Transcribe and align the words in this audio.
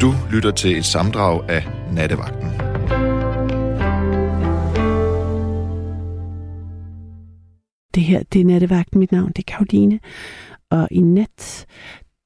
Du 0.00 0.14
lytter 0.32 0.50
til 0.50 0.78
et 0.78 0.84
samdrag 0.84 1.50
af 1.50 1.62
Nattevagten. 1.92 2.48
Det 7.94 8.02
her, 8.02 8.22
det 8.32 8.40
er 8.40 8.44
Nattevagten. 8.44 9.00
Mit 9.00 9.12
navn 9.12 9.28
det 9.28 9.38
er 9.38 9.52
Karoline. 9.52 10.00
Og 10.70 10.88
i 10.90 11.00
nat, 11.00 11.66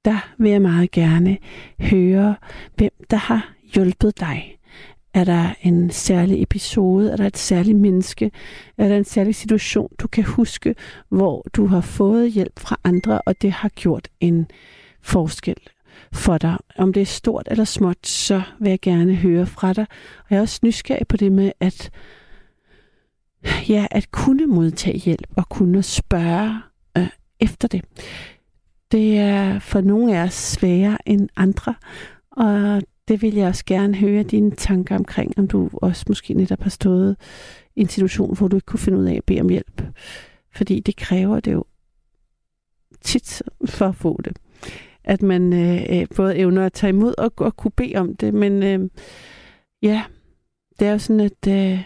der 0.05 0.35
vil 0.39 0.51
jeg 0.51 0.63
meget 0.63 0.91
gerne 0.91 1.39
høre, 1.81 2.37
hvem 2.77 2.91
der 3.11 3.17
har 3.17 3.53
hjulpet 3.75 4.21
dig. 4.21 4.57
Er 5.15 5.25
der 5.25 5.55
en 5.63 5.91
særlig 5.91 6.43
episode? 6.43 7.13
Er 7.13 7.17
der 7.17 7.27
et 7.27 7.39
særligt 7.39 7.79
menneske? 7.79 8.31
Er 8.79 8.89
der 8.89 8.97
en 8.97 9.05
særlig 9.05 9.35
situation, 9.35 9.89
du 9.99 10.09
kan 10.09 10.25
huske, 10.25 10.75
hvor 11.09 11.47
du 11.53 11.67
har 11.67 11.81
fået 11.81 12.33
hjælp 12.33 12.59
fra 12.59 12.81
andre, 12.85 13.21
og 13.27 13.43
det 13.43 13.53
har 13.53 13.69
gjort 13.69 14.09
en 14.21 14.47
forskel 15.03 15.57
for 16.13 16.39
dig? 16.39 16.57
Om 16.77 16.93
det 16.93 17.01
er 17.01 17.07
stort 17.07 17.49
eller 17.51 17.65
småt, 17.65 18.07
så 18.07 18.43
vil 18.61 18.71
jeg 18.71 18.81
gerne 18.81 19.15
høre 19.15 19.47
fra 19.47 19.73
dig. 19.73 19.87
Og 20.19 20.27
jeg 20.31 20.37
er 20.37 20.41
også 20.41 20.61
nysgerrig 20.63 21.09
på 21.09 21.17
det 21.17 21.33
med, 21.33 21.53
at 21.61 21.91
ja, 23.69 23.87
at 23.91 24.11
kunne 24.11 24.47
modtage 24.47 24.99
hjælp 24.99 25.29
og 25.37 25.49
kunne 25.49 25.83
spørge 25.83 26.61
øh, 26.99 27.09
efter 27.41 27.69
det. 27.69 27.85
Det 28.93 29.19
er 29.19 29.59
for 29.59 29.81
nogle 29.81 30.19
af 30.19 30.23
os 30.23 30.35
sværere 30.35 30.99
end 31.07 31.29
andre, 31.37 31.75
og 32.31 32.83
det 33.09 33.23
vil 33.23 33.35
jeg 33.35 33.49
også 33.49 33.65
gerne 33.67 33.95
høre 33.95 34.23
dine 34.23 34.51
tanker 34.51 34.97
omkring, 34.97 35.39
om 35.39 35.49
du 35.49 35.71
også 35.73 36.05
måske 36.09 36.35
netop 36.35 36.63
har 36.63 36.71
stået 36.71 37.17
i 37.77 37.81
en 37.81 37.89
situation, 37.89 38.37
hvor 38.37 38.49
du 38.49 38.57
ikke 38.57 38.67
kunne 38.67 38.81
finde 38.81 38.99
ud 38.99 39.05
af 39.05 39.15
at 39.15 39.25
bede 39.25 39.41
om 39.41 39.49
hjælp. 39.49 39.83
Fordi 40.55 40.81
det 40.81 40.97
kræver 40.97 41.41
det 41.41 41.53
jo 41.53 41.65
tit 43.01 43.43
for 43.67 43.87
at 43.87 43.97
få 43.97 44.21
det. 44.25 44.37
At 45.05 45.23
man 45.23 45.53
øh, 45.53 46.01
øh, 46.01 46.07
både 46.17 46.37
evner 46.37 46.67
at 46.67 46.73
tage 46.73 46.89
imod 46.89 47.15
og, 47.19 47.33
og 47.37 47.57
kunne 47.57 47.71
bede 47.71 47.97
om 47.97 48.17
det. 48.17 48.35
Men 48.35 48.63
øh, 48.63 48.91
ja, 49.83 50.03
det 50.79 50.89
er 50.89 50.93
jo 50.93 50.99
sådan, 50.99 51.21
at 51.21 51.49
øh, 51.49 51.83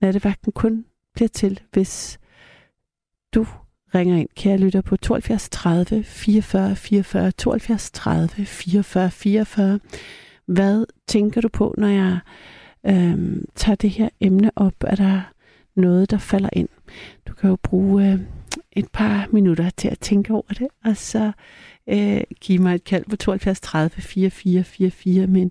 nattevagten 0.00 0.52
kun 0.52 0.84
bliver 1.14 1.28
til, 1.28 1.60
hvis 1.72 2.18
du 3.34 3.46
ringer 3.94 4.16
ind, 4.16 4.28
kære 4.36 4.58
lytter, 4.58 4.80
på 4.80 4.96
72 4.96 5.48
30 5.48 6.04
44 6.04 6.76
44, 6.76 7.30
72 7.30 7.90
30 7.90 8.28
44 8.28 9.10
44. 9.10 9.80
Hvad 10.46 10.86
tænker 11.08 11.40
du 11.40 11.48
på, 11.48 11.74
når 11.78 11.88
jeg 11.88 12.18
øh, 12.86 13.42
tager 13.54 13.76
det 13.76 13.90
her 13.90 14.08
emne 14.20 14.50
op? 14.56 14.74
Er 14.80 14.94
der 14.94 15.32
noget, 15.74 16.10
der 16.10 16.18
falder 16.18 16.50
ind? 16.52 16.68
Du 17.28 17.34
kan 17.34 17.50
jo 17.50 17.56
bruge 17.56 18.12
øh, 18.12 18.20
et 18.76 18.88
par 18.92 19.26
minutter 19.32 19.70
til 19.70 19.88
at 19.88 19.98
tænke 19.98 20.32
over 20.32 20.48
det, 20.60 20.68
og 20.84 20.96
så 20.96 21.32
øh, 21.94 22.20
give 22.40 22.62
mig 22.62 22.74
et 22.74 22.84
kald 22.84 23.04
på 23.10 23.16
72 23.16 23.60
30 23.60 23.90
44 23.90 24.64
44. 24.64 25.26
Men 25.26 25.50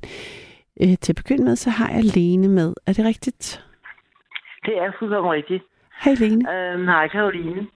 øh, 0.81 0.95
til 1.02 1.12
at 1.12 1.16
begynde 1.16 1.44
med, 1.44 1.56
så 1.56 1.70
har 1.70 1.90
jeg 1.90 2.03
Lene 2.16 2.48
med. 2.48 2.73
Er 2.88 2.94
det 2.94 3.06
rigtigt? 3.06 3.64
Det 4.66 4.78
er 4.78 4.92
fuldkommen 5.00 5.31
rigtigt. 5.31 5.64
Hej 6.03 6.14
Lene. 6.20 6.42
Øhm, 6.56 6.88
hej 6.88 7.08
Karoline. 7.08 7.68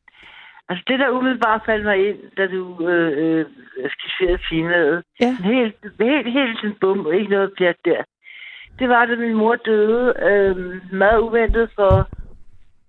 Altså 0.69 0.83
det, 0.87 0.99
der 0.99 1.09
umiddelbart 1.09 1.61
faldt 1.65 1.85
mig 1.85 2.09
ind, 2.09 2.17
da 2.37 2.47
du 2.47 2.87
øh, 2.87 3.11
øh, 3.21 3.45
skisserede 3.95 4.39
temaet, 4.49 5.03
Ja. 5.21 5.37
helt, 5.43 5.75
helt, 5.99 6.27
helt 6.37 6.57
sådan 6.57 6.75
bum, 6.81 7.13
ikke 7.13 7.29
noget 7.31 7.51
pjat 7.57 7.75
der, 7.85 8.01
det 8.79 8.89
var, 8.89 9.05
da 9.05 9.15
min 9.15 9.33
mor 9.33 9.55
døde 9.55 10.13
øh, 10.29 10.55
meget 10.93 11.19
uventet 11.19 11.69
for 11.75 12.09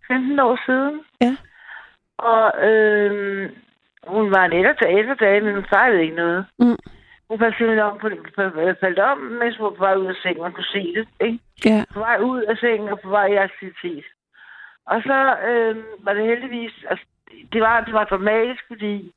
15 0.08 0.38
år 0.38 0.58
siden. 0.66 1.00
Ja. 1.20 1.36
Og 2.32 2.68
øh, 2.68 3.50
hun 4.06 4.30
var 4.30 4.44
en 4.44 4.52
ældre, 4.52 4.98
ældre 4.98 5.14
dame, 5.14 5.46
men 5.46 5.54
hun 5.54 5.66
fejlede 5.68 6.02
ikke 6.02 6.16
noget. 6.16 6.46
Mm. 6.58 6.78
Hun 7.28 7.38
faldt 7.38 7.56
simpelthen 7.56 7.86
om, 7.86 7.98
på, 7.98 8.08
på, 8.36 8.42
faldt 8.80 8.98
om, 8.98 9.18
mens 9.18 9.56
hun 9.56 9.64
var 9.64 9.70
på 9.70 9.84
vej 9.86 9.94
ud 9.94 10.06
af 10.06 10.14
sengen. 10.22 10.42
Man 10.42 10.52
kunne 10.52 10.72
se 10.76 10.94
det, 10.96 11.08
ikke? 11.20 11.38
Ja. 11.64 11.84
på 11.94 11.98
vej 11.98 12.18
ud 12.20 12.42
af 12.42 12.56
sengen 12.56 12.88
og 12.88 13.00
på 13.00 13.08
vej 13.08 13.26
i 13.26 13.36
aktivitet. 13.36 14.04
Og 14.86 15.03
så 15.03 15.36
øh, 15.48 15.76
var 16.04 16.12
det 16.14 16.25
heldigvis, 16.26 16.72
altså, 16.91 17.04
det 17.53 17.60
var, 17.60 17.80
det 17.80 17.92
var 17.92 18.04
dramatisk, 18.04 18.62
fordi 18.66 19.12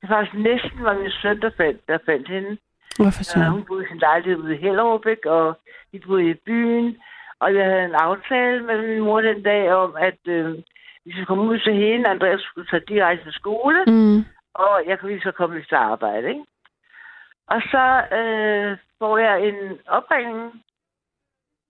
det 0.00 0.08
faktisk 0.08 0.34
næsten 0.34 0.84
var 0.84 0.94
min 0.94 1.10
søn, 1.10 1.40
der 1.40 1.50
fandt, 1.56 1.88
der 1.88 1.98
fandt 2.06 2.28
hende. 2.28 2.58
Hvorfor 2.96 3.24
Så 3.24 3.32
så? 3.32 3.38
hun 3.38 3.64
boede 3.64 3.84
i 3.84 3.88
sin 3.88 3.98
lejlighed 3.98 4.38
ude 4.38 4.54
i 4.54 4.60
Hellerup, 4.60 5.06
ikke? 5.06 5.30
og 5.30 5.58
vi 5.92 5.98
boede 6.06 6.30
i 6.30 6.34
byen. 6.34 6.96
Og 7.40 7.54
jeg 7.54 7.64
havde 7.64 7.84
en 7.84 7.94
aftale 7.94 8.62
med 8.62 8.88
min 8.88 9.00
mor 9.00 9.20
den 9.20 9.42
dag 9.42 9.72
om, 9.72 9.96
at 9.98 10.18
øh, 10.26 10.58
vi 11.08 11.12
skulle 11.12 11.26
komme 11.26 11.44
ud 11.44 11.58
til 11.58 11.74
hende. 11.74 12.08
Andreas 12.08 12.40
skulle 12.40 12.66
tage 12.70 12.82
direkte 12.88 13.24
til 13.24 13.32
skole, 13.32 13.84
Mm. 13.86 14.18
og 14.54 14.82
jeg 14.86 14.98
kunne 14.98 15.10
lige 15.12 15.22
så 15.28 15.32
komme 15.32 15.62
til 15.68 15.74
arbejde. 15.74 16.28
Ikke? 16.28 16.44
Og 17.46 17.60
så 17.72 17.84
øh, 18.18 18.78
får 18.98 19.18
jeg 19.18 19.36
en 19.48 19.78
opringning 19.86 20.64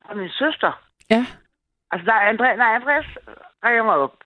fra 0.06 0.14
min 0.14 0.28
søster. 0.30 0.72
Ja. 1.10 1.26
Altså, 1.90 2.04
der 2.06 2.12
er 2.14 2.28
Andreas, 2.28 2.56
nej, 2.58 2.74
Andreas 2.74 3.06
ringer 3.64 3.82
mig 3.84 3.94
op. 3.96 4.16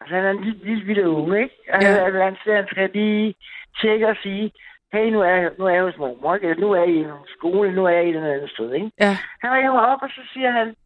Altså, 0.00 0.14
han 0.14 0.24
er 0.24 0.30
en 0.30 0.44
lille, 0.44 0.64
lille, 0.64 0.84
lille 0.84 1.08
unge, 1.10 1.42
ikke? 1.42 1.54
Og 1.72 1.82
Ja. 1.82 2.04
han, 2.04 2.14
han, 2.14 2.36
han 2.46 2.66
skal 2.70 2.90
lige 2.94 3.34
tjekke 3.80 4.08
og 4.08 4.16
sige, 4.22 4.52
hey, 4.92 5.10
nu 5.10 5.20
er, 5.20 5.50
nu 5.58 5.64
er 5.66 5.70
jeg 5.74 5.82
hos 5.82 5.96
mormor, 5.96 6.34
ikke? 6.34 6.48
Eller 6.48 6.60
nu 6.60 6.72
er 6.72 6.76
jeg 6.80 6.88
i 6.88 7.06
skole, 7.38 7.72
nu 7.74 7.84
er 7.84 7.90
jeg 7.90 8.04
i 8.04 8.08
eller 8.08 8.32
andet 8.34 8.50
sted, 8.50 8.72
ikke? 8.72 8.90
Ja. 9.00 9.16
Han 9.42 9.52
ringer 9.52 9.72
mig 9.72 9.86
op, 9.86 10.02
og 10.02 10.08
så 10.08 10.20
siger 10.32 10.50
han, 10.50 10.76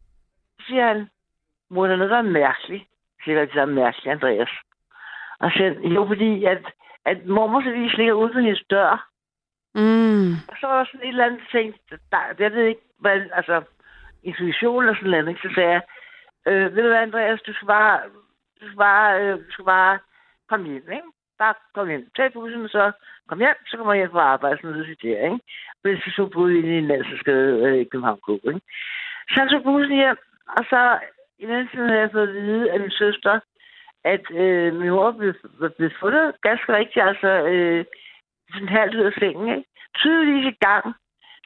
så 0.59 0.65
siger 0.67 0.87
han, 0.87 1.09
mor, 1.69 1.85
der 1.85 1.93
er 1.93 1.97
noget, 1.97 2.11
der 2.11 2.17
er 2.17 2.21
mærkeligt. 2.21 2.83
Siger, 3.23 3.45
det 3.45 3.55
er 3.55 3.65
mærkeligt, 3.65 4.13
Andreas. 4.13 4.49
Og 5.39 5.51
så 5.51 5.63
jo, 5.95 6.05
fordi 6.07 6.43
at, 6.45 6.65
at 7.05 7.25
mormors 7.25 7.67
avis 7.67 7.97
ligger 7.97 8.13
ude 8.13 8.33
på 8.33 8.39
hendes 8.39 8.63
dør. 8.69 9.07
Mm. 9.75 10.31
Og 10.49 10.55
så 10.59 10.67
var 10.67 10.77
der 10.77 10.85
sådan 10.85 11.01
et 11.01 11.07
eller 11.07 11.25
andet 11.25 11.41
ting, 11.51 11.75
der, 12.11 12.17
jeg 12.39 12.51
ved 12.51 12.65
ikke, 12.65 12.81
hvad, 12.99 13.21
altså, 13.33 13.61
intuition 14.23 14.83
eller 14.83 14.95
sådan 14.95 15.09
noget, 15.09 15.27
ikke? 15.29 15.41
så 15.41 15.53
sagde 15.55 15.71
jeg, 15.71 15.81
øh, 16.47 16.75
ved 16.75 16.83
du 16.83 16.89
hvad, 16.89 16.97
Andreas, 16.97 17.41
du 17.41 17.53
skal 17.53 17.67
bare, 17.67 17.99
du 18.61 18.65
skal 18.67 18.77
bare, 18.77 19.21
øh, 19.21 19.37
du 19.37 19.51
skal 19.51 19.65
bare 19.65 19.99
komme 20.49 20.65
hjem, 20.69 20.91
ikke? 20.91 21.09
Bare 21.39 21.53
kom 21.75 21.87
hjem. 21.87 22.09
Tag 22.15 22.33
bussen, 22.33 22.67
så 22.69 22.91
kom 23.27 23.39
hjem, 23.39 23.59
så 23.67 23.77
kommer 23.77 23.93
jeg 23.93 24.01
hjem 24.01 24.11
på 24.11 24.19
arbejde, 24.19 24.57
sådan 24.57 24.69
noget, 24.71 25.01
der, 25.01 25.23
ikke? 25.23 25.39
Fordi 25.81 26.01
så 26.01 26.11
tog 26.15 26.31
boede 26.31 26.57
inde 26.57 26.75
i 26.75 26.77
en 26.77 26.87
landsskade 26.87 27.51
øh, 27.65 27.77
i 27.81 27.83
København 27.83 28.19
K, 28.25 28.29
ikke? 28.29 28.61
Så 29.29 29.35
han 29.39 29.49
tog 29.49 29.63
bussen 29.63 29.95
hjem, 29.95 30.17
og 30.57 30.63
så 30.71 30.99
i 31.41 31.45
den 31.45 31.67
tid 31.67 31.85
havde 31.87 31.99
jeg 31.99 32.11
fået 32.11 32.27
at 32.27 32.33
vide 32.33 32.71
af 32.71 32.79
min 32.79 32.91
søster, 32.91 33.39
at 34.03 34.25
øh, 34.31 34.73
min 34.75 34.89
mor 34.89 35.11
blev, 35.11 35.33
blev 35.77 35.91
fundet 35.99 36.35
ganske 36.41 36.73
rigtigt, 36.73 37.05
altså 37.05 37.27
øh, 37.27 37.85
sådan 38.53 38.69
halvt 38.69 38.95
ud 38.95 39.05
af 39.09 39.13
sengen, 39.19 39.47
ikke? 39.57 39.69
Tydeligvis 39.95 40.45
i 40.53 40.57
gang, 40.65 40.85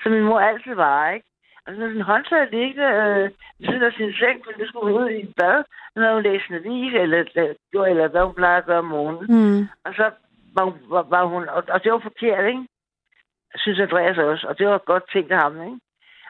som 0.03 0.11
min 0.11 0.23
mor 0.23 0.39
altid 0.39 0.73
var, 0.73 1.09
ikke? 1.11 1.27
Og 1.65 1.73
så 1.73 1.79
sådan 1.79 1.95
en 1.95 2.01
håndtag 2.01 2.47
liggende 2.51 2.83
øh, 2.83 3.29
ved 3.59 3.67
siden 3.67 3.83
af 3.83 3.93
sin 3.93 4.13
seng, 4.13 4.37
fordi 4.43 4.59
det 4.61 4.67
skulle 4.67 4.91
hun 4.93 5.01
ud 5.03 5.09
i 5.09 5.19
et 5.23 5.33
bad, 5.37 5.63
når 5.95 6.13
hun 6.13 6.23
læste 6.23 6.49
en 6.49 6.55
avis, 6.55 6.93
eller, 6.93 7.17
eller, 7.35 7.85
eller 7.85 8.07
hvad 8.07 8.23
hun 8.23 8.35
plejer 8.35 8.57
at 8.57 8.65
gøre 8.65 8.79
om 8.85 8.85
morgenen. 8.85 9.25
Mm. 9.29 9.61
Og 9.85 9.93
så 9.93 10.05
var, 10.55 10.63
hun- 10.63 10.89
var, 10.89 11.03
var 11.03 11.25
hun, 11.25 11.49
og, 11.49 11.63
og 11.69 11.83
det 11.83 11.91
var 11.91 11.99
forkert, 11.99 12.45
ikke? 12.47 12.67
Synes 13.55 13.79
Andreas 13.79 14.17
også, 14.17 14.47
og 14.47 14.57
det 14.59 14.67
var 14.67 14.77
godt 14.77 15.11
tænkt 15.13 15.31
af 15.31 15.37
ham, 15.37 15.61
ikke? 15.61 15.79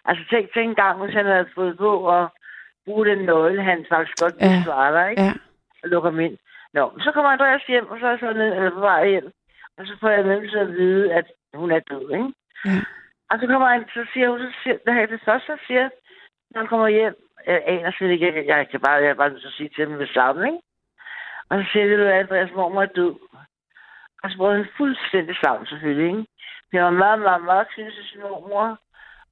Altså 0.06 0.24
tænk, 0.30 0.54
tænk 0.54 0.70
en 0.70 0.76
gang, 0.76 1.04
hvis 1.04 1.16
han 1.16 1.26
havde 1.26 1.50
fået 1.56 1.78
på 1.78 2.10
at 2.18 2.28
bruge 2.86 3.06
den 3.06 3.18
nøgle, 3.26 3.64
han 3.64 3.86
faktisk 3.90 4.18
godt 4.24 4.34
kunne 4.34 4.52
Ja. 4.58 4.64
svare 4.64 4.92
dig, 4.98 5.10
ikke? 5.12 5.22
Ja. 5.24 5.34
og 5.84 5.90
lukker 5.90 6.10
ham 6.10 6.20
ind. 6.20 6.38
Nå, 6.74 6.92
så 7.00 7.12
kommer 7.12 7.32
Andreas 7.32 7.64
hjem, 7.68 7.88
og 7.92 8.00
så 8.00 8.06
er 8.06 8.10
jeg 8.10 8.20
så 8.20 8.34
ned, 8.34 8.54
eller 8.56 8.72
på 8.72 8.80
vej 8.80 9.10
hjem. 9.10 9.32
Og 9.78 9.88
så 9.88 9.94
får 10.00 10.10
jeg 10.10 10.26
med 10.26 10.50
til 10.50 10.58
at 10.58 10.72
vide, 10.72 11.14
at 11.14 11.26
hun 11.54 11.72
er 11.72 11.80
død, 11.80 12.12
ikke? 12.12 12.34
Ja. 12.66 12.80
Og 13.30 13.40
så 13.40 13.48
kommer 13.48 13.68
han, 13.68 13.86
så 13.94 14.06
siger 14.14 14.30
hun, 14.30 14.40
så 14.40 14.52
siger, 14.64 14.94
her, 14.94 15.06
det 15.06 15.22
første, 15.26 15.48
han 15.52 15.60
siger, 15.68 15.90
når 16.52 16.60
han 16.62 16.68
kommer 16.68 16.88
hjem, 16.88 17.16
jeg 17.48 17.64
aner 17.66 17.92
slet 17.92 18.10
ikke, 18.12 18.26
jeg, 18.36 18.46
jeg, 18.46 18.70
kan 18.70 18.80
bare, 18.80 18.94
jeg 19.04 19.10
er 19.10 19.14
bare 19.22 19.30
nødt 19.30 19.42
til 19.42 19.48
at 19.48 19.54
sige 19.54 19.70
til 19.76 19.88
dem 19.88 19.98
med 19.98 20.08
sammen, 20.08 20.46
ikke? 20.46 20.60
Og 21.50 21.56
så 21.64 21.66
siger 21.72 21.86
det, 21.86 22.06
at 22.08 22.20
Andreas 22.20 22.52
mormor 22.56 22.82
er 22.82 22.86
død. 22.86 23.16
Og 24.24 24.32
så 24.32 24.38
brød 24.38 24.56
han 24.56 24.68
fuldstændig 24.78 25.36
sammen, 25.44 25.66
selvfølgelig, 25.68 26.08
ikke? 26.08 26.26
Det 26.72 26.82
var 26.82 26.90
meget, 26.90 27.20
meget, 27.20 27.44
meget 27.44 27.68
synes 27.74 27.96
til 27.96 28.04
sin 28.06 28.22
mormor, 28.22 28.80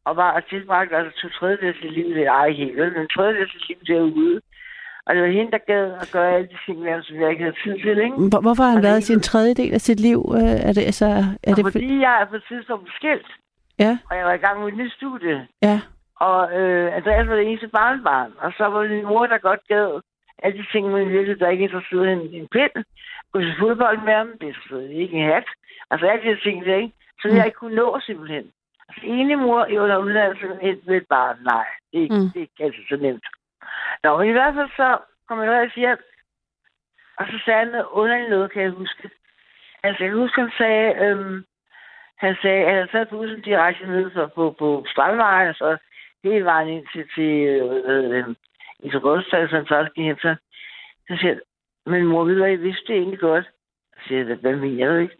og 0.05 0.15
var 0.15 0.39
tilbragt 0.49 0.93
altså 0.93 1.21
to 1.21 1.27
tredjedel 1.29 1.67
af 1.67 1.75
sit 1.81 1.91
liv, 1.93 2.07
det 2.15 2.23
er 2.27 2.31
ej 2.31 2.49
helt, 2.51 2.77
men 2.77 3.01
en 3.01 3.07
tredjedel 3.15 3.41
af 3.41 3.49
sit 3.53 3.67
liv 3.69 3.77
derude. 3.87 4.41
Og 5.05 5.15
det 5.15 5.21
var 5.23 5.27
hende, 5.29 5.51
der 5.51 5.57
gad 5.71 5.85
at 6.01 6.09
gøre 6.13 6.31
alle 6.35 6.47
de 6.47 6.57
ting, 6.65 6.77
ham, 6.93 7.01
som 7.03 7.15
jeg 7.21 7.29
ikke 7.31 7.43
havde 7.43 7.55
tid 7.63 7.75
til, 7.85 7.97
ikke? 8.05 8.15
Hvor, 8.31 8.41
hvorfor 8.41 8.63
har 8.63 8.69
han 8.69 8.77
Og 8.77 8.83
været 8.83 8.99
i 8.99 9.09
sin 9.11 9.19
tredjedel 9.21 9.73
af 9.73 9.81
sit 9.81 9.99
liv? 9.99 10.19
Øh, 10.37 10.57
Er 10.69 10.73
det, 10.77 10.83
altså, 10.91 11.05
er 11.43 11.51
Og 11.51 11.55
det, 11.57 11.63
for- 11.65 11.71
fordi 11.77 11.99
jeg 12.07 12.21
er 12.21 12.25
på 12.25 12.35
et 12.35 12.45
tidspunkt 12.47 12.89
skilt, 12.97 13.27
ja, 13.79 13.97
og 14.09 14.17
jeg 14.17 14.25
var 14.25 14.33
i 14.33 14.43
gang 14.45 14.59
med 14.59 14.67
et 14.67 14.77
nyt 14.77 14.91
studie, 14.99 15.47
ja, 15.61 15.77
og 16.27 16.37
øh, 16.59 16.95
Andreas 16.97 17.27
var 17.27 17.35
det 17.35 17.47
eneste 17.47 17.67
barnbarn, 17.67 18.31
og 18.43 18.53
så 18.57 18.63
var 18.73 18.87
min 18.87 19.05
mor, 19.05 19.25
der 19.25 19.37
godt 19.37 19.59
gad 19.67 19.87
alle 20.43 20.57
de 20.57 20.65
ting, 20.71 20.91
men 20.91 21.09
virkelig, 21.09 21.39
der 21.39 21.49
ikke 21.49 21.63
interesserede 21.63 22.11
en, 22.11 22.19
en 22.41 22.47
pind. 22.51 22.75
Gå 23.31 23.39
til 23.39 23.53
fodbold 23.59 23.99
med 24.07 24.13
ham, 24.13 24.29
det 24.41 24.49
er 24.49 24.53
selvfølgelig 24.53 24.97
ikke 25.01 25.17
en 25.17 25.29
hat. 25.33 25.47
Altså 25.91 26.05
alle 26.07 26.23
de 26.35 26.39
ting, 26.43 26.65
der, 26.65 26.75
ikke? 26.75 26.93
Så 27.21 27.27
Mm. 27.27 27.35
jeg 27.35 27.45
ikke 27.45 27.57
kunne 27.61 27.75
nå 27.75 27.99
simpelthen. 28.05 28.45
Enig 29.03 29.39
mor 29.39 29.65
i 29.65 29.77
under 29.77 29.97
uddannelse 29.97 30.45
et, 30.61 30.87
med 30.87 30.97
et 30.97 31.07
barn, 31.09 31.37
nej, 31.43 31.65
det 31.93 32.11
Mm. 32.11 32.29
det 32.33 32.39
ikke 32.39 32.63
altid 32.63 32.83
så 32.89 32.95
nemt. 32.95 33.25
Nå, 34.03 34.17
men 34.17 34.29
i 34.29 34.31
hvert 34.31 34.53
fald 34.55 34.69
så 34.75 34.97
kom 35.27 35.39
Andreas 35.39 35.73
hjem, 35.73 35.97
og 37.17 37.25
så 37.27 37.39
sagde 37.45 37.59
han 37.59 37.67
noget 37.67 37.87
underligt 37.91 38.29
noget, 38.29 38.51
kan 38.51 38.61
jeg 38.61 38.71
huske. 38.71 39.09
Altså, 39.83 40.03
jeg 40.03 40.09
kan 40.11 40.19
huske, 40.19 40.41
han 40.41 40.51
sagde, 40.57 40.95
øhm, 41.05 41.45
han 42.17 42.35
sagde, 42.41 42.65
at 42.65 42.75
han 42.75 42.87
taget 42.87 43.09
bussen 43.09 43.41
direkte 43.41 43.85
ned 43.87 44.11
for, 44.11 44.25
på, 44.35 44.55
på 44.59 44.85
Strandvejen, 44.87 45.49
og 45.49 45.55
så 45.55 45.77
hele 46.23 46.45
vejen 46.45 46.67
ind 46.69 46.87
til, 46.93 47.09
til 47.15 47.31
øh, 47.47 47.81
øh, 47.85 48.35
i 48.79 48.89
så 48.91 48.97
Rådstad, 48.97 49.49
som 49.49 49.65
så 49.67 49.89
gik 49.95 50.05
hen 50.05 50.17
til. 50.17 50.37
Så 51.07 51.17
siger 51.19 51.33
jeg, 51.33 51.39
men 51.85 52.05
mor, 52.05 52.23
ved 52.23 52.33
du 52.33 52.39
hvad, 52.41 52.49
jeg 52.49 52.61
vidste 52.61 52.87
det 52.87 52.95
egentlig 52.95 53.19
godt. 53.19 53.45
Så 53.93 53.99
siger 54.07 54.25
jeg, 54.27 54.35
hvad 54.35 54.55
mener 54.55 54.87
du 54.87 54.95
ikke? 54.95 55.15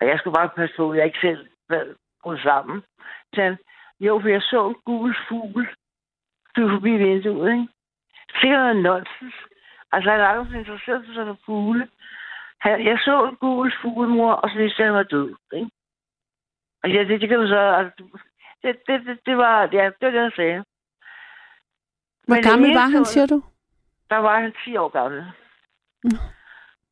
Og 0.00 0.06
jeg 0.06 0.18
skulle 0.18 0.34
bare 0.34 0.48
passe 0.56 0.76
på, 0.76 0.90
at 0.90 0.98
jeg 0.98 1.06
ikke 1.06 1.18
selv 1.20 1.48
brudt 2.22 2.42
sammen. 2.42 2.82
Så 3.34 3.42
han, 3.42 3.58
jo, 4.00 4.20
for 4.20 4.28
jeg 4.28 4.42
så 4.42 4.68
en 4.68 4.76
gul 4.84 5.16
fugl 5.28 5.68
flyve 6.58 6.70
forbi 6.70 6.90
vinduet, 6.90 7.52
ikke? 7.52 7.68
Sikkert 8.40 8.60
noget 8.60 8.82
nonsens. 8.82 9.34
Altså, 9.92 10.10
han 10.10 10.20
er 10.20 10.26
aldrig 10.26 10.58
interesseret 10.58 11.04
for 11.04 11.12
sådan 11.12 11.26
nogle 11.26 11.44
fugle. 11.46 11.88
Han, 12.60 12.86
jeg 12.86 12.98
så 12.98 13.24
en 13.24 13.36
gul 13.36 13.72
fugl, 13.82 14.08
mor, 14.08 14.32
og 14.32 14.50
så 14.50 14.56
vidste 14.56 14.82
jeg, 14.82 14.88
at 14.88 14.94
han 14.94 14.98
var 14.98 15.02
død, 15.02 15.34
ikke? 15.52 15.70
Og 16.82 16.90
ja, 16.90 17.00
det, 17.08 17.20
det 17.20 17.28
kan 17.28 17.38
du 17.38 17.48
så... 17.48 17.60
Altså, 17.78 17.92
det, 18.62 18.76
det, 18.86 19.06
det, 19.06 19.18
det, 19.26 19.36
var, 19.36 19.68
ja, 19.72 19.84
det 19.84 20.04
var 20.06 20.10
det, 20.10 20.20
han 20.20 20.32
sagde. 20.36 20.64
Hvor 22.26 22.34
Men 22.34 22.42
gammel 22.42 22.74
var 22.74 22.88
han, 22.94 23.04
siger 23.04 23.26
du? 23.26 23.42
Der 24.10 24.16
var 24.16 24.40
han 24.40 24.52
10 24.64 24.76
år 24.76 24.88
gammel. 24.88 25.20
Mm. 26.04 26.18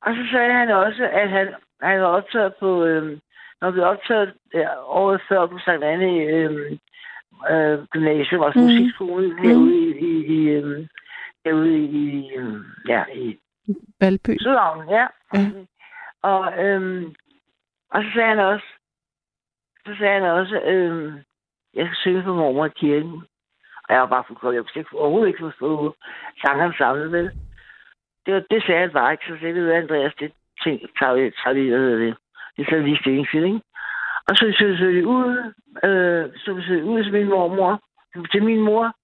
Og 0.01 0.15
så 0.17 0.23
sagde 0.33 0.53
han 0.53 0.71
også, 0.71 1.05
at 1.13 1.31
han, 1.31 1.55
han 1.83 2.01
var 2.01 2.07
optaget 2.07 2.55
på... 2.61 2.85
Øhm, 2.85 3.21
når 3.61 3.71
vi 3.71 3.81
optaget 3.81 4.35
ja, 4.55 4.69
året 4.85 5.21
før 5.29 5.47
på 5.47 5.59
Sankt 5.59 5.85
Anne 5.85 6.11
øhm, 6.23 6.79
øh, 7.51 7.85
Gymnasium, 7.93 8.41
Mhm. 8.41 8.53
mm. 8.57 8.63
musikskolen 8.63 9.39
herude 9.39 9.77
i, 9.77 9.91
i, 9.99 10.27
i 10.37 10.49
øhm, 10.51 10.87
herude 11.45 11.79
i, 11.79 12.33
øhm, 12.37 12.65
ja, 12.89 13.05
i 13.15 13.39
Valby. 14.01 14.37
Sydhavnen, 14.41 14.89
ja. 14.91 15.07
Ja. 15.35 15.51
Og, 16.23 16.65
øhm, 16.65 17.15
og 17.91 18.03
så 18.03 18.09
sagde 18.15 18.29
han 18.29 18.39
også, 18.39 18.67
så 19.87 19.95
sagde 19.99 20.21
han 20.21 20.31
også, 20.31 20.61
øhm, 20.61 21.13
jeg 21.75 21.87
skal 21.87 21.97
synge 21.97 22.23
for 22.23 22.35
mormor 22.35 22.67
i 22.67 22.71
kirken. 22.77 23.23
Og 23.89 23.95
jeg 23.95 24.01
var 24.01 24.07
bare 24.07 24.25
for 24.29 24.53
jeg 24.53 24.63
kunne 24.63 24.81
ikke, 24.81 24.99
overhovedet 24.99 25.29
ikke 25.29 25.45
forstå 25.45 25.95
sangeren 26.45 26.75
samlet, 26.79 27.13
vel? 27.13 27.31
Det, 28.27 28.35
var, 28.35 28.43
det 28.51 28.63
sagde 28.67 28.81
han 28.81 28.91
bare 28.93 29.13
ikke, 29.13 29.25
så 29.29 29.37
sagde 29.41 29.55
hvad, 29.63 29.73
Andreas, 29.75 30.15
det 30.21 30.33
ting, 30.63 30.81
tager 30.99 31.15
vi, 31.15 31.21
tager 31.31 31.55
vi, 31.55 31.69
hvad 31.69 31.79
hedder 31.79 31.99
det, 31.99 32.17
det 32.57 32.67
tager 32.67 32.83
vi 32.83 32.89
lige 32.89 33.27
til, 33.33 33.45
ikke? 33.45 33.61
Og 34.29 34.37
så 34.37 34.45
så 34.59 34.77
så 34.79 34.87
vi 34.87 35.05
ud, 35.05 35.53
øh, 35.85 36.25
så 36.37 36.53
vi 36.53 36.63
så 36.63 36.73
ud 36.73 37.03
til 37.03 37.13
min 37.13 37.29
mormor, 37.29 37.83
til 38.33 38.43
min 38.43 38.61
mor, 38.61 38.97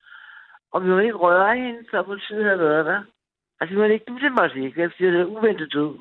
og 0.72 0.84
vi 0.84 0.88
må 0.88 0.98
ikke 0.98 1.16
røre 1.16 1.56
hende, 1.56 1.84
før 1.90 2.02
politiet 2.02 2.44
havde 2.44 2.58
været 2.58 2.86
der. 2.86 3.02
Altså, 3.60 3.74
vi 3.74 3.80
må 3.80 3.84
ikke, 3.84 4.04
det 4.04 4.22
det 4.22 4.56
ikke, 4.56 4.90
fordi 4.90 5.04
det 5.06 5.20
er 5.20 5.24
uventet 5.24 5.72
død. 5.72 5.94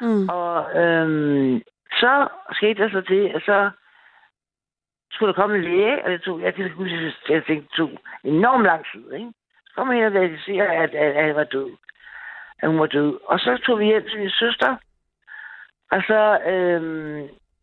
Mm. 0.00 0.28
Og 0.28 0.80
øhm, 0.80 1.62
så 1.90 2.28
skete 2.52 2.82
der 2.82 2.90
så 2.90 3.00
det, 3.00 3.28
at 3.28 3.42
så 3.42 3.70
skulle 5.12 5.32
der 5.32 5.40
komme 5.40 5.56
en 5.56 5.64
læge, 5.64 6.04
og 6.04 6.10
det 6.10 6.22
tog, 6.22 6.40
jeg 6.40 6.54
kan 6.54 6.70
huske, 6.70 7.14
jeg 7.28 7.44
tænkte, 7.44 7.68
det 7.68 7.76
tog 7.76 7.90
enormt 8.24 8.64
lang 8.64 8.84
tid, 8.92 9.12
ikke? 9.12 9.32
Så 9.66 9.72
kom 9.74 9.90
jeg 9.90 9.98
ind 9.98 10.06
og 10.06 10.12
verificerede, 10.12 10.70
at, 10.70 10.94
at, 10.94 11.16
at, 11.16 11.24
han 11.24 11.34
var 11.34 11.44
død. 11.44 11.70
At 12.58 12.68
hun 12.68 12.78
var 12.78 12.86
død. 12.86 13.18
Og 13.24 13.38
så 13.40 13.60
tog 13.66 13.78
vi 13.78 13.84
hjem 13.84 14.04
til 14.08 14.20
min 14.20 14.30
søster, 14.30 14.76
og 15.94 16.00
så, 16.08 16.20
øhm, 16.52 17.20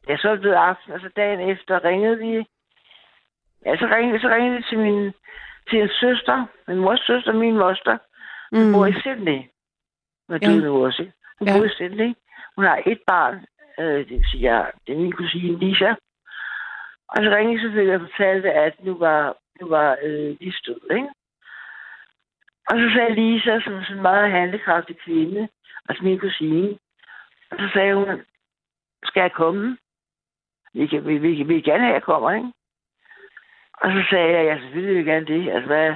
ja, 0.07 0.17
så 0.17 0.37
blev 0.41 0.51
aften, 0.51 0.93
og 0.93 0.99
så 0.99 1.09
dagen 1.15 1.39
efter 1.49 1.83
ringede 1.83 2.17
vi, 2.17 2.33
ja, 3.65 3.77
så 3.77 3.85
ringede, 3.95 4.19
så 4.21 4.27
ringede 4.29 4.57
vi 4.57 4.63
til 4.69 4.79
min, 4.79 5.13
til 5.69 5.81
en 5.81 5.89
søster, 5.89 6.45
min 6.67 6.77
mors 6.77 6.99
søster, 7.07 7.33
min 7.33 7.57
moster, 7.57 7.97
hun 8.55 8.65
Mm. 8.65 8.73
bor 8.73 8.85
i 8.85 8.93
Sydney. 9.01 9.39
Hun 10.27 10.35
er 10.35 10.39
Ja. 10.41 10.47
død 10.47 10.61
nu 10.61 10.85
også? 10.85 11.03
Hun 11.39 11.47
Ja. 11.47 11.57
bor 11.57 11.63
i 11.65 11.69
Sydney. 11.69 12.13
Hun 12.55 12.65
har 12.65 12.81
et 12.85 13.01
barn, 13.07 13.45
øh, 13.79 13.99
det 13.99 14.09
vil 14.09 14.25
sige, 14.31 14.43
jeg, 14.53 14.71
det 14.87 14.93
er 14.95 14.99
min 14.99 15.11
kusine 15.11 15.59
Lisa. 15.59 15.93
Og 17.09 17.17
så 17.23 17.29
ringede 17.35 17.53
jeg 17.53 17.61
selvfølgelig 17.61 17.95
og 17.95 18.01
fortalte, 18.01 18.51
at 18.51 18.83
nu 18.83 18.97
var, 18.97 19.35
nu 19.61 19.67
var 19.67 19.97
øh, 20.03 20.35
de 20.39 20.51
stød, 20.59 20.81
ikke? 20.91 21.09
Og 22.69 22.75
så 22.79 22.91
sagde 22.95 23.13
Lisa, 23.15 23.59
som 23.59 23.83
sådan 23.83 23.95
en 23.97 24.01
meget 24.01 24.31
handekraftig 24.31 24.97
kvinde, 24.99 25.47
altså 25.89 26.03
min 26.03 26.19
kusine, 26.19 26.77
og 27.51 27.57
så 27.59 27.69
sagde 27.73 27.95
hun, 27.95 28.07
skal 29.03 29.21
jeg 29.21 29.31
komme? 29.31 29.77
Vi 30.73 30.87
kan, 30.87 31.07
vi, 31.07 31.17
vi, 31.17 31.43
vi 31.43 31.61
gerne 31.61 31.83
have, 31.83 31.93
jeg 31.93 32.03
kommer, 32.03 32.31
ikke? 32.31 32.51
Og 33.73 33.91
så 33.91 34.03
sagde 34.09 34.31
jeg, 34.37 34.45
ja, 34.45 34.59
selvfølgelig 34.59 34.95
vil 34.95 35.05
jeg 35.05 35.13
gerne 35.13 35.25
det. 35.25 35.51
Altså, 35.51 35.67
hvad? 35.67 35.95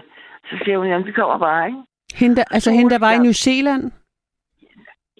Så 0.50 0.56
siger 0.64 0.78
hun, 0.78 0.88
jamen, 0.88 1.08
vi 1.08 1.12
kommer 1.12 1.38
bare, 1.38 1.68
ikke? 1.68 1.80
Hende, 2.16 2.36
der, 2.36 2.44
altså 2.52 2.72
hende, 2.72 2.90
der 2.90 3.00
var 3.00 3.12
i 3.12 3.18
New 3.18 3.32
Zealand? 3.32 3.92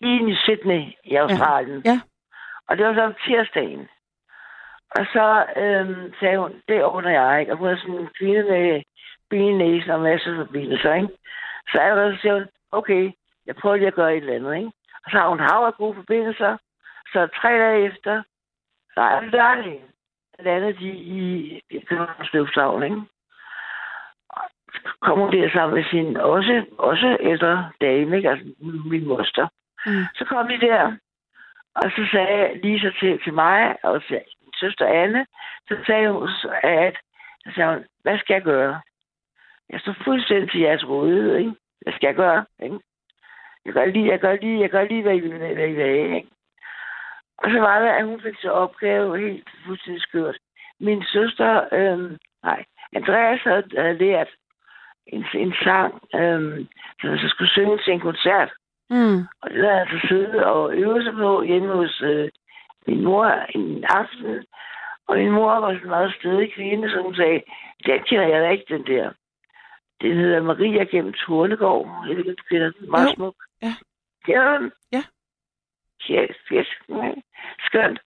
i 0.02 0.36
Sydney 0.36 0.84
i 1.04 1.16
Australien. 1.16 1.82
Ja. 1.86 2.00
Og 2.68 2.78
det 2.78 2.86
var 2.86 2.94
så 2.94 3.02
om 3.02 3.16
tirsdagen. 3.26 3.88
Og 4.96 5.06
så 5.14 5.46
øhm, 5.58 6.14
sagde 6.20 6.38
hun, 6.38 6.62
det 6.68 6.84
ordner 6.84 7.12
jeg 7.12 7.40
ikke. 7.40 7.52
Og 7.52 7.58
hun 7.58 7.68
er 7.68 7.78
sådan 7.78 7.96
en 7.96 8.10
kvinde 8.20 8.44
med 8.44 8.82
benæsen 9.30 9.92
og 9.92 10.02
masser 10.02 10.32
af 10.32 10.46
forbindelser, 10.46 10.94
ikke? 10.94 11.08
Så 11.72 11.78
allerede 11.78 12.16
så 12.16 12.22
siger 12.22 12.34
hun, 12.34 12.48
okay, 12.72 13.12
jeg 13.46 13.56
prøver 13.56 13.76
lige 13.76 13.88
at 13.88 13.94
gøre 13.94 14.18
et 14.18 14.24
eller 14.24 14.36
andet, 14.36 14.56
ikke? 14.58 14.72
Så 15.12 15.18
har 15.18 15.72
gode 15.78 15.96
forbindelser. 15.96 16.58
Så 17.14 17.28
tre 17.42 17.50
dage 17.50 17.86
efter, 17.86 18.24
nej, 18.96 19.30
er 19.40 19.62
det. 19.62 19.82
Landede 20.40 20.74
de 20.74 20.90
i 21.70 21.80
Københavns 21.88 22.34
Lufthavn, 22.34 22.84
ikke? 22.84 23.02
Kom 25.02 25.20
hun 25.20 25.32
der 25.32 25.50
sammen 25.50 25.76
med 25.76 25.84
sin 25.90 26.18
også, 26.18 26.66
også 26.78 27.18
ældre 27.20 27.72
dame, 27.82 28.18
ikke? 28.18 28.30
Altså 28.30 28.54
min 28.86 29.08
moster. 29.08 29.48
Mm. 29.86 30.04
Så 30.16 30.26
kom 30.26 30.48
de 30.48 30.60
der, 30.60 30.96
og 31.76 31.92
så 31.92 32.08
sagde 32.12 32.60
Lisa 32.64 32.92
til, 33.00 33.24
til 33.24 33.34
mig 33.34 33.76
og 33.84 34.04
til 34.04 34.22
min 34.42 34.54
søster 34.60 34.86
Anne, 34.86 35.26
så 35.68 35.78
sagde 35.86 36.12
hun, 36.12 36.30
at 36.64 36.96
så 37.46 37.52
sagde 37.56 37.74
hun, 37.74 37.86
hvad 38.02 38.20
skal 38.20 38.34
jeg 38.34 38.44
gøre? 38.44 38.82
Jeg 39.70 39.80
står 39.80 39.96
fuldstændig 40.04 40.52
til 40.52 40.62
jeres 40.62 40.88
rådighed, 40.88 41.36
ikke? 41.36 41.54
Hvad 41.82 41.94
skal 41.94 42.08
jeg 42.08 42.16
gøre? 42.16 42.46
Ikke? 42.64 42.80
Jeg 43.66 43.74
gør 43.74 43.86
lige, 43.86 44.12
jeg 44.12 44.20
gør 44.20 44.36
lige, 44.42 44.62
jeg 44.62 44.70
gør 44.70 44.84
lige, 44.84 45.02
hvad 45.02 45.16
I 45.16 45.20
vil, 45.20 45.38
hvad 45.38 45.68
I 45.68 45.74
vil 45.74 46.16
ikke? 46.16 46.30
Og 47.38 47.52
så 47.52 47.60
var 47.60 47.80
det, 47.80 47.88
at 47.88 48.06
hun 48.06 48.22
fik 48.22 48.36
så 48.42 48.50
opgave 48.52 49.20
helt 49.20 49.50
fuldstændig 49.66 50.02
skørt. 50.02 50.38
Min 50.80 51.04
søster, 51.04 51.64
øhm, 51.72 52.18
nej, 52.44 52.66
Andreas 52.96 53.42
havde, 53.42 53.64
havde 53.78 53.98
lært 53.98 54.28
en, 55.08 55.26
en 55.34 55.54
sang, 55.64 56.02
som 57.02 57.10
jeg 57.12 57.20
så 57.20 57.28
skulle 57.30 57.52
synge 57.52 57.78
til 57.78 57.94
en 57.94 58.00
koncert. 58.00 58.52
Mm. 58.90 59.20
Og 59.42 59.50
det 59.50 59.58
havde 59.58 59.74
jeg 59.74 59.82
altså 59.82 60.08
siddet 60.08 60.44
og 60.44 60.74
øvet 60.74 61.04
sig 61.04 61.14
på 61.14 61.42
hjemme 61.42 61.74
hos 61.74 62.02
øh, 62.02 62.30
min 62.88 63.04
mor 63.04 63.26
en 63.56 63.84
aften. 63.84 64.46
Og 65.08 65.18
min 65.18 65.32
mor 65.32 65.60
var 65.60 65.68
sådan 65.68 65.82
en 65.84 65.90
meget 65.90 66.16
stedig 66.20 66.54
kvinde, 66.54 66.90
så 66.90 67.02
hun 67.02 67.16
sagde, 67.16 67.42
den 67.86 68.04
kender 68.04 68.28
jeg 68.28 68.42
da 68.42 68.50
ikke, 68.50 68.66
den 68.70 68.86
der. 68.86 69.12
Den 70.02 70.18
hedder 70.18 70.42
Maria 70.42 70.84
gennem 70.84 71.14
Tornegård. 71.14 72.06
Jeg 72.08 72.18
ved 72.18 72.26
ikke, 72.26 72.44
kender 72.50 72.72
den. 72.72 72.90
Meget 72.92 73.08
Jo. 73.10 73.14
smuk. 73.16 73.36
Ja. 73.62 73.74
Kender 74.26 74.58
den? 74.58 74.72
Ja. 74.92 75.04
Fisk. 76.50 76.76
Ja. 76.90 77.12
Skønt. 77.66 78.00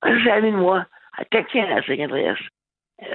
Og 0.00 0.08
så 0.10 0.20
sagde 0.24 0.40
min 0.42 0.56
mor, 0.56 0.76
"Ej, 1.18 1.24
den 1.32 1.44
kender 1.44 1.68
jeg 1.68 1.76
altså 1.76 1.92
ikke, 1.92 2.04
Andreas. 2.04 2.38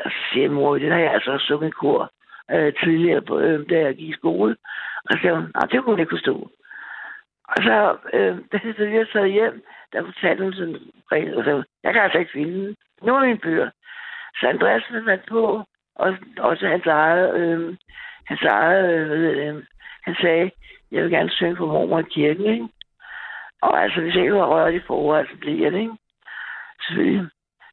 Så 0.04 0.12
siger 0.34 0.50
min 0.50 0.56
mor, 0.56 0.78
den 0.78 0.92
har 0.92 1.00
jeg 1.00 1.14
altså 1.14 1.32
også 1.32 1.46
sunget 1.46 1.74
kor 1.74 2.12
øh, 2.52 2.74
tidligere, 2.84 3.22
på, 3.22 3.40
øh, 3.40 3.70
da 3.70 3.80
jeg 3.80 3.96
gik 3.96 4.10
i 4.10 4.14
skole. 4.14 4.56
Og 5.06 5.10
så 5.12 5.20
sagde 5.22 5.36
hun, 5.36 5.44
nej, 5.56 5.62
det 5.72 5.84
kunne 5.84 5.94
hun 5.96 6.00
ikke 6.00 6.16
forstå. 6.16 6.52
Og 7.48 7.58
så, 7.64 7.98
øh, 8.14 8.38
da 8.52 8.60
jeg 8.64 8.74
så 8.78 8.86
lige 8.86 9.06
taget 9.06 9.32
hjem, 9.32 9.64
der 9.94 10.06
fortalte 10.06 10.44
hun 10.44 10.54
sådan 10.54 10.80
og 11.38 11.44
så, 11.44 11.64
jeg 11.84 11.94
kan 11.94 12.02
altså 12.04 12.18
ikke 12.20 12.32
finde 12.32 12.66
den. 12.66 12.76
Nogle 13.02 13.22
af 13.22 13.28
mine 13.28 13.40
bøger. 13.40 13.70
Så 14.40 14.48
Andreas 14.48 14.84
været 14.92 15.26
på, 15.30 15.64
og 15.96 16.18
også 16.38 16.68
hans 16.68 16.86
eget, 16.86 17.36
øh, 17.36 17.78
hans 18.25 18.42
eget, 18.42 19.10
øh, 19.10 19.36
det, 19.38 19.68
han 20.04 20.16
sagde, 20.22 20.52
jeg 20.92 21.04
vil 21.04 21.12
gerne 21.12 21.30
synge 21.30 21.58
for 21.58 21.66
mormor 21.66 22.00
i 22.00 22.04
kirken, 22.12 22.46
ikke? 22.46 22.68
Og 23.62 23.84
altså, 23.84 24.02
hvis 24.02 24.16
jeg 24.16 24.24
ikke 24.24 24.36
var 24.36 24.46
rørt 24.46 24.74
i 24.74 24.88
forhold, 24.88 25.28
så 25.28 25.38
bliver 25.40 25.70
det, 25.70 25.80
ikke? 25.80 25.98
Selvfølgelig. 26.88 27.30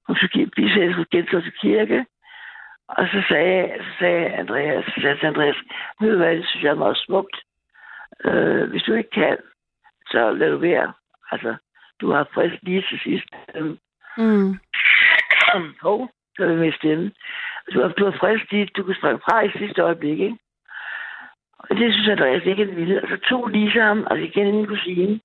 Hun 0.07 0.17
skulle 0.17 0.51
bisættes 0.57 1.07
gentå 1.11 1.41
til 1.41 1.53
kirke. 1.61 2.07
Og 2.89 3.07
så 3.13 3.23
sagde, 3.29 3.73
så 3.79 3.91
sagde 3.99 4.27
Andreas, 4.27 4.85
så 4.85 5.01
sagde 5.01 5.27
Andreas, 5.27 5.57
ved 6.01 6.11
du 6.11 6.17
hvad, 6.17 6.37
det 6.37 6.47
synes 6.47 6.65
jeg 6.65 6.71
er 6.71 6.85
meget 6.85 6.97
smukt. 7.07 7.37
Øh, 8.25 8.71
hvis 8.71 8.83
du 8.83 8.93
ikke 8.93 9.11
kan, 9.11 9.37
så 10.07 10.33
lad 10.33 10.51
du 10.51 10.59
være. 10.59 10.93
Altså, 11.31 11.57
du 12.01 12.13
har 12.13 12.29
frisk 12.35 12.57
lige 12.63 12.85
til 12.91 13.01
sidst. 13.03 13.29
Mm. 14.17 14.59
Hov, 15.83 16.11
så 16.37 16.45
det 16.45 16.59
med 16.59 16.73
stemme. 16.73 17.13
Du 17.73 17.81
har, 17.83 17.89
du 17.89 18.05
har 18.05 18.17
frisk 18.21 18.53
lige, 18.53 18.67
du 18.77 18.83
kan 18.83 18.95
springe 18.95 19.21
fra 19.25 19.43
i 19.43 19.51
sidste 19.59 19.83
øjeblik, 19.83 20.21
ikke? 20.21 20.39
Og 21.59 21.77
det 21.77 21.93
synes 21.93 22.09
Andreas 22.09 22.45
ikke 22.45 22.63
er 22.63 22.75
vildt. 22.75 23.03
Og 23.03 23.09
så 23.09 23.17
tog 23.29 23.49
Lisa 23.49 23.81
ham, 23.81 24.07
altså 24.11 24.25
igen 24.25 24.57
min 24.57 24.67
kusine. 24.67 25.21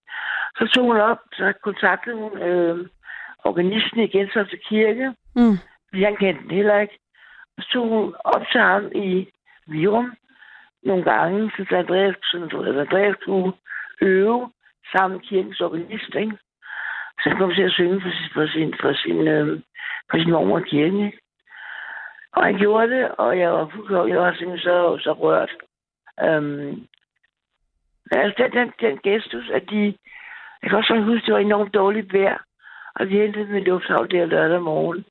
Så 0.57 0.67
tog 0.73 0.85
hun 0.85 0.97
op, 0.97 1.19
så 1.33 1.53
kontaktede 1.63 2.15
hun 2.15 2.41
øh, 2.41 2.87
organisten 3.43 4.29
så 4.33 4.45
til 4.49 4.59
kirke. 4.69 5.13
Mm. 5.35 5.57
fordi 5.89 6.03
han 6.03 6.15
kendte 6.15 6.43
den 6.43 6.51
heller 6.51 6.79
ikke. 6.79 6.97
Og 7.57 7.63
så 7.63 7.69
tog 7.73 7.87
hun 7.87 8.15
op 8.23 8.43
til 8.51 8.61
ham 8.61 8.91
i 8.95 9.27
Virum 9.67 10.13
nogle 10.83 11.03
gange, 11.03 11.51
så 11.51 11.75
Andreas, 11.75 12.15
så 12.23 12.37
Andreas 12.79 13.15
kunne 13.25 13.53
øve 14.01 14.51
sammen 14.91 15.17
med 15.17 15.27
kirkens 15.27 15.61
organist, 15.61 16.15
ikke? 16.15 16.37
Så 17.19 17.29
han 17.29 17.37
kom 17.37 17.53
til 17.53 17.61
at 17.61 17.71
synge 17.71 18.01
for 18.01 18.09
sin, 18.09 18.29
for 18.33 18.47
sin, 18.47 18.73
for 18.81 18.93
sin, 18.93 19.27
øh, 19.27 19.59
på 20.09 20.17
sin 20.17 20.31
mormor 20.31 20.59
kirken. 20.59 21.05
ikke? 21.05 21.19
Og 22.37 22.43
han 22.45 22.57
gjorde 22.57 22.89
det, 22.89 23.11
og 23.11 23.39
jeg 23.39 23.51
var 23.51 23.71
fuldkommen, 23.75 24.13
jeg 24.13 24.21
var 24.21 24.33
simpelthen 24.33 24.59
så, 24.59 24.97
så 25.03 25.11
rørt. 25.13 25.51
Øhm, 26.23 26.87
men 28.09 28.19
altså, 28.23 28.43
den, 28.43 28.51
den, 28.51 28.73
den 28.79 28.97
gestus, 29.03 29.49
at 29.49 29.69
de... 29.69 29.97
Jeg 30.61 30.69
kan 30.69 30.77
også 30.77 30.99
huske, 30.99 31.25
det 31.25 31.33
var 31.33 31.39
enormt 31.39 31.73
dårligt 31.73 32.13
vejr, 32.13 32.37
og 32.95 33.09
vi 33.09 33.17
hentede 33.17 33.45
med 33.45 33.61
lufthavn 33.61 34.11
der 34.11 34.25
lørdag 34.25 34.61
morgen. 34.61 35.05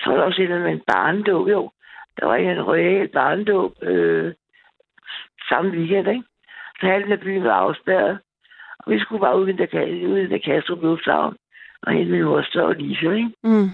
Så 0.00 0.10
var 0.10 0.16
der 0.16 0.24
også 0.24 0.42
et 0.42 0.48
med 0.50 0.72
en 0.72 0.82
barndåb, 0.86 1.48
jo. 1.48 1.70
Der 2.20 2.26
var 2.26 2.34
en 2.34 2.62
royal 2.62 3.08
barndåb 3.08 3.72
øh, 3.82 4.34
samme 5.48 5.70
weekend, 5.70 6.08
ikke? 6.08 6.24
Så 6.80 6.86
halvdelen 6.86 7.12
af 7.12 7.20
byen 7.20 7.44
var 7.44 7.52
afspærret. 7.52 8.18
Og 8.78 8.92
vi 8.92 9.00
skulle 9.00 9.20
bare 9.20 9.40
ud 9.40 9.48
i 9.48 9.52
den 9.52 9.58
der, 9.58 10.08
ud 10.08 10.18
i 10.18 10.26
der 10.26 10.38
Kastrup 10.38 10.82
Lufthavn 10.82 11.36
og 11.82 11.92
hente 11.92 12.12
min 12.12 12.24
moster 12.24 12.62
og 12.62 12.74
Lise, 12.74 13.16
ikke? 13.16 13.30
Mm. 13.42 13.70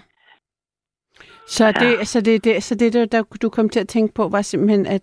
Så 1.47 1.73
det, 1.73 2.09
så 2.09 2.21
det, 2.21 2.45
det, 2.45 2.63
så 2.63 2.75
det 2.75 2.93
der, 2.93 3.05
der 3.05 3.23
du 3.43 3.49
kom 3.49 3.69
til 3.69 3.81
at 3.81 3.89
tænke 3.89 4.15
på, 4.15 4.29
var 4.29 4.43
simpelthen, 4.43 4.87
at 4.87 5.03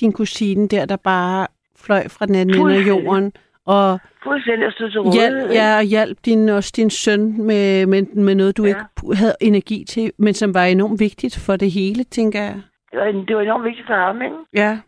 din 0.00 0.12
kusine 0.12 0.68
der, 0.68 0.86
der 0.86 0.96
bare 0.96 1.46
fløj 1.76 2.08
fra 2.08 2.26
den 2.26 2.34
anden 2.34 2.60
ende 2.60 2.74
af 2.76 2.88
jorden, 2.88 3.32
og 3.66 3.98
Fuldstændig 4.22 4.68
hjælp, 5.12 5.50
ja, 5.52 5.76
og 5.76 5.82
hjælp 5.82 6.18
din, 6.24 6.48
også 6.48 6.72
din 6.76 6.90
søn 6.90 7.42
med, 7.46 7.86
med, 7.86 8.02
med 8.14 8.34
noget, 8.34 8.56
du 8.56 8.64
Ja. 8.64 8.68
ikke 8.68 9.16
havde 9.16 9.36
energi 9.40 9.84
til, 9.88 10.12
men 10.18 10.34
som 10.34 10.54
var 10.54 10.64
enormt 10.64 11.00
vigtigt 11.00 11.38
for 11.46 11.56
det 11.56 11.70
hele, 11.70 12.04
tænker 12.04 12.42
jeg. 12.42 12.54
Det 12.90 12.98
var, 13.00 13.04
det 13.28 13.36
var 13.36 13.42
enormt 13.42 13.64
vigtigt 13.64 13.86
for 13.86 13.94
ham, 13.94 14.22
ikke? 14.22 14.36
Ja. 14.54 14.78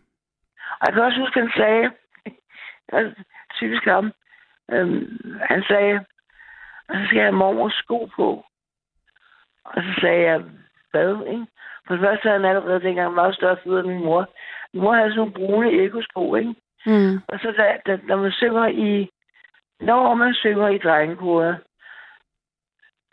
Og 0.81 0.83
jeg 0.87 0.93
kan 0.93 1.03
også 1.03 1.19
huske, 1.19 1.39
han 1.39 1.51
sagde, 1.57 1.83
typisk 3.59 3.83
ham, 3.83 4.11
øhm, 4.71 5.07
han 5.49 5.63
sagde, 5.67 5.99
så 6.89 6.97
skal 7.05 7.17
jeg 7.17 7.25
have 7.25 7.35
mormors 7.35 7.73
sko 7.73 8.09
på. 8.15 8.43
Og 9.75 9.83
så 9.83 10.01
sagde 10.01 10.21
jeg, 10.21 10.43
hvad, 10.91 11.25
ikke? 11.27 11.47
For 11.87 11.93
det 11.93 12.03
første 12.03 12.27
havde 12.29 12.41
han 12.41 12.49
allerede 12.49 12.81
dengang 12.81 13.13
meget 13.13 13.35
større 13.35 13.57
fødder 13.63 13.79
end 13.79 13.87
min 13.87 14.05
mor. 14.05 14.29
Min 14.73 14.83
mor 14.83 14.93
havde 14.93 15.09
sådan 15.09 15.17
nogle 15.17 15.33
brune 15.33 15.71
ekosko, 15.71 16.35
ikke? 16.35 16.55
Mm. 16.85 17.15
Og 17.27 17.39
så 17.39 17.53
da, 17.57 17.77
da, 17.87 17.99
når 18.03 18.15
man 18.15 18.31
synger 18.31 18.67
i, 18.67 19.09
når 19.79 20.13
man 20.13 20.33
synger 20.33 20.67
i 20.67 20.77
drengekoret 20.77 21.57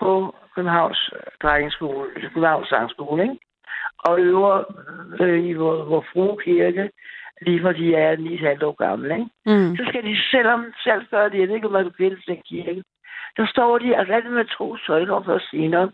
på 0.01 0.35
Københavns 0.55 1.11
øh, 1.13 1.21
drengeskole, 1.43 2.11
eller 2.15 2.29
Københavns 2.29 2.69
sangskole, 2.69 3.23
ikke? 3.23 3.39
og 3.99 4.21
øver 4.21 4.65
øh, 5.21 5.45
i 5.45 5.53
vor, 5.53 5.85
vor 5.85 6.05
frue 6.13 6.37
kirke, 6.45 6.91
lige 7.41 7.63
fra 7.63 7.73
de 7.73 7.95
er 7.95 8.17
9,5 8.17 8.65
år 8.65 8.73
gamle, 8.73 9.15
ikke? 9.15 9.31
Mm. 9.47 9.77
så 9.77 9.85
skal 9.89 10.03
de 10.05 10.17
selvom 10.31 10.73
selv 10.85 11.01
det, 11.11 11.41
jeg 11.41 11.49
ved 11.49 11.55
ikke, 11.55 11.69
om 11.69 11.85
du 11.85 11.91
kender 11.91 12.17
den 12.27 12.43
kirke, 12.49 12.83
der 13.37 13.47
står 13.47 13.79
de, 13.79 13.97
altså 13.97 14.15
alt 14.15 14.31
med 14.31 14.45
tro 14.45 14.77
søjler 14.77 15.23
for 15.23 15.39
senere. 15.51 15.91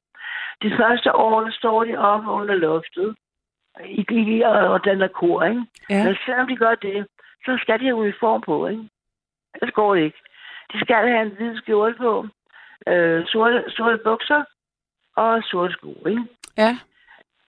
De 0.63 0.71
første 0.81 1.15
år, 1.17 1.41
der 1.41 1.51
står 1.51 1.85
de 1.85 1.97
oppe 1.97 2.31
under 2.31 2.55
loftet, 2.55 3.17
i, 3.85 4.05
i 4.11 4.43
og 4.43 4.85
den 4.85 5.01
der 5.01 5.09
kor, 5.09 5.43
ikke? 5.43 5.63
Ja. 5.91 6.05
Men 6.05 6.17
selvom 6.27 6.47
de 6.47 6.57
gør 6.57 6.75
det, 6.75 7.07
så 7.45 7.59
skal 7.63 7.79
de 7.81 7.85
have 7.85 7.97
uniform 7.97 8.41
på, 8.41 8.67
ikke? 8.67 8.89
Ellers 9.55 9.73
går 9.75 9.95
det 9.95 10.03
ikke. 10.03 10.19
De 10.73 10.81
skal 10.81 10.97
have 11.09 11.23
en 11.23 11.31
hvid 11.37 11.57
skjorte 11.57 11.95
på, 11.99 12.27
øh, 12.89 13.27
sorte, 13.27 13.65
sorte 13.69 13.99
bukser 14.05 14.45
og 15.17 15.43
sorte 15.43 15.73
sko, 15.73 15.93
ikke? 16.07 16.25
Ja. 16.57 16.79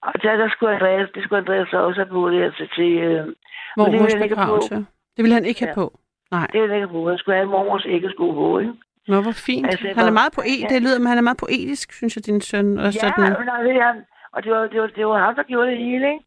Og 0.01 0.13
der, 0.23 0.35
der 0.37 0.49
skulle 0.49 0.73
Andreas, 0.75 1.09
det 1.15 1.23
skulle 1.23 1.39
Andreas 1.39 1.67
så 1.69 1.77
også 1.77 1.99
have 2.01 2.09
på 2.09 2.29
det, 2.29 2.43
altså 2.43 2.67
til, 2.75 2.91
øh, 2.97 3.27
Hvor 3.75 3.83
det 3.85 3.93
vil 3.93 3.99
vores 3.99 4.13
han 4.13 4.23
ikke 4.23 4.35
have 4.35 4.45
begravelse. 4.45 4.75
Det 5.15 5.23
ville 5.23 5.33
han 5.33 5.45
ikke 5.45 5.59
have 5.65 5.69
Ja. 5.69 5.75
på. 5.75 5.99
Nej. 6.31 6.47
det 6.53 6.59
er 6.61 6.75
ikke 6.75 6.87
på. 6.87 7.09
Han 7.09 7.17
skulle 7.17 7.35
have 7.35 7.49
mormors 7.49 7.85
æggesko 7.85 8.31
på, 8.31 8.59
ikke? 8.59 8.73
Nå, 9.07 9.21
hvor 9.21 9.31
fint. 9.31 9.65
Altså, 9.65 9.87
han 9.97 10.07
er 10.07 10.11
meget 10.21 10.33
poet. 10.35 10.59
ja. 10.61 10.67
Det 10.73 10.81
lyder, 10.81 10.99
men 10.99 11.07
han 11.07 11.17
er 11.17 11.21
meget 11.29 11.37
poetisk, 11.45 11.93
synes 11.93 12.15
jeg, 12.15 12.25
din 12.25 12.41
søn. 12.41 12.77
Og 12.77 12.85
Ja, 12.85 12.91
sådan. 12.91 13.45
nej, 13.45 13.61
det 13.63 13.75
er. 13.75 13.93
Og 14.31 14.43
det 14.43 14.51
var, 14.51 14.67
det, 14.67 14.81
var, 14.81 14.87
det 14.87 15.07
var 15.07 15.17
ham, 15.25 15.35
der 15.35 15.43
gjorde 15.43 15.69
det 15.71 15.77
hele, 15.77 16.07
ikke? 16.13 16.25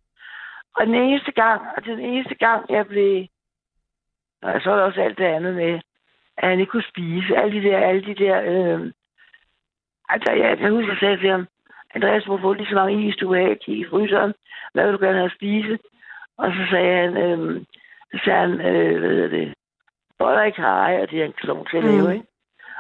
Og 0.77 0.87
den 0.87 0.95
eneste 0.95 1.33
gang, 1.33 1.61
og 1.77 1.85
den 1.85 1.99
eneste 2.01 2.35
gang, 2.35 2.61
jeg 2.71 2.87
blev... 2.87 3.27
Og 4.43 4.61
så 4.63 4.71
var 4.71 4.77
der 4.77 4.85
også 4.85 5.01
alt 5.01 5.19
det 5.19 5.25
andet 5.25 5.55
med, 5.55 5.81
at 6.39 6.49
han 6.49 6.61
ikke 6.61 6.71
kunne 6.71 6.91
spise. 6.93 7.37
Alle 7.37 7.53
de 7.63 7.69
der, 7.69 7.79
alle 7.79 8.05
de 8.05 8.15
der... 8.25 8.37
Øh... 8.53 8.93
Altså, 10.09 10.33
jeg, 10.33 10.61
jeg 10.61 10.71
husker, 10.71 10.93
jeg 10.93 10.99
sagde 11.01 11.17
til 11.19 11.31
ham, 11.31 11.47
Andreas, 11.95 12.25
hvorfor 12.25 12.55
lige 12.55 12.69
så 12.69 12.75
mange 12.75 13.09
is, 13.09 13.17
du 13.17 13.29
vil 13.33 13.41
have? 13.41 13.57
I 13.67 13.85
fryseren. 13.91 14.35
Hvad 14.73 14.85
vil 14.85 14.93
du 14.93 15.05
gerne 15.05 15.19
have 15.19 15.27
at 15.27 15.37
spise? 15.39 15.79
Og 16.39 16.53
så 16.53 16.67
sagde 16.71 16.97
han, 17.03 17.17
øh, 17.17 17.65
så 18.13 18.19
sagde 18.25 18.41
han, 18.41 18.53
øh, 18.61 18.99
hvad 19.01 19.11
hedder 19.11 19.29
det, 19.29 19.55
boller 20.19 20.43
i 20.43 20.51
kaj, 20.51 20.99
og 21.03 21.11
det 21.11 21.21
er 21.21 21.25
en 21.25 21.33
klon 21.33 21.67
til 21.71 21.77
at 21.77 21.85
lave, 21.85 22.07
Mm. 22.07 22.13
ikke? 22.13 22.27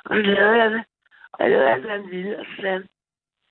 Og 0.07 0.17
så 0.17 0.23
lavede 0.23 0.63
jeg 0.63 0.71
det. 0.71 0.85
Og 1.33 1.45
jeg 1.45 1.51
lavede 1.51 1.71
alt, 1.71 1.85
hvad 1.85 1.99
han 1.99 2.11
ville. 2.11 2.39
Og 2.39 2.45
så 2.45 2.53
sagde 2.61 2.73
han, 2.73 2.87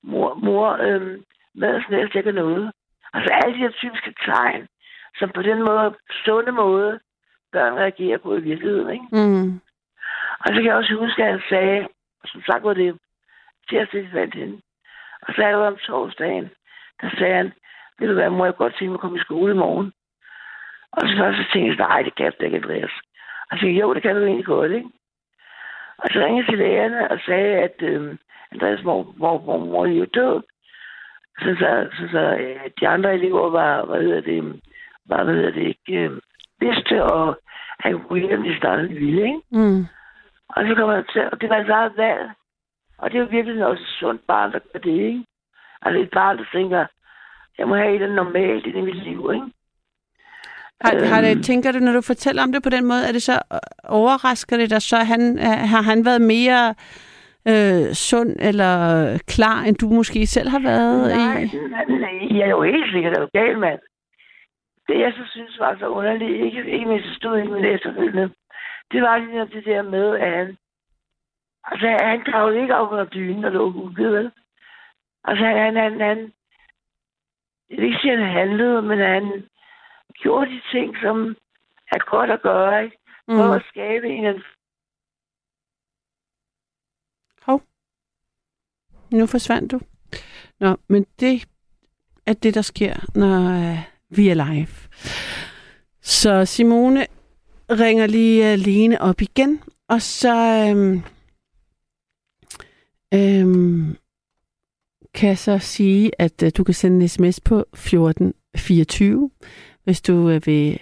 mor, 0.04 0.34
mor 0.34 0.68
øh, 0.82 1.20
mad 1.56 1.76
er 1.76 1.92
næsten 1.92 2.18
ikke 2.18 2.32
noget. 2.32 2.72
Altså 3.14 3.34
alle 3.34 3.54
de 3.54 3.60
her 3.60 3.72
typiske 3.72 4.14
tegn, 4.26 4.68
som 5.20 5.30
på 5.30 5.42
den 5.42 5.60
måde, 5.64 5.96
sunde 6.26 6.52
måde, 6.52 7.00
børn 7.52 7.74
reagerer 7.74 8.18
på 8.18 8.36
i 8.36 8.42
virkeligheden, 8.42 8.90
ikke? 8.90 9.08
Mm. 9.12 9.62
Og 10.40 10.48
så 10.48 10.54
kan 10.54 10.66
jeg 10.66 10.76
også 10.76 10.94
huske, 10.94 11.24
at 11.24 11.32
han 11.32 11.42
sagde, 11.50 11.88
som 12.26 12.42
sagt 12.42 12.64
var 12.64 12.74
det 12.74 13.00
tirsdag, 13.70 14.04
vi 14.04 14.10
fandt 14.12 14.36
hende. 14.36 14.62
Og 15.22 15.34
så 15.34 15.44
er 15.44 15.48
det 15.48 15.68
om 15.68 15.78
torsdagen, 15.78 16.50
der 17.02 17.10
sagde 17.18 17.36
han, 17.36 17.54
ved 18.00 18.08
du 18.08 18.14
hvad, 18.14 18.30
må 18.30 18.46
jeg 18.46 18.56
godt 18.56 18.74
tænke 18.74 18.90
mig 18.90 18.98
at 18.98 19.00
komme 19.00 19.18
i 19.18 19.26
skole 19.28 19.54
i 19.54 19.58
morgen? 19.58 19.94
Og 20.92 21.02
så 21.08 21.16
så 21.38 21.44
tænkte 21.54 21.84
jeg, 21.84 21.88
nej, 21.88 22.02
det 22.02 22.16
kan 22.16 22.26
jeg 22.26 22.44
ikke, 22.44 22.58
Andreas. 22.58 22.92
Og 23.52 23.58
så 23.58 23.66
jeg, 23.66 23.82
jo, 23.82 23.94
det 23.94 24.02
kan 24.02 24.16
du 24.16 24.22
egentlig 24.22 24.46
godt, 24.46 24.72
ikke? 24.72 24.90
Og 25.98 26.10
så 26.12 26.20
ringede 26.20 26.48
til 26.48 26.58
lærerne 26.58 27.12
og 27.12 27.20
sagde, 27.26 27.56
at 27.56 27.76
øh, 27.80 28.18
Andreas 28.52 28.84
mor, 28.84 29.14
mor, 29.18 29.42
mor, 29.46 29.58
mor 29.58 29.86
jo 29.86 30.06
død. 30.06 30.42
Så, 31.40 31.56
så, 31.60 31.88
så, 31.98 32.08
så 32.12 32.20
øh, 32.20 32.70
de 32.80 32.88
andre 32.88 33.14
elever 33.14 33.50
var, 33.50 33.86
hvad 33.86 34.02
hedder 34.02 34.22
det, 34.22 34.62
var, 35.06 35.24
hvad 35.24 35.36
hedder 35.36 35.52
det, 35.52 35.68
ikke, 35.68 36.04
øh, 36.04 36.12
vidste, 36.60 37.04
og 37.04 37.40
han 37.80 38.00
kunne 38.00 38.28
hjem, 38.28 38.44
de 38.44 38.58
startede 38.58 38.88
ville, 38.88 39.22
ikke? 39.22 39.42
Mm. 39.52 39.86
Og 40.50 40.66
så 40.68 40.76
kommer 40.76 40.96
jeg 40.96 41.06
til, 41.14 41.30
og 41.32 41.42
det 41.42 41.50
var 41.50 41.58
et 41.58 41.70
eget 41.70 41.98
valg. 41.98 42.30
Og 42.98 43.12
det 43.12 43.18
er 43.18 43.22
jo 43.22 43.28
virkelig 43.32 43.66
også 43.66 43.84
et 43.84 43.98
sundt 44.00 44.28
barn, 44.28 44.52
der 44.52 44.60
gør 44.60 44.80
det, 44.80 44.92
ikke? 44.92 45.26
Altså 45.82 46.02
et 46.02 46.10
barn, 46.10 46.38
der 46.38 46.46
tænker, 46.54 46.86
jeg 47.58 47.68
må 47.68 47.76
have 47.76 47.90
et 47.90 47.94
eller 47.94 48.06
andet 48.06 48.26
normalt 48.26 48.66
i 48.66 48.82
mit 48.82 49.04
liv, 49.04 49.30
ikke? 49.34 49.52
Har, 50.82 51.06
har 51.06 51.18
Øhm. 51.22 51.26
det, 51.38 51.46
tænker 51.46 51.72
du, 51.72 51.80
når 51.80 51.94
du 51.94 52.02
fortæller 52.02 52.44
om 52.44 52.52
det 52.52 52.64
på 52.64 52.70
den 52.70 52.86
måde, 52.86 53.08
er 53.08 53.12
det 53.12 53.22
så 53.24 53.34
øh, 53.54 53.60
overrasker 53.84 54.58
det 54.58 54.70
dig 54.70 54.82
så, 54.82 54.98
han, 54.98 55.22
øh, 55.40 55.58
har 55.74 55.82
han 55.82 56.06
været 56.06 56.22
mere 56.22 56.76
øh, 57.48 57.94
sund 57.94 58.36
eller 58.40 58.74
klar, 59.28 59.62
end 59.68 59.76
du 59.76 59.88
måske 59.90 60.28
selv 60.28 60.50
har 60.50 60.60
været 60.60 61.18
Nej, 61.18 61.42
i? 61.42 61.46
nej, 61.70 61.86
nej, 61.86 62.38
jeg 62.38 62.46
er 62.46 62.50
jo 62.50 62.64
helt 62.64 62.92
sikkert, 62.94 63.18
du 63.18 63.22
er 63.24 63.40
gal, 63.42 63.58
mand. 63.60 63.80
Det, 64.88 65.00
jeg 65.00 65.14
så 65.18 65.24
synes 65.32 65.60
var 65.60 65.76
så 65.80 65.88
underligt, 65.88 66.46
ikke, 66.46 66.72
ikke 66.72 66.86
mindst 66.86 67.08
det 67.08 67.16
stod 67.16 67.44
med 67.50 67.62
det 67.64 67.74
efterfølgende, 67.74 68.30
det 68.92 69.02
var 69.02 69.18
lige 69.18 69.46
det 69.56 69.66
der 69.66 69.82
med, 69.82 70.16
at 70.18 70.32
han, 70.38 70.58
altså, 71.64 71.88
han 72.02 72.22
kravlede 72.32 72.62
ikke 72.62 72.76
op 72.76 72.92
under 72.92 73.06
dynen 73.06 73.46
og 73.46 73.52
lå 73.52 73.72
hugget, 73.72 74.12
vel? 74.12 74.32
Altså, 75.24 75.46
han, 75.46 75.76
han, 75.76 76.00
han, 76.02 76.18
jeg 77.70 77.78
vil 77.78 77.86
ikke 77.86 77.98
sige, 78.02 78.14
at 78.14 78.20
han 78.20 78.32
handlede, 78.40 78.82
men 78.82 79.00
han 79.00 79.44
gjorde 80.22 80.52
de 80.52 80.62
ting, 80.72 80.96
som 81.04 81.18
er 81.92 82.10
godt 82.12 82.32
at 82.32 82.42
gøre, 82.42 82.84
ikke? 82.84 82.98
For 83.30 83.48
Mm. 83.48 83.52
at 83.52 83.64
skabe 83.70 84.08
en 84.08 84.26
Hov. 87.42 87.62
Nu 89.12 89.26
forsvandt 89.26 89.72
du. 89.72 89.80
Nå, 90.60 90.76
men 90.88 91.06
det 91.20 91.46
er 92.26 92.34
det, 92.34 92.54
der 92.54 92.62
sker, 92.62 92.96
når 93.16 93.40
øh, 93.72 93.80
vi 94.10 94.30
er 94.30 94.34
live. 94.34 94.68
Så 96.02 96.46
Simone 96.46 97.08
ringer 97.70 98.08
lige 98.08 98.52
øh, 98.54 98.60
Lene 98.60 99.02
op 99.02 99.22
igen, 99.22 99.62
og 99.90 100.02
så 100.02 100.36
øhm, 100.70 101.02
øhm, 103.14 103.98
kan 105.14 105.30
jeg 105.30 105.38
så 105.38 105.60
sige, 105.60 106.12
at 106.22 106.44
øh, 106.44 106.52
du 106.58 106.64
kan 106.64 106.74
sende 106.74 107.02
en 107.04 107.08
sms 107.10 107.40
på 107.40 107.60
1424, 107.60 109.30
hvis 109.86 110.02
du 110.02 110.30
øh, 110.30 110.42
vil 110.46 110.80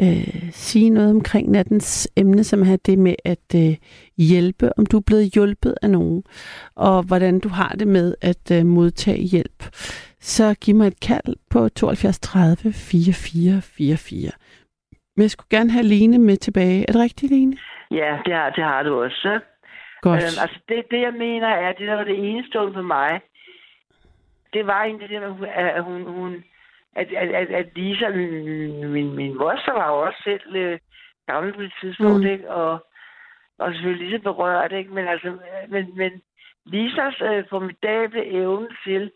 øh, 0.00 0.50
sige 0.52 0.90
noget 0.90 1.10
omkring 1.10 1.50
nattens 1.50 2.08
emne, 2.16 2.44
som 2.44 2.62
er 2.62 2.76
det 2.86 2.98
med 2.98 3.14
at 3.24 3.48
øh, 3.54 3.76
hjælpe, 4.18 4.78
om 4.78 4.86
du 4.86 4.96
er 4.96 5.06
blevet 5.06 5.32
hjulpet 5.34 5.74
af 5.82 5.90
nogen, 5.90 6.22
og 6.76 7.02
hvordan 7.02 7.40
du 7.40 7.48
har 7.48 7.72
det 7.78 7.88
med 7.88 8.14
at 8.22 8.50
øh, 8.52 8.66
modtage 8.66 9.22
hjælp. 9.22 9.62
Så 10.20 10.54
giv 10.60 10.74
mig 10.74 10.86
et 10.86 11.00
kald 11.00 11.36
på 11.50 11.68
72 11.68 12.18
30 12.18 12.72
44 12.72 13.62
44. 13.62 14.30
Men 15.16 15.22
jeg 15.22 15.30
skulle 15.30 15.58
gerne 15.58 15.70
have 15.70 15.84
Lene 15.84 16.18
med 16.18 16.36
tilbage. 16.36 16.84
Er 16.88 16.92
det 16.92 17.00
rigtigt, 17.02 17.32
Lene? 17.32 17.56
Ja, 17.90 18.18
det 18.24 18.34
har, 18.34 18.50
det 18.50 18.64
har 18.64 18.82
du 18.82 19.02
også. 19.02 19.16
så. 19.22 19.40
Godt. 20.02 20.22
Øhm, 20.22 20.38
altså 20.44 20.58
det, 20.68 20.84
det, 20.90 21.00
jeg 21.00 21.12
mener, 21.12 21.48
er, 21.48 21.72
det 21.72 21.86
der 21.88 21.94
var 21.94 22.04
det 22.04 22.18
enestående 22.30 22.74
for 22.74 22.82
mig, 22.82 23.20
det 24.52 24.66
var 24.66 24.84
egentlig 24.84 25.08
det, 25.08 25.20
at 25.76 25.84
hun, 25.84 26.02
hun 26.02 26.44
at, 27.00 27.08
at, 27.22 27.28
at, 27.40 27.48
at 27.60 27.66
Lisa, 27.76 28.08
min, 28.08 29.14
min, 29.14 29.34
moster, 29.38 29.72
var 29.72 29.88
jo 29.88 29.98
også 30.06 30.20
selv 30.24 30.56
øh, 30.56 30.78
gammel 31.26 31.52
på 31.54 31.60
et 31.60 31.72
tidspunkt, 31.80 32.20
Mm. 32.24 32.30
ikke? 32.34 32.50
Og, 32.50 32.86
og 33.58 33.72
selvfølgelig 33.72 34.08
lige 34.08 34.18
så 34.18 34.22
berørt, 34.22 34.72
ikke? 34.72 34.90
Men 34.94 35.08
altså, 35.08 35.38
men, 35.68 35.96
men 35.96 36.12
Lisas 36.66 37.20
øh, 37.20 37.44
formidable 37.50 38.24
evne 38.26 38.68
til 38.84 39.10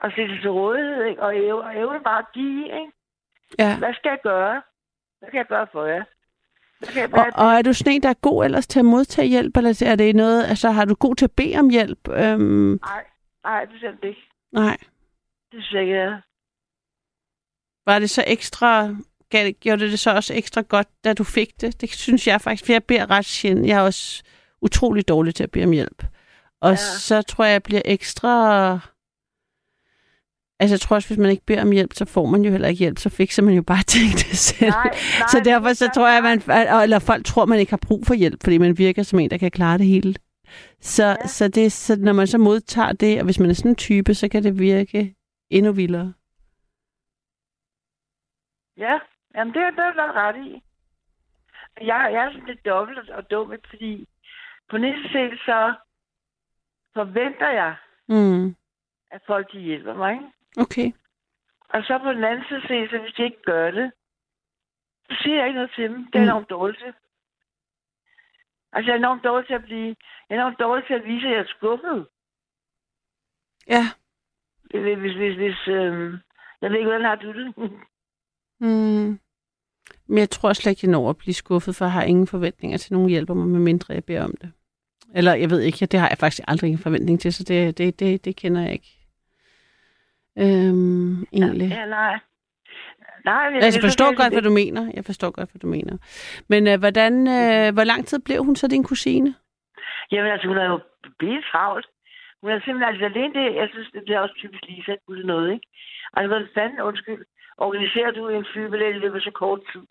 og 0.00 0.12
stille 0.12 0.34
sig 0.34 0.40
til 0.42 0.50
rådighed, 0.50 1.04
ikke? 1.04 1.22
og 1.22 1.36
evne, 1.36 1.74
evne 1.80 2.00
bare 2.04 2.18
at 2.18 2.32
give, 2.34 2.64
ikke? 2.64 2.92
Ja. 3.58 3.78
Hvad 3.78 3.94
skal 3.94 4.08
jeg 4.08 4.18
gøre? 4.22 4.62
Hvad 5.18 5.30
kan 5.30 5.38
jeg 5.38 5.46
gøre 5.46 5.66
for 5.72 5.84
jer? 5.84 6.04
Og, 7.12 7.26
og 7.34 7.48
er 7.52 7.62
du 7.62 7.72
sådan 7.72 7.92
en, 7.92 8.02
der 8.02 8.08
er 8.08 8.20
god 8.22 8.44
ellers 8.44 8.66
til 8.66 8.78
at 8.78 8.84
modtage 8.84 9.28
hjælp, 9.28 9.56
eller 9.56 9.82
er 9.86 9.96
det 9.96 10.16
noget, 10.16 10.44
altså 10.44 10.70
har 10.70 10.84
du 10.84 10.94
god 10.94 11.14
til 11.16 11.24
at 11.24 11.36
bede 11.36 11.58
om 11.58 11.70
hjælp? 11.70 12.08
Øhm, 12.08 12.78
nej, 12.82 13.04
nej, 13.44 13.64
det 13.64 13.84
er 13.84 14.06
ikke. 14.08 14.28
nej. 14.52 14.76
Det 15.52 15.64
synes 15.64 15.72
jeg 15.72 15.82
ikke. 15.82 16.22
Var 17.86 17.98
det 17.98 18.10
så 18.10 18.24
ekstra, 18.26 18.96
gav- 19.30 19.52
gjorde 19.60 19.82
det 19.84 19.90
det 19.90 19.98
så 19.98 20.10
også 20.10 20.34
ekstra 20.34 20.60
godt, 20.60 20.88
da 21.04 21.12
du 21.12 21.24
fik 21.24 21.60
det? 21.60 21.80
Det 21.80 21.92
synes 21.92 22.26
jeg 22.26 22.40
faktisk, 22.40 22.64
for 22.66 22.72
jeg 22.72 22.84
beder 22.84 23.10
ret 23.10 23.24
sjældent. 23.26 23.66
Jeg 23.66 23.76
er 23.78 23.80
også 23.82 24.22
utrolig 24.62 25.08
dårlig 25.08 25.34
til 25.34 25.42
at 25.44 25.50
bede 25.50 25.64
om 25.64 25.70
hjælp. 25.72 26.04
Og 26.60 26.70
Ja. 26.70 26.76
så 26.76 27.22
tror 27.22 27.44
jeg, 27.44 27.52
jeg 27.52 27.62
bliver 27.62 27.82
ekstra... 27.84 28.78
Altså, 30.60 30.74
jeg 30.74 30.80
tror 30.80 30.96
også, 30.96 31.08
hvis 31.08 31.18
man 31.18 31.30
ikke 31.30 31.46
beder 31.46 31.62
om 31.62 31.70
hjælp, 31.72 31.94
så 31.94 32.04
får 32.04 32.26
man 32.26 32.42
jo 32.42 32.50
heller 32.50 32.68
ikke 32.68 32.78
hjælp. 32.78 32.98
Så 32.98 33.08
fikser 33.08 33.42
man 33.42 33.54
jo 33.54 33.62
bare 33.62 33.82
tingene 33.92 34.18
selv. 34.36 34.70
Nej, 34.70 34.84
nej, 35.18 35.28
så 35.30 35.36
det 35.38 35.44
derfor 35.44 35.68
er 35.68 35.74
så 35.74 35.90
tror 35.94 36.08
jeg, 36.08 36.20
nej. 36.20 36.66
man, 36.68 36.82
eller 36.82 36.98
folk 36.98 37.24
tror, 37.26 37.44
man 37.46 37.58
ikke 37.60 37.72
har 37.72 37.76
brug 37.82 38.06
for 38.06 38.14
hjælp, 38.14 38.44
fordi 38.44 38.58
man 38.58 38.78
virker 38.78 39.02
som 39.02 39.18
en, 39.18 39.30
der 39.30 39.36
kan 39.38 39.50
klare 39.50 39.78
det 39.78 39.86
hele. 39.86 40.14
Så, 40.80 41.04
ja. 41.04 41.26
så, 41.26 41.48
det, 41.48 41.72
så 41.72 41.96
når 41.96 42.12
man 42.12 42.26
så 42.26 42.38
modtager 42.38 42.92
det, 42.92 43.18
og 43.18 43.24
hvis 43.24 43.38
man 43.38 43.50
er 43.50 43.54
sådan 43.54 43.70
en 43.70 43.74
type, 43.76 44.14
så 44.14 44.28
kan 44.28 44.42
det 44.42 44.58
virke 44.58 45.14
endnu 45.50 45.72
vildere. 45.72 46.12
Ja, 48.76 49.00
jamen 49.34 49.54
det 49.54 49.62
er 49.62 49.70
det 49.70 49.78
er 49.78 49.92
du 49.92 50.12
ret 50.12 50.36
i. 50.46 50.62
Jeg, 51.80 52.08
jeg 52.12 52.24
er 52.24 52.32
sådan 52.32 52.46
lidt 52.46 52.64
dobbelt 52.64 53.10
og 53.10 53.30
dum, 53.30 53.52
ikke? 53.52 53.68
fordi 53.68 54.08
på 54.68 54.78
næste 54.78 55.08
side, 55.08 55.38
så 55.44 55.74
forventer 56.94 57.50
jeg, 57.50 57.76
Mm. 58.08 58.56
at 59.10 59.22
folk 59.26 59.52
de 59.52 59.60
hjælper 59.60 59.94
mig. 59.94 60.12
Ikke? 60.12 60.32
Okay. 60.56 60.92
Og 61.68 61.82
så 61.84 61.98
på 61.98 62.12
den 62.12 62.24
anden 62.24 62.44
side, 62.48 62.60
så 62.90 62.98
hvis 62.98 63.12
de 63.14 63.22
ikke 63.24 63.42
gør 63.42 63.70
det, 63.70 63.92
så 65.10 65.16
siger 65.22 65.36
jeg 65.36 65.46
ikke 65.46 65.54
noget 65.58 65.72
til 65.74 65.84
dem. 65.90 66.04
Det 66.06 66.14
er 66.14 66.18
Mm. 66.22 66.24
enormt 66.28 66.50
dårligt 66.50 66.78
til. 66.78 66.94
Altså, 68.72 68.90
jeg 68.90 68.94
er 68.94 68.98
enormt 68.98 69.24
dårlig 69.24 69.46
til 69.46 69.54
at 69.54 69.62
blive... 69.62 69.96
Jeg 70.28 70.36
er 70.36 70.40
enormt 70.40 70.58
dårlig 70.60 70.86
til 70.86 70.94
at 70.94 71.04
vise, 71.04 71.26
at 71.26 71.32
jeg 71.32 71.40
er 71.40 71.46
skuffet. 71.46 72.06
Ja. 73.68 73.82
Hvis, 74.70 74.98
hvis, 74.98 75.14
hvis, 75.16 75.36
hvis 75.36 75.68
øhm, 75.68 76.18
jeg 76.60 76.70
ved 76.70 76.76
ikke, 76.78 76.88
hvordan 76.90 77.04
har 77.06 77.14
du 77.16 77.32
det? 77.32 77.54
Mm. 78.60 79.18
Men 80.08 80.18
jeg 80.18 80.30
tror 80.30 80.52
slet 80.52 80.70
ikke, 80.70 80.86
jeg 80.86 80.92
når 80.92 81.10
at 81.10 81.16
blive 81.16 81.34
skuffet, 81.34 81.76
for 81.76 81.84
jeg 81.84 81.92
har 81.92 82.02
ingen 82.02 82.26
forventninger 82.26 82.78
til 82.78 82.92
nogen 82.92 83.08
hjælper 83.08 83.34
mig, 83.34 83.46
medmindre 83.46 83.94
jeg 83.94 84.04
beder 84.04 84.24
om 84.24 84.34
det. 84.40 84.52
Eller 85.14 85.34
jeg 85.34 85.50
ved 85.50 85.60
ikke, 85.60 85.86
det 85.86 86.00
har 86.00 86.08
jeg 86.08 86.18
faktisk 86.18 86.42
aldrig 86.48 86.70
en 86.70 86.78
forventning 86.78 87.20
til, 87.20 87.32
så 87.32 87.44
det, 87.44 87.78
det, 87.78 88.00
det, 88.00 88.24
det 88.24 88.36
kender 88.36 88.60
jeg 88.60 88.72
ikke. 88.72 88.92
Øhm, 90.38 91.22
egentlig. 91.32 91.68
Ja, 91.68 91.86
nej. 91.86 92.18
Nej, 93.24 93.50
men 93.50 93.62
Altså, 93.62 93.78
jeg 93.78 93.86
forstår 93.88 94.10
godt, 94.20 94.32
hvad 94.32 94.42
du 94.42 94.54
mener. 94.62 94.82
Jeg 94.94 95.04
forstår 95.04 95.30
godt, 95.30 95.50
hvad 95.50 95.60
du 95.60 95.66
mener. 95.66 95.96
Men 96.48 96.66
øh, 96.70 96.78
hvordan, 96.78 97.14
øh, 97.38 97.74
hvor 97.74 97.84
lang 97.84 98.06
tid 98.06 98.18
blev 98.26 98.44
hun 98.44 98.56
så 98.56 98.66
din 98.68 98.84
kusine? 98.84 99.34
Jamen 100.12 100.30
altså, 100.32 100.48
hun 100.48 100.58
er 100.58 100.68
jo 100.72 100.78
blevet 101.18 101.44
travlt. 101.50 101.86
Hun 102.40 102.50
er 102.50 102.60
simpelthen 102.60 102.90
altså 102.92 103.04
alene 103.04 103.34
det, 103.38 103.46
jeg 103.60 103.68
synes, 103.72 103.88
det 104.06 104.14
er 104.14 104.20
også 104.20 104.34
typisk 104.42 104.62
Lisa, 104.68 104.92
at 104.92 104.98
det 105.08 105.26
noget, 105.26 105.52
ikke? 105.54 105.66
Altså, 106.14 106.28
hvordan 106.28 106.48
fanden, 106.54 106.80
undskyld, 106.80 107.22
organiserer 107.58 108.10
du 108.10 108.28
en 108.28 108.46
flybillet 108.52 108.88
i 108.90 108.98
løbet 108.98 109.16
af 109.16 109.22
så 109.22 109.30
kort 109.30 109.60
tid? 109.72 109.82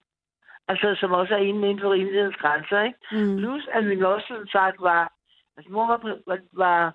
Altså, 0.67 0.95
som 0.99 1.11
også 1.11 1.33
er 1.33 1.37
inde 1.39 1.69
inden 1.69 1.81
for 1.81 1.93
rimelighedens 1.93 2.35
grænser, 2.35 2.81
ikke? 2.81 2.99
Mm. 3.11 3.37
Plus, 3.37 3.67
at 3.71 3.83
min 3.83 4.01
mor, 4.01 4.21
som 4.27 4.47
sagt, 4.47 4.81
var... 4.81 5.13
Altså, 5.57 5.71
mor 5.71 5.87
var, 5.87 6.17
var, 6.27 6.39
var 6.53 6.93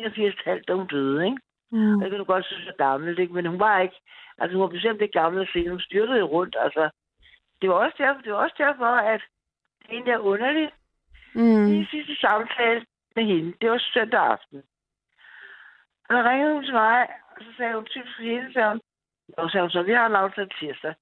81,5, 0.00 0.62
da 0.68 0.72
hun 0.72 0.86
døde, 0.86 1.24
ikke? 1.24 1.38
Mm. 1.70 1.94
Og 1.96 2.00
det 2.00 2.10
kan 2.10 2.18
du 2.18 2.24
godt 2.24 2.46
synes 2.46 2.66
er 2.68 2.84
gammel, 2.86 3.18
ikke? 3.18 3.34
Men 3.34 3.46
hun 3.46 3.60
var 3.60 3.80
ikke... 3.80 4.00
Altså, 4.38 4.56
hun 4.56 4.62
var 4.62 4.68
bestemt 4.68 5.00
ikke 5.00 5.20
gammel 5.20 5.42
at 5.42 5.48
se. 5.52 5.68
Hun 5.68 5.80
styrtede 5.80 6.22
rundt, 6.22 6.56
altså. 6.60 6.90
Det 7.62 7.68
var 7.70 7.74
også 7.74 7.96
derfor, 7.98 8.20
det 8.20 8.32
var 8.32 8.38
også 8.38 8.56
derfor 8.58 8.86
at 8.86 9.20
det 9.82 9.94
er 9.94 10.00
en 10.00 10.06
der 10.06 10.18
underligt, 10.18 10.70
Mm. 11.36 11.42
min 11.42 11.86
sidste 11.90 12.16
samtale 12.16 12.86
med 13.16 13.24
hende, 13.24 13.54
det 13.60 13.70
var 13.70 13.78
søndag 13.94 14.20
aften. 14.20 14.62
Og 16.08 16.12
så 16.14 16.22
ringede 16.28 16.54
hun 16.54 16.64
til 16.64 16.74
mig, 16.74 17.08
og 17.36 17.44
så 17.44 17.50
sagde 17.56 17.74
hun 17.74 17.86
til 17.86 18.02
hende, 18.18 18.52
sagde 18.52 18.68
hun, 18.68 18.80
og 19.36 19.48
så 19.48 19.52
sagde 19.52 19.64
hun 19.64 19.70
så, 19.70 19.82
vi 19.82 19.92
har 19.92 20.06
en 20.06 20.22
aftale 20.24 20.50
tirsdag. 20.58 20.94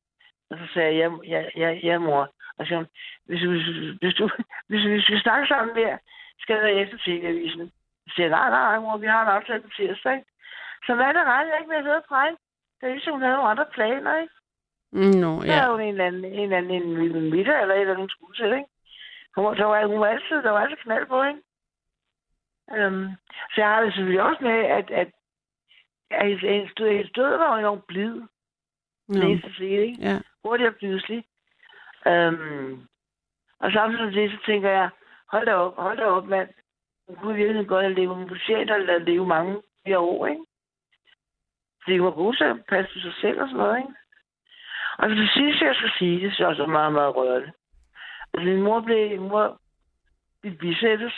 Og 0.50 0.58
så 0.58 0.66
sagde 0.74 0.96
jeg, 0.98 1.10
ja, 1.24 1.40
ja, 1.40 1.48
ja, 1.56 1.70
ja 1.82 1.98
mor. 1.98 2.22
Og 2.56 2.60
så 2.64 2.68
sagde 2.68 2.80
hun, 2.82 2.88
hvis, 3.26 3.42
hvis, 3.42 3.66
hvis, 4.00 4.14
du, 4.14 4.30
hvis, 4.68 4.82
hvis 4.82 4.96
vi 4.96 5.02
skal 5.02 5.20
snakke 5.20 5.46
sammen 5.46 5.74
mere, 5.74 5.98
skal 6.38 6.56
jeg 6.56 6.82
efter 6.82 6.98
TV-avisen. 7.04 7.72
Så 8.06 8.14
siger 8.14 8.28
nej, 8.28 8.50
nej, 8.50 8.78
mor, 8.78 8.96
vi 8.96 9.06
har 9.06 9.22
en 9.22 9.34
aftale 9.36 9.62
på 9.62 9.68
tirsdag. 9.76 10.12
Ikke? 10.14 10.26
Så 10.86 10.94
hvad 10.94 11.06
er 11.06 11.12
det 11.12 11.24
ret, 11.24 11.48
jeg 11.48 11.58
ikke 11.60 11.72
vil 11.74 11.88
høre 11.90 12.02
fra 12.08 12.24
hende? 12.24 12.38
Det 12.80 12.88
er 12.88 12.92
ligesom, 12.92 13.12
hun 13.12 13.22
havde 13.22 13.34
nogle 13.34 13.50
andre 13.50 13.66
planer, 13.74 14.16
ikke? 14.22 14.34
Nå, 14.92 15.40
Så 15.40 15.46
ja. 15.46 15.52
havde 15.52 15.72
hun 15.72 15.80
en 15.80 15.88
eller 15.88 16.06
anden, 16.06 16.24
en 16.24 16.40
eller 16.40 16.56
anden 16.56 16.70
en, 16.70 17.30
middag, 17.30 17.60
eller 17.62 17.74
et 17.74 17.80
eller 17.80 17.94
andet, 17.94 18.10
skulle 18.10 18.36
til, 18.36 18.52
ikke? 18.58 18.70
Hun, 19.36 19.56
der 19.56 19.64
var, 19.64 19.86
hun 19.86 20.00
var 20.00 20.06
altid, 20.06 20.36
der 20.46 20.50
var 20.50 20.60
altid 20.60 20.76
knald 20.76 21.06
på, 21.06 21.22
ikke? 21.22 21.40
Um, 22.66 23.08
så 23.52 23.56
jeg 23.60 23.68
har 23.68 23.80
det 23.82 23.94
selvfølgelig 23.94 24.22
også 24.22 24.44
med, 24.44 24.58
at, 24.78 24.90
at, 24.90 24.90
at 24.90 25.08
hendes, 26.20 26.40
hendes, 26.40 26.72
død, 26.74 26.88
hendes 26.88 27.12
død 27.12 27.36
var 27.36 27.52
jo 27.52 27.58
enormt 27.58 27.86
blid. 27.86 28.22
Ja. 29.14 29.28
Næste 29.28 29.54
sige, 29.54 29.86
ikke? 29.86 30.02
Ja. 30.02 30.20
Hurtigt 30.44 30.68
og 30.68 30.74
pludselig. 30.76 31.24
Um, 32.06 32.88
og 33.60 33.72
samtidig 33.72 34.04
med 34.04 34.12
det, 34.12 34.30
så 34.30 34.38
tænker 34.46 34.70
jeg, 34.70 34.90
hold 35.32 35.46
da 35.46 35.54
op, 35.54 35.76
hold 35.76 35.98
da 35.98 36.04
op, 36.04 36.26
mand. 36.26 36.48
Hun 37.08 37.16
kunne 37.16 37.36
virkelig 37.36 37.68
godt 37.68 37.84
have 37.84 37.94
levet. 37.94 38.16
Hun 38.16 38.28
fortjener 38.28 38.74
at 38.74 39.02
leve 39.02 39.26
mange 39.26 39.62
flere 39.84 39.98
år, 39.98 40.26
ikke? 40.26 40.44
Fordi 41.82 41.98
hun 41.98 42.06
var 42.06 42.12
god 42.12 42.34
til 42.34 42.44
at 42.44 42.64
passe 42.68 42.92
på 42.92 42.98
sig 43.00 43.14
selv 43.20 43.40
og 43.40 43.48
sådan 43.48 43.58
noget, 43.58 43.78
ikke? 43.78 43.94
Og 44.98 45.10
så 45.10 45.14
det 45.14 45.30
sidste, 45.30 45.64
jeg 45.64 45.74
skal 45.74 45.90
sige, 45.98 46.26
det 46.26 46.38
jeg 46.38 46.48
også 46.48 46.62
er 46.62 46.66
meget, 46.66 46.92
meget 46.92 47.16
rørende. 47.16 47.52
Altså, 48.34 48.46
min 48.50 48.62
mor 48.62 48.80
blev, 48.80 49.20
min 49.20 49.28
mor 49.28 49.60
blev 50.42 50.56
bisættes. 50.56 51.12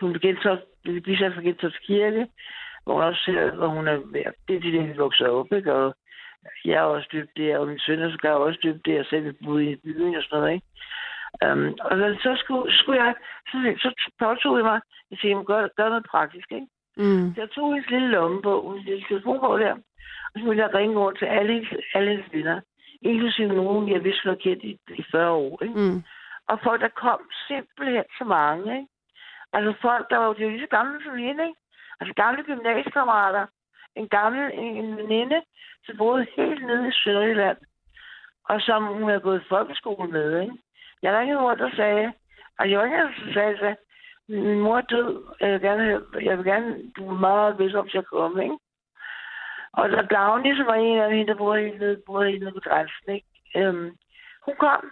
Hun 0.00 0.12
blev 0.12 0.20
gentoft, 0.20 0.62
blev 0.82 1.00
bisat 1.02 1.34
fra 1.34 1.40
Gentofte 1.40 1.78
Kirke, 1.86 2.28
hvor 2.84 2.94
hun 2.94 3.02
også 3.02 3.22
selv, 3.24 3.54
hvor 3.58 3.66
hun 3.68 3.88
er 3.88 3.96
ved 3.96 4.20
at- 4.26 4.34
det 4.48 4.56
er 4.56 4.94
vokser 4.96 5.28
op, 5.28 5.52
ikke? 5.52 5.74
Og 5.74 5.94
jeg 6.64 6.74
er 6.74 6.80
også 6.82 7.08
dybt 7.12 7.36
der, 7.36 7.58
og 7.58 7.66
min 7.68 7.78
søn 7.78 8.02
er 8.02 8.30
også 8.30 8.60
dybt 8.62 8.86
der, 8.86 9.04
selv 9.04 9.24
vi 9.24 9.32
boede 9.44 9.70
i 9.70 9.76
byen 9.76 10.16
og 10.16 10.22
sådan 10.22 10.38
noget, 10.40 10.52
ikke? 10.54 10.66
Um, 11.46 11.74
og 11.80 11.90
så, 11.98 12.16
så, 12.22 12.36
skulle, 12.42 12.72
skulle 12.76 13.02
jeg, 13.04 13.14
så, 13.50 13.74
så 13.78 14.10
påtog 14.18 14.56
jeg 14.56 14.64
mig, 14.64 14.80
jeg 15.10 15.18
tænkte, 15.18 15.44
gør, 15.44 15.68
gør 15.76 15.88
noget 15.88 16.06
praktisk, 16.10 16.52
ikke? 16.52 16.66
Mm. 16.96 17.34
Så 17.34 17.40
jeg 17.40 17.50
tog 17.50 17.74
hendes 17.74 17.90
lille 17.90 18.08
lommebog, 18.08 18.70
hendes 18.72 18.86
lille 18.86 19.04
telefonbog 19.08 19.60
der, 19.60 19.72
og 20.32 20.36
så 20.40 20.44
ville 20.48 20.62
jeg 20.62 20.74
ringe 20.74 20.98
over 21.00 21.12
til 21.12 21.24
alle 21.24 21.66
alle 21.94 22.10
hendes 22.10 22.32
venner, 22.32 22.60
inklusive 23.02 23.48
nogen, 23.48 23.88
jeg 23.92 24.04
vidste, 24.04 24.28
var 24.28 24.34
kendt 24.34 24.64
i, 24.64 24.78
i 24.98 25.04
40 25.10 25.30
år, 25.30 25.62
ikke? 25.62 25.74
Mm. 25.74 26.02
Og 26.48 26.58
folk, 26.62 26.80
der 26.80 26.88
kom 26.88 27.20
simpelthen 27.48 28.04
så 28.18 28.24
mange, 28.24 28.76
ikke? 28.76 28.88
Altså 29.52 29.72
folk, 29.82 30.10
der 30.10 30.16
var 30.16 30.26
jo 30.26 30.48
lige 30.48 30.60
så 30.60 30.66
gamle 30.76 31.04
som 31.04 31.16
hende, 31.16 31.42
ikke? 31.48 31.60
Altså 32.00 32.14
gamle 32.14 32.42
gymnasiekammerater. 32.42 33.46
En 33.96 34.08
gammel 34.08 34.50
en, 34.52 34.76
en 34.76 34.96
veninde, 34.96 35.42
som 35.84 35.96
boede 35.96 36.26
helt 36.36 36.66
nede 36.66 36.88
i 36.88 36.92
Sønderjylland. 36.92 37.58
Og 38.44 38.60
som 38.60 38.86
hun 38.86 39.08
havde 39.08 39.20
gået 39.20 39.40
i 39.40 39.48
folkeskole 39.48 40.10
med, 40.10 40.40
ikke? 40.40 40.54
Jeg 41.02 41.18
ringede 41.18 41.40
rundt 41.40 41.60
og 41.60 41.70
sagde, 41.76 42.12
og 42.58 42.70
jeg 42.70 42.80
ringede 42.80 43.02
og 43.02 43.10
sagde, 43.34 43.58
sagde 43.58 43.76
min 44.30 44.60
mor 44.60 44.76
er 44.76 44.80
død, 44.80 45.24
jeg 45.40 45.52
vil 45.52 45.60
gerne, 45.60 46.02
jeg 46.22 46.38
vil 46.38 46.44
gerne, 46.44 46.92
du 46.96 47.08
er 47.08 47.14
meget 47.14 47.58
velkommen 47.58 47.90
til 47.90 47.98
at 47.98 48.06
komme, 48.06 48.42
ikke? 48.42 48.58
Og 49.72 49.88
der 49.88 50.06
Gavni, 50.06 50.56
som 50.56 50.66
var 50.66 50.74
en 50.74 50.98
af 50.98 51.10
hende, 51.10 51.26
der 51.26 51.38
boede 51.38 51.62
helt 51.62 51.80
nede, 51.80 52.02
boede 52.06 52.30
helt 52.30 52.42
nede 52.42 52.52
på 52.52 52.60
grænsen, 52.60 53.14
ikke? 53.14 53.26
Øhm, 53.56 53.96
hun 54.44 54.56
kom, 54.56 54.90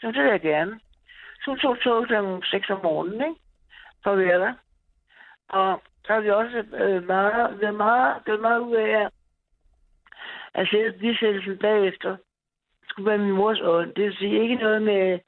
så 0.00 0.06
det 0.06 0.16
ville 0.16 0.30
jeg 0.30 0.40
gerne. 0.40 0.80
Så 1.40 1.50
hun 1.50 1.58
tog 1.58 1.80
toget 1.80 2.08
kl. 2.08 2.14
6 2.44 2.70
om 2.70 2.80
morgenen, 2.82 3.20
ikke? 3.20 3.40
For 4.02 4.12
at 4.12 4.18
være 4.18 4.40
der. 4.40 4.54
Og 5.48 5.82
så 6.06 6.12
har 6.12 6.20
vi 6.20 6.30
også 6.30 6.64
øh, 6.74 7.06
meget, 7.06 7.60
været 7.60 7.74
meget, 7.74 8.24
gjort 8.24 8.40
meget 8.40 8.58
ud 8.60 8.74
af, 8.74 9.04
at- 9.04 9.10
at 10.54 10.68
sætte 10.68 10.98
bisættelsen 10.98 11.58
bagefter 11.58 12.16
skulle 12.88 13.10
være 13.10 13.18
min 13.18 13.32
mors 13.34 13.60
ånd. 13.60 13.94
Det 13.94 14.04
vil 14.04 14.16
sige 14.16 14.42
ikke 14.42 14.54
noget 14.54 14.82
med, 14.82 15.18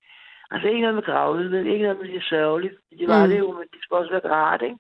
altså 0.51 0.69
ikke 0.69 0.81
noget 0.81 0.95
med 0.95 1.03
gravet, 1.03 1.67
ikke 1.67 1.83
noget 1.83 1.99
med 2.01 2.09
det 2.09 2.25
sørgeligt. 2.25 2.75
Det 2.99 3.09
var 3.09 3.25
Mm. 3.25 3.31
det 3.31 3.39
jo, 3.39 3.53
men 3.53 3.63
det 3.73 3.79
skulle 3.83 4.01
også 4.01 4.13
være 4.13 4.33
rart, 4.35 4.63
ikke? 4.63 4.79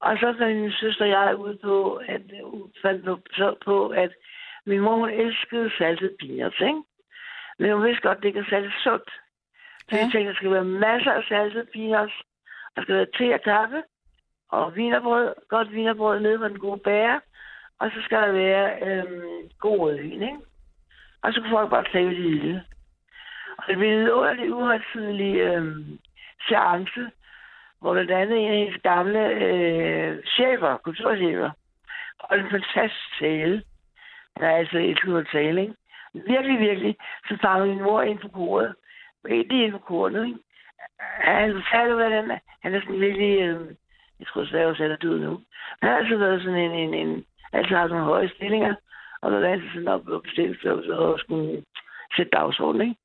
Og 0.00 0.18
så 0.18 0.34
fandt 0.38 0.60
min 0.60 0.72
søster 0.72 1.04
og 1.04 1.10
jeg 1.10 1.36
ud 1.36 1.54
på, 1.56 1.94
at, 1.94 2.22
fandt 2.82 3.04
på, 3.04 3.18
så 3.32 3.54
på, 3.64 3.88
at 3.88 4.10
min 4.66 4.80
mor, 4.80 4.96
hun 4.96 5.10
elskede 5.10 5.70
saltet 5.78 6.16
peanuts, 6.20 6.60
ikke? 6.60 6.82
Men 7.58 7.72
hun 7.72 7.84
vidste 7.86 8.02
godt, 8.02 8.16
at 8.16 8.22
det 8.22 8.28
ikke 8.28 8.40
er 8.40 8.44
særlig 8.50 8.72
sundt. 8.82 9.10
Så 9.88 9.96
Ja. 9.96 9.96
jeg 9.96 10.08
tænkte, 10.12 10.28
der 10.30 10.34
skal 10.34 10.50
være 10.50 10.64
masser 10.64 11.12
af 11.12 11.24
saltet 11.28 11.68
peanuts. 11.74 12.14
Der 12.76 12.82
skal 12.82 12.94
være 12.94 13.06
te 13.18 13.34
og 13.34 13.40
kaffe 13.42 13.82
og 14.54 14.76
vinerbrød. 14.76 15.34
Godt 15.48 15.72
vinerbrød 15.72 16.20
nede 16.20 16.38
på 16.38 16.48
den 16.48 16.58
gode 16.58 16.78
bager. 16.78 17.20
Og 17.78 17.90
så 17.90 18.02
skal 18.04 18.18
der 18.22 18.32
være 18.32 18.66
øhm, 18.86 19.48
god 19.60 19.78
rødvin, 19.78 20.22
ikke? 20.22 20.38
Og 21.22 21.32
så 21.32 21.40
kan 21.40 21.50
folk 21.50 21.70
bare 21.70 21.84
tage 21.92 22.06
det 22.06 22.18
lille. 22.18 22.64
Og 23.58 23.64
det 23.68 23.76
blev 23.76 23.88
en 23.90 24.10
underlig 24.10 24.54
uhøjtidelig 24.54 25.36
øhm, 25.40 25.98
seance, 26.48 27.10
hvor 27.80 27.92
blandt 27.92 28.10
andet 28.10 28.38
en 28.38 28.50
af 28.50 28.58
hendes 28.58 28.82
gamle 28.82 29.28
øh, 29.28 30.22
chefer, 30.24 30.76
kulturchefer, 30.76 31.50
Og 32.18 32.38
en 32.38 32.50
fantastisk 32.50 33.18
tale. 33.20 33.62
Der 34.38 34.46
er 34.46 34.56
altså 34.56 34.78
et 34.78 35.16
at 35.16 35.28
tale, 35.32 35.60
ikke? 35.62 35.74
Virkelig, 36.14 36.58
virkelig. 36.60 36.96
Så 37.28 37.36
tager 37.42 37.66
min 37.66 37.82
mor 37.82 38.02
ind 38.02 38.18
på 38.18 38.28
koret. 38.28 38.74
Helt 39.28 39.52
ind 39.52 39.72
på 39.72 39.78
koret, 39.78 40.26
ikke? 40.26 40.38
Han 41.00 41.52
fortalte, 41.52 41.94
hvordan 41.94 42.40
han 42.62 42.74
er 42.74 42.80
sådan 42.80 43.00
virkelig... 43.00 43.40
Øh, 43.40 43.60
jeg 44.20 44.26
tror, 44.26 44.42
at 44.42 44.78
jeg 44.80 44.90
er 44.90 44.96
død 44.96 45.18
nu. 45.18 45.40
Han 45.82 45.90
har 45.90 45.96
altid 45.96 46.16
været 46.16 46.42
sådan 46.42 46.60
en... 46.60 46.70
en, 46.70 46.94
en 46.94 47.24
altid 47.52 47.76
haft 47.76 47.90
nogle 47.90 48.04
høje 48.04 48.28
stillinger. 48.28 48.74
Og 49.22 49.30
når 49.30 49.38
er 49.38 49.52
altid 49.52 49.68
sådan 49.68 49.88
op 49.88 50.04
på 50.04 50.18
bestillingsstørrelse 50.18 50.98
og 50.98 51.18
skulle 51.18 51.64
sætte 52.16 52.30
dagsorden, 52.30 52.80
ikke? 52.80 52.96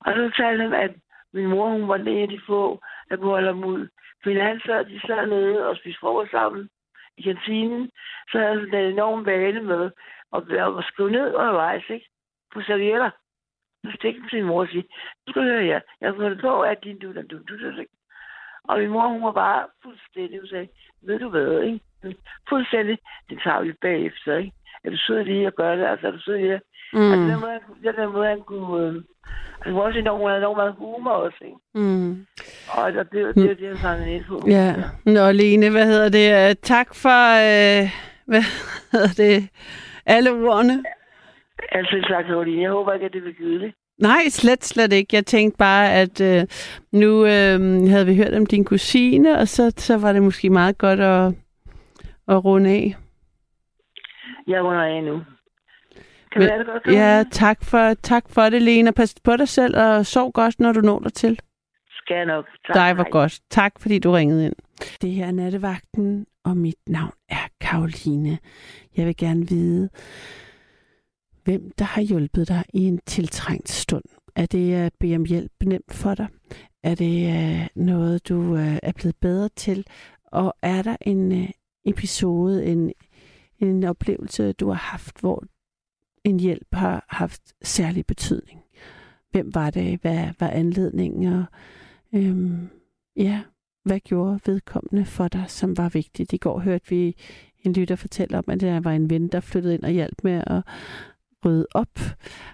Og 0.00 0.12
så 0.12 0.20
fortalte 0.28 0.62
han, 0.62 0.72
at 0.72 0.94
min 1.32 1.46
mor, 1.46 1.68
hun 1.68 1.88
var 1.88 1.96
en 1.96 2.22
af 2.22 2.28
de 2.28 2.40
få, 2.46 2.80
der 3.08 3.16
kunne 3.16 3.30
holde 3.30 3.46
ham 3.46 3.64
ud. 3.64 3.88
Fordi 4.22 4.38
han 4.38 4.60
sad, 4.66 4.84
de 4.84 5.00
sad 5.06 5.26
nede 5.26 5.68
og 5.68 5.76
spiste 5.76 6.00
frokost 6.00 6.30
sammen 6.30 6.68
i 7.16 7.22
kantinen, 7.22 7.90
så 8.30 8.38
havde 8.38 8.50
han 8.50 8.60
sådan 8.60 8.84
en 8.84 8.92
enorm 8.92 9.26
vane 9.26 9.62
med 9.62 9.90
at, 10.36 10.42
at 10.78 10.84
skrive 10.84 11.10
ned 11.10 11.34
undervejs, 11.34 11.90
ikke? 11.90 12.06
På 12.54 12.60
servietter. 12.62 13.10
Så 13.84 13.92
stikte 13.96 14.28
til 14.28 14.38
min 14.38 14.46
mor 14.46 14.60
og 14.60 14.68
sige, 14.68 14.88
nu 15.26 15.32
skal 15.32 15.42
du 15.42 15.48
høre 15.48 15.62
her, 15.62 15.80
jeg 16.00 16.08
har 16.08 16.16
fundet 16.16 16.40
på, 16.40 16.62
at 16.62 16.84
din 16.84 16.98
du, 16.98 17.12
du, 17.12 17.22
du, 17.22 17.38
du, 17.48 17.54
du, 17.58 17.84
og 18.70 18.78
min 18.78 18.90
mor, 18.90 19.08
hun 19.08 19.22
var 19.22 19.32
bare 19.32 19.62
fuldstændig, 19.82 20.40
hun 20.40 20.48
sagde, 20.48 20.68
ved 21.02 21.18
du 21.18 21.28
hvad, 21.28 21.62
ikke? 21.62 21.80
Fuldstændig, 22.48 22.98
det 23.28 23.38
tager 23.44 23.60
vi 23.60 23.72
bagefter, 23.72 24.36
ikke? 24.36 24.52
Er 24.84 24.90
du 24.90 24.96
sød 24.96 25.24
lige 25.24 25.46
at 25.46 25.54
gøre 25.54 25.76
det? 25.78 25.86
Altså, 25.86 26.06
er 26.06 26.10
du 26.10 26.20
sød 26.20 26.36
lige 26.36 26.54
at... 26.54 26.62
Mm. 26.92 27.12
Altså, 27.12 27.26
den 27.32 27.40
måde, 27.40 27.92
den 28.02 28.12
måde, 28.12 28.28
han 28.28 28.40
kunne... 28.40 28.86
Øh, 28.86 29.02
han 29.60 29.74
var 29.74 29.80
også 29.80 29.98
enormt, 29.98 30.30
han 30.30 30.38
enormt 30.38 30.56
meget 30.56 30.74
humor 30.78 31.10
også, 31.10 31.38
ikke? 31.44 31.56
Mm. 31.74 32.26
Og 32.68 32.92
det, 32.92 33.12
det, 33.12 33.34
det, 33.34 33.58
det, 33.58 33.68
er 33.68 33.76
sådan 33.76 34.08
en 34.08 34.24
på. 34.28 34.42
Ja. 34.46 34.74
Nå, 35.04 35.32
Lene, 35.32 35.70
hvad 35.70 35.86
hedder 35.86 36.08
det? 36.08 36.58
Tak 36.58 36.94
for... 36.94 37.20
Øh, 37.48 37.88
hvad 38.30 38.42
hedder 38.92 39.12
det? 39.16 39.50
Alle 40.06 40.30
ordene. 40.30 40.84
Altså, 41.72 42.06
tak, 42.08 42.24
Karoline. 42.24 42.62
Jeg 42.62 42.70
håber 42.70 42.92
ikke, 42.92 43.06
at 43.06 43.12
det 43.12 43.22
bliver 43.22 43.34
kedeligt. 43.34 43.76
Nej, 44.00 44.28
slet, 44.28 44.64
slet 44.64 44.92
ikke. 44.92 45.16
Jeg 45.16 45.26
tænkte 45.26 45.58
bare, 45.58 45.92
at 45.92 46.20
øh, 46.20 46.46
nu 46.92 47.24
øh, 47.26 47.88
havde 47.88 48.06
vi 48.06 48.16
hørt 48.16 48.34
om 48.34 48.46
din 48.46 48.64
kusine, 48.64 49.38
og 49.38 49.48
så, 49.48 49.72
så 49.76 49.96
var 49.96 50.12
det 50.12 50.22
måske 50.22 50.50
meget 50.50 50.78
godt 50.78 51.00
at, 51.00 51.32
at 52.28 52.44
runde 52.44 52.70
af. 52.70 52.96
Jeg 54.46 54.64
runder 54.64 54.82
af 54.82 55.04
nu. 55.04 55.20
Kan 56.32 56.42
Men, 56.42 56.48
det 56.48 56.66
godt? 56.66 56.94
Ja, 56.94 57.24
tak 57.32 57.64
for, 57.64 57.94
tak 57.94 58.24
for 58.28 58.42
det, 58.42 58.62
Lena. 58.62 58.90
Pas 58.90 59.14
på 59.24 59.36
dig 59.36 59.48
selv, 59.48 59.76
og 59.76 60.06
sov 60.06 60.32
godt, 60.32 60.60
når 60.60 60.72
du 60.72 60.80
når 60.80 60.98
dig 60.98 61.12
til. 61.12 61.40
Skal 61.90 62.16
jeg 62.16 62.26
nok. 62.26 62.44
Tak, 62.66 62.74
Dig 62.74 62.96
var 62.96 63.02
hej. 63.04 63.10
godt. 63.10 63.38
Tak, 63.50 63.72
fordi 63.80 63.98
du 63.98 64.10
ringede 64.10 64.46
ind. 64.46 64.54
Det 65.02 65.10
her 65.10 65.26
er 65.26 65.32
nattevagten, 65.32 66.26
og 66.44 66.56
mit 66.56 66.74
navn 66.86 67.12
er 67.28 67.48
Karoline. 67.60 68.38
Jeg 68.96 69.06
vil 69.06 69.16
gerne 69.16 69.48
vide, 69.48 69.88
hvem 71.50 71.70
der 71.78 71.84
har 71.84 72.02
hjulpet 72.02 72.48
dig 72.48 72.64
i 72.74 72.80
en 72.80 73.00
tiltrængt 73.06 73.68
stund. 73.68 74.04
Er 74.34 74.46
det 74.46 74.74
at 74.74 74.92
bede 75.00 75.16
om 75.16 75.24
hjælp 75.24 75.52
nemt 75.64 75.94
for 75.94 76.14
dig? 76.14 76.28
Er 76.82 76.94
det 76.94 77.28
øh, 77.28 77.66
noget, 77.74 78.28
du 78.28 78.56
øh, 78.56 78.78
er 78.82 78.92
blevet 78.92 79.16
bedre 79.16 79.48
til? 79.56 79.86
Og 80.24 80.54
er 80.62 80.82
der 80.82 80.96
en 81.00 81.32
øh, 81.32 81.48
episode, 81.84 82.66
en, 82.66 82.92
en 83.58 83.84
oplevelse, 83.84 84.52
du 84.52 84.68
har 84.68 84.74
haft, 84.74 85.20
hvor 85.20 85.44
en 86.24 86.40
hjælp 86.40 86.68
har 86.72 87.06
haft 87.08 87.42
særlig 87.62 88.06
betydning? 88.06 88.60
Hvem 89.30 89.54
var 89.54 89.70
det? 89.70 90.00
Hvad 90.00 90.28
var 90.40 90.48
anledningen? 90.48 91.32
Og, 91.32 91.44
øhm, 92.12 92.68
ja, 93.16 93.40
hvad 93.84 94.00
gjorde 94.00 94.40
vedkommende 94.46 95.04
for 95.04 95.28
dig, 95.28 95.44
som 95.48 95.76
var 95.76 95.88
vigtigt? 95.88 96.32
I 96.32 96.36
går 96.36 96.58
hørte 96.58 96.90
vi 96.90 97.16
en 97.62 97.72
lytter 97.72 97.96
fortælle 97.96 98.38
om, 98.38 98.44
at 98.48 98.60
der 98.60 98.80
var 98.80 98.92
en 98.92 99.10
ven, 99.10 99.28
der 99.28 99.40
flyttede 99.40 99.74
ind 99.74 99.82
og 99.82 99.90
hjalp 99.90 100.24
med 100.24 100.42
at 100.46 100.62
rydde 101.44 101.66
op. 101.74 101.98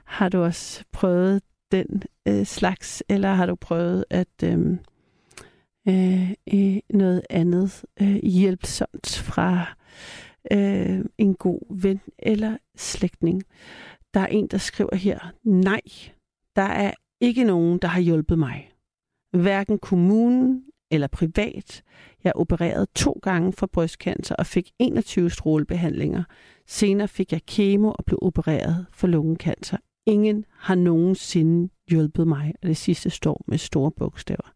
Har 0.04 0.28
du 0.28 0.42
også 0.42 0.84
prøvet 0.92 1.42
den 1.72 2.02
øh, 2.28 2.46
slags, 2.46 3.02
eller 3.08 3.32
har 3.32 3.46
du 3.46 3.54
prøvet 3.54 4.04
at 4.10 4.42
øh, 4.44 4.78
øh, 5.88 6.78
noget 6.90 7.22
andet 7.30 7.84
øh, 8.02 8.16
hjælpsomt 8.22 9.16
fra 9.24 9.76
øh, 10.52 11.04
en 11.18 11.34
god 11.34 11.60
ven 11.82 12.00
eller 12.18 12.56
slægtning? 12.76 13.42
Der 14.14 14.20
er 14.20 14.26
en, 14.26 14.46
der 14.46 14.58
skriver 14.58 14.94
her, 14.94 15.32
nej, 15.44 15.80
der 16.56 16.62
er 16.62 16.92
ikke 17.20 17.44
nogen, 17.44 17.78
der 17.78 17.88
har 17.88 18.00
hjulpet 18.00 18.38
mig. 18.38 18.70
Hverken 19.32 19.78
kommunen 19.78 20.64
eller 20.90 21.06
privat. 21.06 21.82
Jeg 22.24 22.32
opererede 22.34 22.86
to 22.94 23.20
gange 23.22 23.52
for 23.52 23.66
brystcancer 23.66 24.34
og 24.34 24.46
fik 24.46 24.70
21 24.78 25.30
strålebehandlinger. 25.30 26.24
Senere 26.66 27.08
fik 27.08 27.32
jeg 27.32 27.46
kemo 27.46 27.92
og 27.98 28.04
blev 28.04 28.18
opereret 28.22 28.86
for 28.92 29.06
lungekancer. 29.06 29.76
Ingen 30.06 30.44
har 30.52 30.74
nogensinde 30.74 31.72
hjulpet 31.88 32.28
mig, 32.28 32.54
og 32.62 32.68
det 32.68 32.76
sidste 32.76 33.10
står 33.10 33.44
med 33.46 33.58
store 33.58 33.90
bogstaver. 33.90 34.54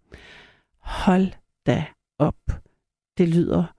Hold 0.79 1.29
da 1.66 1.87
op. 2.19 2.51
Det 3.19 3.29
lyder 3.29 3.75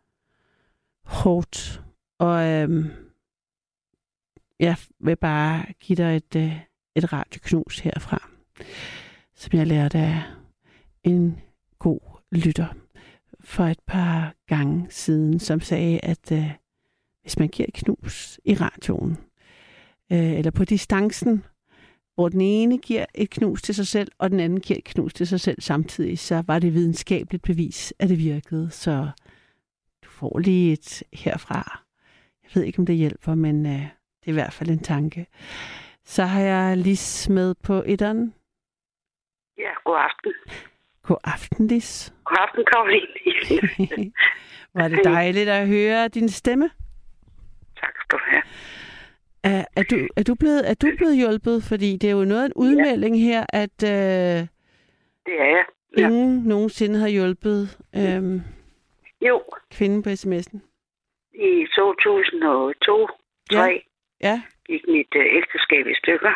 hårdt. 1.06 1.84
Og 2.20 2.48
øhm, 2.48 2.86
jeg 4.60 4.78
vil 5.00 5.16
bare 5.16 5.66
give 5.80 5.96
dig 5.96 6.16
et, 6.16 6.36
øh, 6.36 6.60
et 6.96 7.14
radioknus 7.14 7.80
herfra, 7.80 8.30
som 9.36 9.60
jeg 9.60 9.68
lærte 9.68 9.98
af 9.98 10.24
en 11.04 11.40
god 11.80 12.11
lytter 12.32 12.68
for 13.40 13.64
et 13.64 13.80
par 13.88 14.34
gange 14.48 14.88
siden, 14.90 15.40
som 15.40 15.60
sagde, 15.60 16.00
at 16.00 16.32
øh, 16.32 16.52
hvis 17.22 17.40
man 17.40 17.48
giver 17.48 17.66
et 17.68 17.74
knus 17.74 18.40
i 18.46 18.54
radioen, 18.54 19.18
øh, 20.12 20.32
eller 20.32 20.52
på 20.52 20.66
distancen, 20.66 21.46
hvor 22.16 22.30
den 22.30 22.42
ene 22.42 22.78
giver 22.78 23.06
et 23.16 23.30
knus 23.30 23.62
til 23.62 23.76
sig 23.76 23.88
selv, 23.88 24.12
og 24.18 24.30
den 24.32 24.40
anden 24.40 24.60
giver 24.60 24.78
et 24.78 24.84
knus 24.84 25.14
til 25.14 25.28
sig 25.28 25.40
selv 25.40 25.62
samtidig, 25.62 26.20
så 26.20 26.44
var 26.48 26.60
det 26.60 26.74
videnskabeligt 26.74 27.44
bevis, 27.44 27.94
at 28.00 28.10
det 28.10 28.18
virkede. 28.18 28.72
Så 28.72 29.10
du 30.04 30.10
får 30.10 30.40
lige 30.40 30.74
et 30.74 31.04
herfra. 31.14 31.82
Jeg 32.44 32.52
ved 32.54 32.64
ikke, 32.64 32.80
om 32.80 32.86
det 32.86 32.96
hjælper, 32.96 33.36
men 33.36 33.66
øh, 33.66 33.72
det 33.72 34.28
er 34.28 34.32
i 34.32 34.32
hvert 34.32 34.54
fald 34.54 34.70
en 34.70 34.80
tanke. 34.80 35.28
Så 36.06 36.24
har 36.24 36.42
jeg 36.42 36.78
lige 36.78 37.34
med 37.34 37.56
på 37.56 37.84
etteren. 37.86 38.34
Ja, 39.58 39.70
god 39.86 39.98
aften. 39.98 40.34
God 41.08 41.18
aften, 41.24 41.68
Lis. 41.68 42.14
God 42.26 42.38
aften, 42.40 42.66
Karoline. 42.66 43.08
Var 44.76 44.88
det 44.88 45.00
dejligt 45.04 45.50
at 45.50 45.68
høre 45.68 46.08
din 46.08 46.30
stemme? 46.30 46.70
Tak 47.80 47.94
skal 48.02 48.18
du 48.18 48.24
have. 48.28 48.42
Er, 49.44 49.66
er, 49.76 49.84
du, 49.84 50.08
er, 50.18 50.24
du 50.24 50.36
blevet, 50.36 50.70
er 50.70 50.74
du 50.74 50.88
blevet 50.98 51.18
hjulpet? 51.18 51.64
Fordi 51.64 51.98
det 51.98 52.08
er 52.10 52.14
jo 52.14 52.26
noget 52.26 52.42
af 52.42 52.46
en 52.46 52.54
udmelding 52.56 53.16
ja. 53.16 53.24
her, 53.24 53.46
at 53.50 53.84
øh, 53.84 54.48
det 55.26 55.36
er 55.40 55.50
jeg. 55.56 55.66
Ja. 55.98 56.08
ingen 56.08 56.44
nogensinde 56.44 57.00
har 57.00 57.08
hjulpet 57.08 57.62
øh, 57.96 58.42
jo. 59.28 59.44
kvinden 59.72 60.04
på 60.04 60.10
sms'en. 60.10 60.58
I 61.34 61.68
2002 61.76 63.08
ja. 63.52 63.68
ja. 64.22 64.42
gik 64.68 64.82
mit 64.88 65.16
øh, 65.16 65.26
ægteskab 65.38 65.88
i 65.88 65.96
stykker 65.96 66.34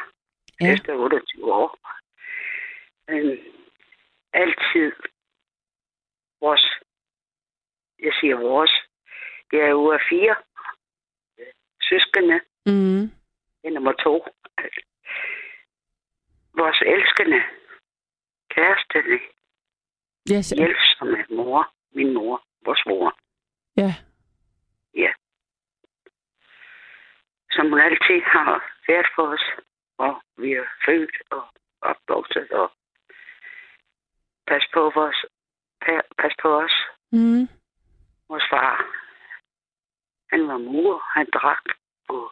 ja. 0.62 0.74
efter 0.74 0.94
28 0.94 1.54
år. 1.54 1.78
Men 3.08 3.38
altid 4.44 4.92
vores, 6.42 6.66
jeg 8.00 8.14
siger 8.20 8.36
vores, 8.36 8.72
jeg 9.52 9.60
er 9.70 9.74
ude 9.74 9.94
af 9.94 10.02
fire 10.10 10.36
søskende. 11.90 12.42
Mm. 12.66 13.04
Det 13.62 13.68
er 13.70 13.72
nummer 13.72 13.92
to. 14.06 14.26
Vores 16.54 16.82
elskende 16.82 17.44
kæreste. 18.50 19.00
Yes. 20.32 20.50
Hjælpsomme 20.50 21.26
mor. 21.30 21.74
Min 21.92 22.14
mor. 22.14 22.44
Vores 22.66 22.84
mor. 22.86 23.18
Ja. 23.78 23.92
Ja. 24.96 25.12
Som 27.52 27.70
hun 27.70 27.80
altid 27.80 28.22
har 28.22 28.74
været 28.88 29.08
for 29.16 29.28
os. 29.34 29.46
Og 29.98 30.22
vi 30.38 30.54
er 30.54 30.66
født 30.86 31.16
og 31.32 31.44
opvokset 31.82 32.52
og 32.52 32.72
pas 34.48 34.66
på 34.74 34.92
vores 34.96 35.26
pas 36.18 36.34
på 36.42 36.50
os. 36.64 36.76
Mm. 37.12 37.48
Vores 38.30 38.44
far, 38.50 38.86
han 40.32 40.48
var 40.48 40.58
mor, 40.58 41.04
han 41.14 41.28
drak 41.34 41.66
og 42.10 42.32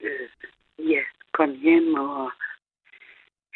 øh, 0.00 0.28
ja, 0.78 1.02
kom 1.32 1.50
hjem 1.50 1.94
og 1.94 2.32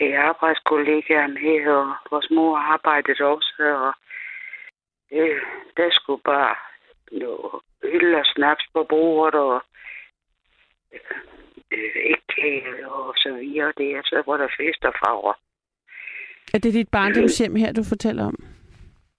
havde 0.00 0.18
arbejdskollegaer 0.18 1.26
med, 1.26 1.72
og 1.72 1.96
vores 2.10 2.30
mor 2.30 2.56
arbejdede 2.58 3.24
også, 3.24 3.62
og 3.86 3.94
øh, 5.12 5.42
der 5.76 5.88
skulle 5.90 6.22
bare 6.22 6.56
noget 7.12 7.62
øl 7.82 8.14
og 8.14 8.26
snaps 8.26 8.64
på 8.72 8.84
bordet, 8.84 9.40
og 9.40 9.62
øh, 11.72 11.96
ikke 12.12 12.86
og 12.86 13.14
så 13.16 13.32
videre. 13.32 13.72
Det 13.76 13.90
er 13.96 14.02
så, 14.04 14.22
hvor 14.24 14.36
der 14.36 14.48
fest 14.58 14.84
og 14.84 14.94
farver. 15.04 15.34
Er 16.54 16.58
det 16.58 16.74
dit 16.74 16.88
barndomshjem 16.88 17.56
her, 17.56 17.72
du 17.72 17.82
fortæller 17.88 18.24
om? 18.26 18.34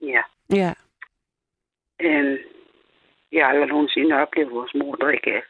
Ja. 0.02 0.22
Ja. 0.54 0.74
Øhm, 2.02 2.38
Jeg 3.32 3.46
har 3.46 3.50
aldrig 3.52 3.68
nogensinde 3.68 4.16
oplevet 4.16 4.52
vores 4.52 4.74
mor 4.76 4.96
drikke 4.96 5.34
af. 5.36 5.44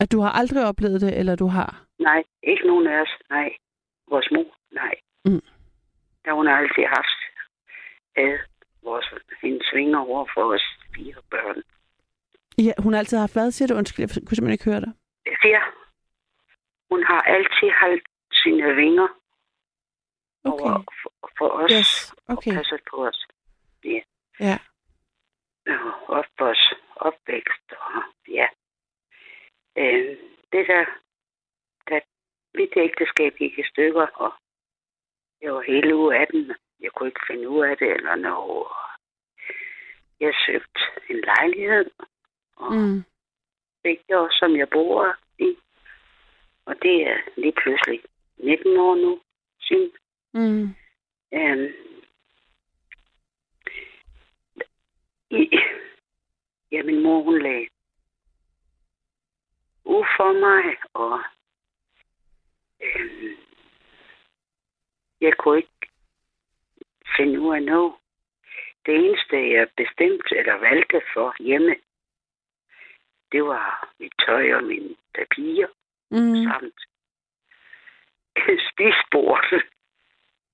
At 0.00 0.12
du 0.12 0.20
har 0.20 0.30
aldrig 0.30 0.64
oplevet 0.64 1.00
det, 1.00 1.18
eller 1.18 1.36
du 1.36 1.46
har? 1.46 1.84
Nej, 1.98 2.22
ikke 2.42 2.66
nogen 2.66 2.86
af 2.86 3.00
os. 3.00 3.08
Nej. 3.30 3.50
Vores 4.10 4.28
mor, 4.30 4.56
nej. 4.72 4.94
Mm. 5.24 5.42
Der 6.24 6.32
hun 6.32 6.46
har 6.46 6.56
altid 6.56 6.84
haft 6.84 7.18
øh, 8.18 8.38
vores, 8.82 9.06
hendes 9.42 9.68
vinger 9.74 9.98
over 9.98 10.26
for 10.34 10.54
os 10.54 10.64
fire 10.94 11.14
børn. 11.30 11.62
Ja, 12.58 12.72
hun 12.78 12.92
har 12.92 12.98
altid 12.98 13.18
haft 13.18 13.32
hvad, 13.32 13.50
siger 13.50 13.68
du? 13.68 13.74
Undskyld, 13.74 14.02
jeg 14.02 14.08
kunne 14.26 14.36
simpelthen 14.36 14.52
ikke 14.52 14.70
høre 14.70 14.80
dig. 14.80 14.92
Jeg 15.26 15.36
siger, 15.42 15.60
hun 16.90 17.02
har 17.04 17.20
altid 17.20 17.70
holdt 17.80 18.02
sine 18.32 18.74
vinger 18.74 19.08
Okay. 20.52 20.64
over 20.64 20.84
for, 21.02 21.12
for 21.38 21.48
os 21.48 21.70
Yes, 21.72 22.14
okay. 22.28 22.50
og 22.50 22.56
passet 22.56 22.80
på 22.90 23.06
os. 23.06 23.26
Ja. 23.84 24.00
Ja. 24.40 24.58
Og 25.66 26.16
op 26.18 26.24
vores 26.38 26.72
opvækst. 26.96 27.72
Og, 27.72 28.02
ja. 28.28 28.46
Øh, 29.78 30.16
det 30.52 30.66
der, 30.66 30.84
da 31.90 32.00
mit 32.54 32.72
ægteskab 32.76 33.34
gik 33.38 33.58
i 33.58 33.62
stykker, 33.70 34.06
og 34.06 34.32
jeg 35.42 35.54
var 35.54 35.60
hele 35.60 35.96
uge 35.96 36.16
af 36.20 36.26
den. 36.26 36.54
Jeg 36.80 36.90
kunne 36.92 37.08
ikke 37.08 37.26
finde 37.26 37.48
ud 37.48 37.64
af 37.64 37.76
det 37.76 37.90
eller 37.90 38.14
noget. 38.14 38.66
Jeg 40.20 40.34
søgte 40.46 40.80
en 41.10 41.20
lejlighed, 41.20 41.90
og 42.56 42.72
Mm. 42.74 43.04
fik 43.82 43.98
jeg 44.08 44.18
også, 44.18 44.36
som 44.38 44.56
jeg 44.56 44.68
bor 44.70 45.16
i. 45.38 45.56
Og 46.66 46.74
det 46.82 47.06
er 47.06 47.18
lige 47.36 47.52
pludselig 47.62 48.02
19 48.38 48.76
år 48.78 48.94
nu 48.94 49.20
siden. 49.60 49.90
Mm. 50.38 50.74
Øhm, 51.32 51.72
i, 55.30 55.50
ja, 56.72 56.82
min 56.82 57.02
mor, 57.02 57.22
hun 57.22 57.42
lagde 57.42 57.68
ud 59.84 60.04
for 60.16 60.32
mig, 60.32 60.76
og 60.94 61.20
øhm, 62.80 63.36
jeg 65.20 65.36
kunne 65.38 65.58
ikke 65.58 65.90
finde 67.16 67.40
ud 67.40 67.54
af 67.54 67.62
noget. 67.62 67.94
Det 68.86 68.94
eneste, 68.96 69.50
jeg 69.50 69.68
bestemte 69.76 70.36
eller 70.36 70.54
valgte 70.54 71.02
for 71.14 71.42
hjemme, 71.42 71.74
det 73.32 73.44
var 73.44 73.92
mit 73.98 74.12
tøj 74.26 74.54
og 74.54 74.64
mine 74.64 74.96
papirer 75.14 75.68
Mm. 76.10 76.34
samt 76.44 76.80
spisbord. 78.70 79.44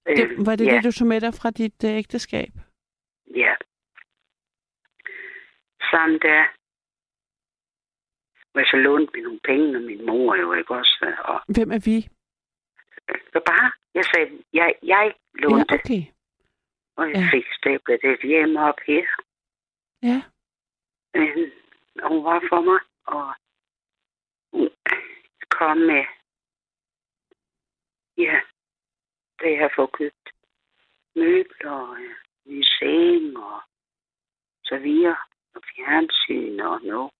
Det, 0.06 0.46
var 0.46 0.56
det 0.56 0.66
ja. 0.66 0.74
det, 0.74 0.84
du 0.84 0.92
tog 0.92 1.08
med 1.08 1.20
dig 1.20 1.34
fra 1.34 1.50
dit 1.50 1.84
øh, 1.84 1.90
ægteskab? 1.90 2.52
Ja. 3.36 3.54
Samt 5.90 6.22
der 6.22 6.44
hvor 8.54 8.60
jeg 8.60 8.66
så 8.66 8.76
lånte 8.76 9.12
vi 9.14 9.20
nogle 9.20 9.40
penge, 9.44 9.76
og 9.76 9.82
min 9.82 10.06
mor 10.06 10.34
jo 10.34 10.52
ikke 10.52 10.74
også. 10.74 11.14
Og 11.24 11.40
Hvem 11.54 11.70
er 11.72 11.82
vi? 11.84 11.96
så 13.32 13.40
bare, 13.46 13.72
jeg 13.94 14.04
sagde, 14.04 14.42
jeg, 14.52 14.74
jeg 14.82 15.14
lånte, 15.34 15.74
Ja, 15.74 15.78
okay. 15.78 16.02
og 16.96 17.04
jeg 17.10 17.16
ja. 17.16 17.36
fik 17.36 17.46
stablet 17.58 18.00
det 18.02 18.22
hjem 18.22 18.56
op 18.56 18.78
her. 18.86 19.06
Ja. 20.02 20.22
Men 21.14 21.52
hun 22.08 22.24
var 22.24 22.40
for 22.48 22.60
mig, 22.60 22.80
og 23.06 23.34
hun 24.52 24.68
kom 25.50 25.76
med, 25.76 26.04
ja, 28.18 28.40
da 29.44 29.50
jeg 29.62 29.70
får 29.76 29.86
købt 29.86 30.26
møbler 31.16 31.70
og 31.70 32.00
øh, 32.02 32.14
ny 32.44 32.62
seng 32.62 33.36
og 33.38 33.62
så 34.64 34.78
videre, 34.78 35.16
og 35.54 35.62
fjernsyn 35.76 36.60
og 36.60 36.80
noget. 36.82 37.10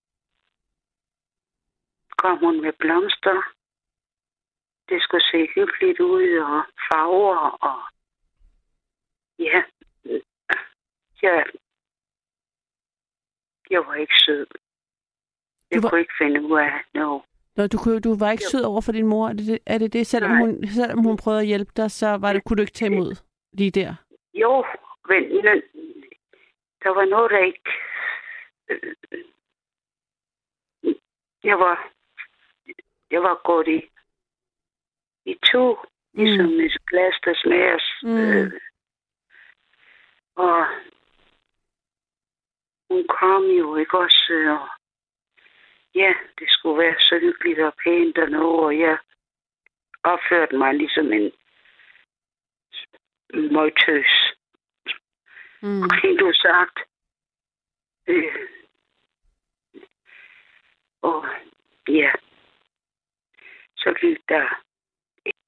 Kom 2.19 2.39
hun 2.39 2.61
med 2.61 2.73
blomster. 2.73 3.43
Det 4.89 5.03
skulle 5.03 5.25
se 5.25 5.49
hyggeligt 5.55 6.01
ud, 6.01 6.39
og 6.39 6.63
farver, 6.89 7.37
og 7.69 7.81
ja, 9.39 9.63
jeg, 11.23 11.47
jeg 13.71 13.87
var 13.87 13.95
ikke 13.95 14.15
sød. 14.27 14.47
Jeg 15.71 15.83
var- 15.83 15.91
kunne 15.91 16.01
ikke 16.01 16.15
finde 16.19 16.43
ud 16.43 16.59
af 16.59 16.85
noget. 16.95 17.23
Nå, 17.57 17.67
du, 17.67 17.79
kunne, 17.79 18.01
du 18.01 18.15
var 18.19 18.31
ikke 18.31 18.45
sød 18.45 18.65
over 18.65 18.81
for 18.81 18.93
din 18.93 19.07
mor. 19.07 19.29
Er 19.29 19.33
det 19.33 19.47
det? 19.47 19.59
Er 19.67 19.79
det, 19.79 19.93
det? 19.93 20.07
Selvom, 20.07 20.31
Nej. 20.31 20.41
hun, 20.41 20.67
selvom 20.67 20.99
hun 21.05 21.17
prøvede 21.17 21.41
at 21.41 21.47
hjælpe 21.47 21.73
dig, 21.77 21.91
så 21.91 22.07
var 22.07 22.33
det, 22.33 22.45
kunne 22.45 22.57
du 22.57 22.63
ikke 22.63 22.73
tage 22.73 22.93
imod 22.93 23.15
lige 23.53 23.71
der? 23.71 23.95
Jo, 24.35 24.65
men 25.09 25.23
der 26.83 26.91
var 26.91 27.05
noget, 27.05 27.31
der 27.31 27.39
ikke... 27.39 27.71
øh, 28.69 28.95
Jeg 31.45 31.59
var, 31.59 31.93
jeg 33.11 33.23
var 33.23 33.41
gået 33.45 33.69
i, 33.69 33.81
i 35.25 35.35
to, 35.53 35.79
ligesom 36.15 36.47
mm. 36.47 36.61
et 36.61 36.79
glas, 36.91 37.17
der 37.25 37.35
smager. 37.35 37.79
Mm. 38.03 38.17
Øh, 38.17 38.53
og 40.37 40.67
hun 42.91 43.07
kom 43.21 43.43
jo 43.45 43.77
ikke 43.77 43.99
også, 43.99 44.33
øh, 44.33 44.51
og 44.53 44.69
ja, 45.95 46.15
det 46.39 46.51
skulle 46.51 46.79
være 46.79 47.01
så 47.01 47.19
hyggeligt 47.19 47.61
og 47.61 47.75
pænt 47.85 48.19
og 48.19 48.29
noget, 48.31 48.65
og 48.65 48.79
jeg 48.79 48.99
opførte 50.03 50.57
mig 50.57 50.75
ligesom 50.75 51.13
en 51.13 51.33
møgtøs. 53.53 54.35
Mm. 55.63 55.83
rent 55.83 56.21
ud 56.23 56.35
sagt. 56.35 56.79
Øh. 58.07 58.49
Og 61.03 61.27
ja, 61.89 62.13
så 63.77 63.95
gik 64.01 64.19
der 64.29 64.63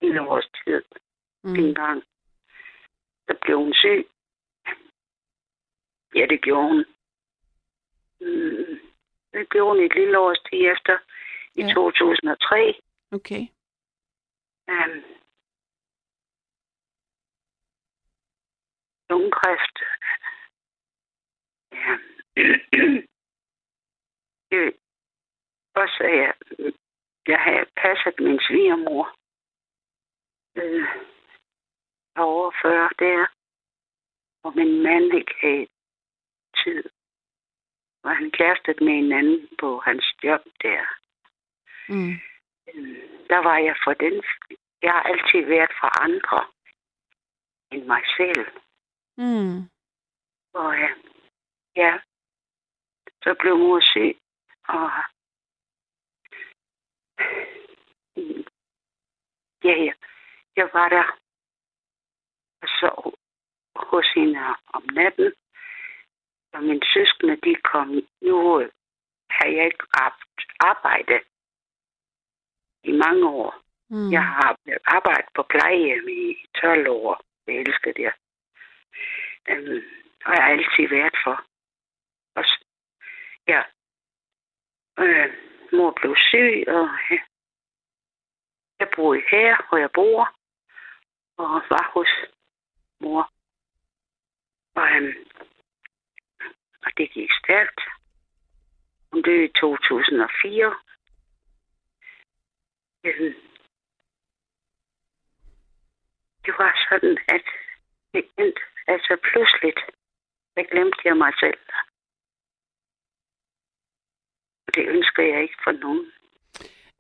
en 0.01 0.19
års 0.19 0.49
tid 0.65 0.83
Mm. 1.43 1.55
en 1.55 1.75
gang. 1.75 2.03
Så 3.29 3.37
blev 3.41 3.59
hun 3.59 3.75
syg. 3.75 4.09
Ja, 6.15 6.27
det 6.31 6.43
gjorde 6.43 6.69
hun. 6.69 6.85
Mm, 8.21 8.76
det 9.37 9.49
gjorde 9.51 9.69
hun 9.71 9.85
et 9.85 9.95
lille 9.95 10.19
års 10.19 10.39
tid 10.39 10.61
efter 10.73 10.99
i 11.55 11.63
Ja. 11.63 11.75
2003. 11.75 12.81
Okay. 13.13 13.43
Um, 14.69 14.95
lungekræft. 19.11 19.77
Ja. 21.73 21.93
det, 24.51 24.77
også 25.75 25.99
at 26.09 26.17
jeg, 26.23 26.35
jeg 27.27 27.41
havde 27.41 27.67
passet 27.77 28.15
min 28.19 28.41
svigermor. 28.49 29.05
Øh, 30.57 30.89
over 32.17 32.51
40 32.63 32.91
der. 32.99 33.27
Og 34.45 34.53
min 34.57 34.83
mand 34.83 35.05
ikke 35.21 35.35
havde 35.41 35.67
tid. 36.65 36.85
Og 38.07 38.17
han 38.17 38.31
kærestede 38.31 38.85
med 38.85 38.95
en 38.95 39.13
anden 39.13 39.49
på 39.61 39.69
hans 39.87 40.07
job 40.25 40.43
der. 40.63 40.83
Mm. 41.89 42.13
Øh, 42.69 43.27
der 43.31 43.39
var 43.49 43.59
jeg 43.59 43.77
for 43.85 43.93
den. 43.93 44.15
Jeg 44.83 44.93
har 44.93 45.03
altid 45.03 45.43
været 45.55 45.73
for 45.81 46.03
andre 46.05 46.47
end 47.73 47.85
mig 47.85 48.03
selv. 48.17 48.47
Mm. 49.19 49.57
Og 50.55 50.79
ja, 50.83 50.91
ja. 51.77 51.99
så 53.23 53.35
blev 53.41 53.59
mor 53.59 53.81
syg, 53.81 54.19
og 54.69 54.91
ja, 59.65 59.75
ja. 59.85 59.93
jeg 60.57 60.69
var 60.73 60.89
der 60.89 61.19
og 62.63 62.69
så 62.69 63.13
hos 63.77 64.07
hende 64.15 64.41
om 64.75 64.83
natten, 64.93 65.33
og 66.57 66.63
mine 66.63 66.87
søskende, 66.95 67.37
de 67.37 67.55
kom. 67.55 67.89
Nu 68.21 68.37
har 69.31 69.47
jeg 69.47 69.65
ikke 69.65 69.87
haft 69.95 70.39
arbejde 70.61 71.21
i 72.85 72.93
mange 72.93 73.29
år. 73.29 73.55
Mm. 73.91 74.13
Jeg 74.13 74.23
har 74.23 74.57
arbejdet 74.85 75.31
på 75.35 75.43
plejehjem 75.43 76.09
i 76.09 76.47
12 76.61 76.89
år. 76.89 77.21
Jeg 77.47 77.55
elsker 77.57 77.93
det. 77.93 78.13
Um, 79.51 79.83
og 80.25 80.33
jeg 80.35 80.43
har 80.45 80.51
altid 80.51 80.89
været 80.89 81.17
for. 81.25 81.45
Og, 82.35 82.45
ja. 83.49 83.63
Øh, 84.99 85.35
mor 85.73 85.91
blev 85.91 86.17
syg, 86.17 86.65
og 86.69 86.89
ja. 87.11 87.19
jeg 88.81 88.89
boede 88.97 89.23
her, 89.31 89.69
hvor 89.69 89.79
jeg 89.79 89.91
bor, 89.95 90.35
og 91.37 91.49
var 91.71 91.91
hos 91.95 92.09
mor. 93.01 93.31
Og, 94.75 94.89
um, 94.97 95.13
og 96.87 96.91
det 96.97 97.11
gik 97.11 97.31
stærkt. 97.43 97.81
Hun 99.13 99.23
døde 99.23 99.45
i 99.45 99.53
2004. 99.61 100.77
Øhm, 103.05 103.35
det 106.45 106.55
var 106.59 106.73
sådan, 106.89 107.19
at 107.29 107.47
det 108.13 108.25
endte, 108.39 108.61
altså 108.87 109.17
pludseligt, 109.23 109.81
der 110.57 110.65
glemte 110.73 111.01
jeg 111.05 111.17
mig 111.17 111.33
selv. 111.41 111.59
det 114.77 114.89
ønsker 114.89 115.23
jeg 115.23 115.43
ikke 115.43 115.59
for 115.65 115.73
nogen. 115.73 116.13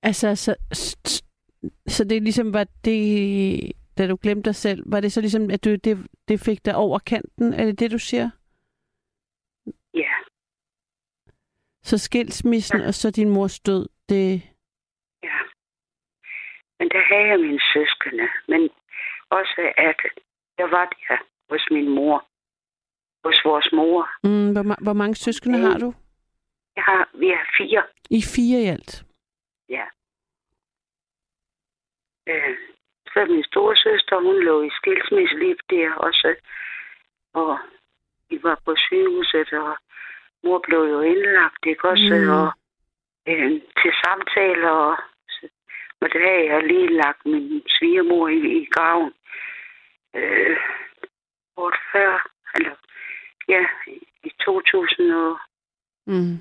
Altså, 0.02 0.36
så, 0.36 0.56
så, 0.72 1.22
så 1.86 2.04
det 2.04 2.22
ligesom 2.22 2.52
var 2.52 2.66
det, 2.84 3.72
da 3.98 4.08
du 4.08 4.18
glemte 4.22 4.48
dig 4.48 4.54
selv, 4.54 4.82
var 4.92 5.00
det 5.00 5.12
så 5.12 5.20
ligesom, 5.20 5.50
at 5.50 5.64
du, 5.64 5.70
det, 5.74 6.06
det 6.28 6.40
fik 6.40 6.64
dig 6.64 6.74
over 6.76 6.98
kanten? 6.98 7.54
Er 7.54 7.64
det 7.64 7.80
det, 7.80 7.90
du 7.90 7.98
siger? 7.98 8.30
Ja, 9.94 10.14
så 11.88 11.98
skilsmissen 11.98 12.80
Ja. 12.80 12.86
og 12.88 12.94
så 12.94 13.10
din 13.10 13.30
mors 13.30 13.60
død, 13.60 13.88
det... 14.08 14.24
ja. 15.22 15.38
Men 16.78 16.88
der 16.94 17.02
havde 17.10 17.28
jeg 17.32 17.40
mine 17.40 17.60
søskende. 17.72 18.28
Men 18.48 18.70
også 19.30 19.72
at 19.76 20.00
jeg 20.58 20.70
var 20.70 20.84
der 20.84 21.16
hos 21.50 21.66
min 21.70 21.88
mor. 21.88 22.18
Hos 23.24 23.40
vores 23.44 23.68
mor. 23.72 24.10
Mm, 24.24 24.52
hvor, 24.52 24.62
ma- 24.70 24.82
hvor 24.82 24.92
mange 24.92 25.14
søskende 25.14 25.58
Mm. 25.58 25.64
har 25.64 25.78
du? 25.78 25.94
Jeg 26.76 26.84
har, 26.84 27.08
vi 27.14 27.26
er 27.30 27.44
fire. 27.58 27.82
I 28.10 28.20
fire 28.34 28.58
i 28.62 28.66
alt. 28.74 29.04
Ja. 29.68 29.84
Øh, 32.28 32.56
så 33.12 33.24
min 33.28 33.44
store 33.44 33.76
søster, 33.76 34.16
hun 34.26 34.36
lå 34.44 34.62
i 34.62 34.70
skilsmisse 34.78 35.38
lige 35.38 35.56
der 35.70 35.92
også. 35.94 36.34
Og 37.34 37.58
vi 38.30 38.42
var 38.42 38.60
på 38.64 38.74
sygehuset, 38.76 39.52
og 39.52 39.76
mor 40.46 40.58
blev 40.66 40.82
jo 40.94 41.00
indlagt, 41.00 41.62
ikke 41.66 41.88
også? 41.88 42.14
Mm. 42.22 42.30
Og 42.38 42.48
øh, 43.30 43.50
til 43.80 43.92
samtaler, 44.04 44.68
og, 44.68 44.96
og 46.00 46.06
der 46.12 46.20
havde 46.26 46.46
jeg 46.52 46.62
lige 46.62 46.96
lagt 47.02 47.26
min 47.26 47.62
svigermor 47.68 48.28
i, 48.28 48.40
i 48.62 48.64
graven. 48.74 49.12
Øh, 50.14 50.56
året 51.56 51.78
før, 51.92 52.30
eller 52.54 52.74
ja, 53.48 53.62
i 54.24 54.30
2002. 54.44 55.38
Mm. 56.06 56.40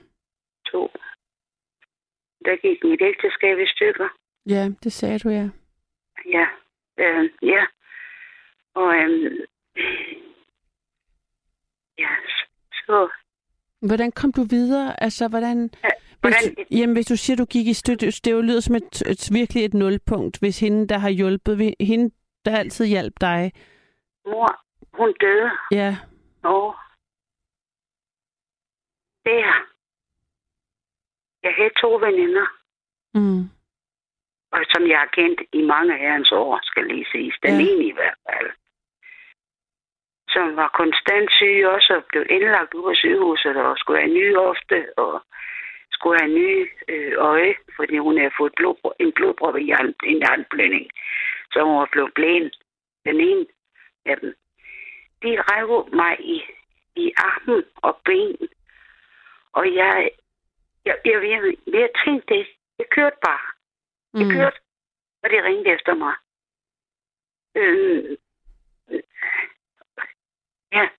Der 2.45 2.55
gik 2.55 2.83
mit 2.83 3.01
ægteskab 3.01 3.59
i 3.59 3.67
stykker. 3.67 4.09
Ja, 4.45 4.69
det 4.83 4.93
sagde 4.93 5.19
du, 5.19 5.29
ja. 5.29 5.49
Ja, 6.25 6.47
øh, 6.97 7.29
ja. 7.41 7.65
Og 8.73 8.95
øhm, 8.95 9.37
ja, 11.97 12.09
så 12.73 13.09
Hvordan 13.81 14.11
kom 14.11 14.31
du 14.31 14.43
videre? 14.43 15.03
Altså, 15.03 15.27
hvordan... 15.27 15.69
Ja, 15.83 15.89
Hvis, 16.21 16.35
du, 16.43 16.63
jamen, 16.71 16.95
hvis 16.95 17.05
du 17.05 17.15
siger, 17.15 17.37
du 17.37 17.45
gik 17.45 17.67
i 17.67 17.73
støtte, 17.73 18.05
det 18.05 18.31
jo 18.31 18.41
lyder 18.41 18.59
som 18.59 18.75
et, 18.75 19.01
et, 19.01 19.29
virkelig 19.31 19.65
et 19.65 19.73
nulpunkt, 19.73 20.39
hvis 20.39 20.59
hende, 20.59 20.87
der 20.87 20.97
har 20.97 21.09
hjulpet, 21.09 21.75
hende, 21.79 22.15
der 22.45 22.57
altid 22.57 22.85
hjalp 22.85 23.13
dig, 23.21 23.51
mor, 24.25 24.61
hun 24.97 25.13
døde, 25.21 25.51
ja, 25.71 25.97
og 26.43 26.75
der. 29.25 29.45
Jeg 31.43 31.53
havde 31.57 31.73
to 31.81 31.89
veninder, 31.95 32.45
mm, 33.13 33.41
og 34.51 34.59
som 34.73 34.87
jeg 34.91 34.99
har 34.99 35.11
kendt 35.19 35.41
i 35.53 35.61
mange 35.61 35.97
herrens 35.97 36.31
år, 36.31 36.59
skal 36.63 36.85
lige 36.85 37.05
siges. 37.11 37.35
Den 37.43 37.59
ja. 37.59 37.65
ene 37.67 37.83
i 37.85 37.91
hvert 37.91 38.19
fald. 38.29 38.49
Som 40.35 40.55
var 40.55 40.69
konstant 40.81 41.31
syg 41.31 41.63
også, 41.75 41.93
og 41.97 42.03
blev 42.09 42.23
indlagt 42.29 42.73
ude 42.73 42.83
på 42.83 42.93
sygehuset, 42.95 43.57
og 43.57 43.77
skulle 43.77 43.99
have 43.99 44.09
en 44.09 44.17
ny 44.19 44.35
ofte, 44.35 44.77
og 44.97 45.21
skulle 45.91 46.19
have 46.19 46.29
en 46.31 46.35
ny 46.41 46.69
øh, 46.87 47.13
øje, 47.17 47.55
fordi 47.75 47.97
hun 47.97 48.17
havde 48.17 48.37
fået 48.37 48.53
blod, 48.55 48.93
en 48.99 49.11
blodprop 49.11 49.57
i 49.57 49.63
hjern, 49.63 49.93
en 50.03 50.17
hjerneblødning. 50.17 50.85
Så 51.51 51.63
hun 51.63 51.75
var 51.79 51.89
blevet 51.91 52.13
blind. 52.13 52.51
Den 53.05 53.19
ene 53.19 53.45
af 54.05 54.17
dem. 54.17 54.35
De 55.23 55.31
rev 55.49 55.89
mig 55.93 56.13
i, 56.19 56.37
i 56.95 57.13
armen 57.17 57.63
og 57.75 58.01
ben. 58.05 58.37
Og 59.53 59.65
jeg, 59.75 60.09
jeg, 60.85 60.97
jeg, 61.05 61.13
jeg, 61.13 61.41
jeg, 61.43 61.73
jeg 61.73 61.89
tænkte 62.05 62.37
ikke. 62.37 62.57
Jeg 62.79 62.85
kørte 62.89 63.17
bare. 63.25 63.47
Jeg 64.13 64.25
mm, 64.25 64.31
kørte, 64.31 64.59
og 65.23 65.29
de 65.29 65.43
ringede 65.43 65.69
efter 65.69 65.93
mig. 65.93 66.15
Øh, 67.55 68.17
ja. 70.75 70.89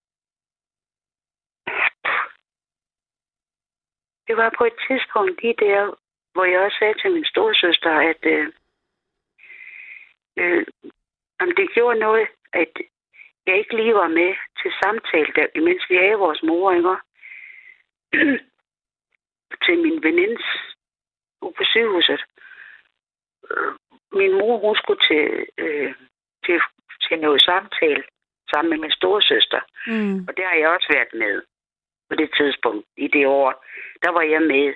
Det 4.27 4.37
var 4.37 4.55
på 4.59 4.65
et 4.65 4.77
tidspunkt 4.89 5.43
lige 5.43 5.55
der, 5.59 5.95
hvor 6.33 6.45
jeg 6.45 6.61
også 6.61 6.77
sagde 6.79 6.99
til 7.03 7.13
min 7.13 7.25
storesøster, 7.25 7.91
at 7.91 8.23
øh, 8.23 8.53
øh, 10.37 10.67
om 11.41 11.49
det 11.57 11.75
gjorde 11.75 11.99
noget, 11.99 12.29
at 12.53 12.73
jeg 13.47 13.59
ikke 13.59 13.77
lige 13.77 13.95
var 13.95 14.09
med 14.09 14.35
til 14.63 14.73
samtale, 14.83 15.33
der, 15.37 15.47
imens 15.55 15.83
vi 15.91 15.97
havde 15.97 16.25
vores 16.27 16.43
mor, 16.43 16.73
ikke? 16.73 16.97
til 19.65 19.79
min 19.79 20.03
venindes 20.03 20.47
på 21.41 21.63
sygehuset. 21.65 22.25
Min 24.13 24.33
mor, 24.33 24.59
hun 24.59 24.77
skulle 24.77 25.01
til, 25.09 25.47
øh, 25.59 25.95
til, 26.45 26.61
til 27.09 27.19
noget 27.21 27.43
samtale 27.43 28.05
sammen 28.51 28.71
med 28.71 28.79
min 28.79 28.91
storesøster. 28.91 29.61
mm, 29.87 30.25
Og 30.29 30.37
der 30.37 30.47
har 30.49 30.57
jeg 30.57 30.69
også 30.69 30.89
været 30.93 31.15
med 31.15 31.43
på 32.09 32.15
det 32.17 32.31
tidspunkt 32.37 32.87
i 32.97 33.09
det 33.09 33.27
år. 33.27 33.65
Der 34.03 34.11
var 34.11 34.23
jeg 34.23 34.43
med. 34.43 34.75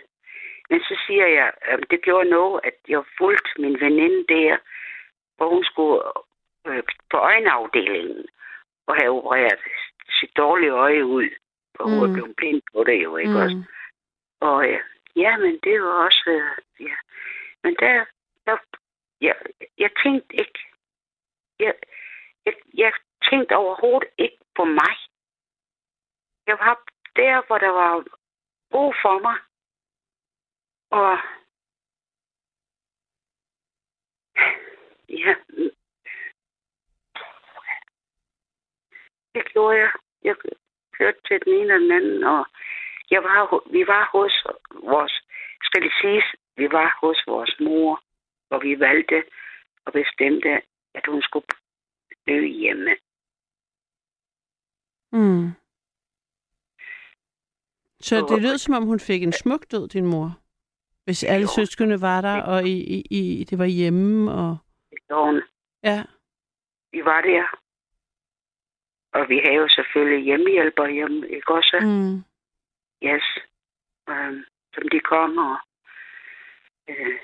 Men 0.71 0.81
så 0.81 0.95
siger 1.07 1.27
jeg, 1.27 1.53
at 1.63 1.81
det 1.91 2.03
gjorde 2.03 2.31
noget, 2.31 2.61
at 2.65 2.75
jeg 2.89 3.03
fulgte 3.19 3.51
min 3.59 3.81
veninde 3.81 4.25
der, 4.35 4.57
hvor 5.37 5.49
hun 5.55 5.65
skulle 5.65 6.03
øh, 6.67 6.83
på 7.11 7.17
øjenafdelingen 7.17 8.27
og 8.87 8.95
have 9.01 9.11
opereret 9.13 9.59
sit 10.21 10.37
dårlige 10.37 10.71
øje 10.71 11.05
ud. 11.07 11.29
For 11.77 11.85
hun 11.85 11.95
Mm. 11.95 12.01
var 12.01 12.13
blevet 12.13 12.37
blind 12.37 12.63
på 12.73 12.85
det 12.85 13.03
jo, 13.05 13.17
ikke 13.17 13.35
også? 13.43 13.57
mm, 13.57 13.65
Og 14.41 14.69
øh, 14.69 14.81
ja, 15.17 15.37
men 15.37 15.59
det 15.65 15.83
var 15.83 16.05
også... 16.07 16.23
Øh, 16.27 16.87
ja. 16.87 16.95
Men 17.63 17.77
der, 17.81 18.05
der 18.47 18.57
jeg, 19.21 19.35
jeg 19.79 19.91
tænkte 20.03 20.37
ikke... 20.37 20.59
Jeg, 21.59 21.75
jeg, 22.47 22.55
jeg 22.75 22.93
tænkte 23.23 23.57
overhovedet 23.57 24.09
ikke 24.19 24.39
på 24.57 24.65
mig. 24.65 24.97
Jeg 26.47 26.59
var 26.59 26.85
der, 27.17 27.47
hvor 27.47 27.59
der 27.59 27.69
var 27.69 28.05
brug 28.71 28.95
for 29.03 29.19
mig. 29.19 29.39
Og 30.91 31.19
ja, 35.09 35.35
det 39.35 39.53
gjorde 39.53 39.79
jeg. 39.79 39.93
Jeg 40.23 40.37
kørte 40.93 41.21
til 41.29 41.45
den 41.45 41.55
ene 41.55 41.75
og 41.75 41.81
den 41.81 41.93
anden, 41.93 42.25
og 42.25 42.47
jeg 43.11 43.23
var, 43.23 43.71
vi 43.73 43.87
var 43.87 44.09
hos 44.13 44.47
vores, 44.73 45.13
skal 45.63 45.83
det 45.83 45.93
siges, 46.01 46.25
vi 46.57 46.73
var 46.73 46.99
hos 47.01 47.25
vores 47.27 47.57
mor, 47.61 48.03
og 48.51 48.63
vi 48.63 48.81
valgte 48.81 49.25
og 49.85 49.93
bestemte, 49.93 50.63
at 50.95 51.07
hun 51.07 51.23
skulle 51.23 51.47
dø 52.29 52.47
hjemme. 52.47 52.97
mm. 55.13 55.53
Så 58.11 58.27
det 58.35 58.43
lød, 58.43 58.59
som 58.59 58.75
om 58.75 58.83
hun 58.87 59.01
fik 59.01 59.23
en 59.23 59.33
smuk 59.33 59.65
død, 59.71 59.89
din 59.89 60.07
mor. 60.07 60.39
Hvis 61.05 61.25
alle 61.25 61.41
Jo. 61.43 61.55
søskende 61.57 62.01
var 62.01 62.21
der, 62.21 62.43
og 62.43 62.63
i, 62.65 62.77
i, 62.97 63.03
i, 63.11 63.45
det 63.45 63.59
var 63.59 63.65
hjemme, 63.65 64.33
og... 64.33 64.57
Hun, 65.11 65.43
Ja, 65.85 66.05
vi 66.93 67.05
var 67.05 67.21
der. 67.21 67.45
Og 69.13 69.29
vi 69.29 69.41
havde 69.45 69.57
jo 69.57 69.69
selvfølgelig 69.69 70.25
hjemmehjælper 70.25 70.87
hjemme, 70.89 71.29
ikke 71.29 71.55
også? 71.55 71.77
mm, 71.83 72.17
Yes. 73.09 73.27
Um, 74.11 74.45
som 74.75 74.89
de 74.93 75.01
kom, 75.01 75.39
og, 75.39 75.57
øh, 76.89 77.19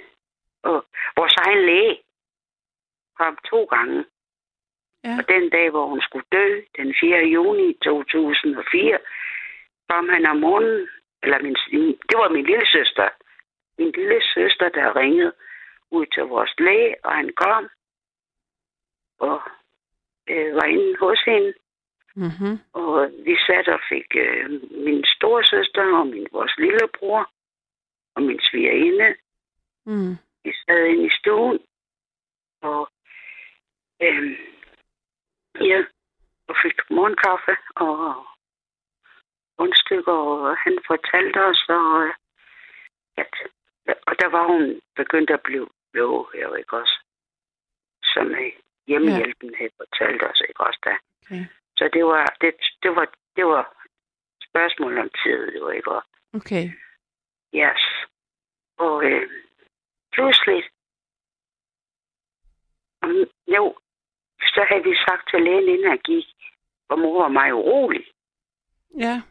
og 0.63 0.85
vores 1.17 1.35
egen 1.47 1.67
læge 1.67 1.99
kom 3.19 3.39
to 3.51 3.65
gange. 3.65 4.05
Ja. 5.05 5.17
Og 5.19 5.29
den 5.29 5.51
dag, 5.51 5.71
hvor 5.71 5.87
hun 5.87 6.01
skulle 6.01 6.27
dø, 6.33 6.47
den 6.79 6.95
4. 7.01 7.19
juni 7.37 7.73
2004, 7.85 8.99
kom 9.89 10.09
han 10.09 10.27
om 10.27 10.37
morgenen, 10.37 10.89
eller 11.23 11.39
min, 11.43 11.57
det 12.09 12.17
var 12.19 12.29
min 12.29 12.47
lille 12.47 12.67
søster, 12.67 13.09
min 13.79 13.91
lille 13.91 14.21
søster, 14.35 14.69
der 14.69 14.97
ringede 14.97 15.33
ud 15.91 16.07
til 16.07 16.23
vores 16.23 16.55
læge, 16.59 16.97
og 17.05 17.13
han 17.13 17.33
kom 17.37 17.69
og 19.19 19.41
øh, 20.29 20.55
var 20.55 20.65
inde 20.65 20.97
hos 20.99 21.21
hende. 21.27 21.55
mm-hmm. 22.15 22.59
Og 22.73 23.11
vi 23.25 23.37
satte 23.47 23.75
og 23.75 23.81
fik 23.89 24.07
øh, 24.17 24.51
min 24.87 25.05
store 25.05 25.45
søster 25.45 25.83
og 25.99 26.07
min, 26.07 26.27
vores 26.33 26.55
lillebror 26.59 27.31
og 28.15 28.23
min 28.23 28.41
svigerinde. 28.43 29.15
mm, 29.87 30.17
Vi 30.45 30.53
sad 30.53 30.85
inde 30.85 31.07
i 31.07 31.11
stuen. 31.19 31.59
Og 32.63 32.89
øh, 34.03 34.39
ja, 35.61 35.85
og 36.49 36.57
fik 36.63 36.91
morgenkaffe 36.91 37.57
og 37.77 38.27
rundstykker, 39.59 40.13
og 40.13 40.57
han 40.57 40.79
fortalte 40.87 41.39
os, 41.51 41.65
og, 41.69 42.03
øh, 42.05 42.15
at, 43.17 43.33
og 44.07 44.15
der 44.21 44.29
var 44.37 44.45
hun 44.53 44.81
begyndt 44.97 45.31
at 45.31 45.41
blive 45.41 45.69
blå, 45.93 46.31
jeg 46.35 46.59
ikke 46.59 46.77
også, 46.77 46.97
som 48.15 48.27
øh, 48.31 48.53
hjemmehjælpen 48.87 49.55
havde 49.59 49.77
fortalt 49.77 50.23
os, 50.23 50.43
ikke 50.49 50.61
også 50.61 50.81
da. 50.85 50.95
Okay. 51.23 51.45
Så 51.79 51.91
det 51.93 52.05
var, 52.05 52.37
det, 52.41 52.55
det 52.83 52.91
var, 52.97 53.07
det 53.37 53.47
var 53.47 53.65
spørgsmål 54.49 54.99
om 54.99 55.11
tid, 55.23 55.57
jo 55.59 55.69
ikke 55.69 55.91
også. 55.93 56.09
Okay. 56.35 56.65
Yes. 57.55 57.83
Og 58.79 59.05
øh, 59.05 59.31
pludselig, 60.13 60.65
om, 63.03 63.11
jo, 63.57 63.79
så 64.55 64.67
havde 64.69 64.85
vi 64.85 64.95
sagt 65.07 65.31
til 65.31 65.43
lægen, 65.43 65.69
inden 65.69 65.91
jeg 65.91 66.01
gik, 66.05 66.27
og 66.89 66.99
mor 66.99 67.23
var 67.23 67.29
meget 67.29 67.53
urolig. 67.53 68.07
Ja. 68.99 69.23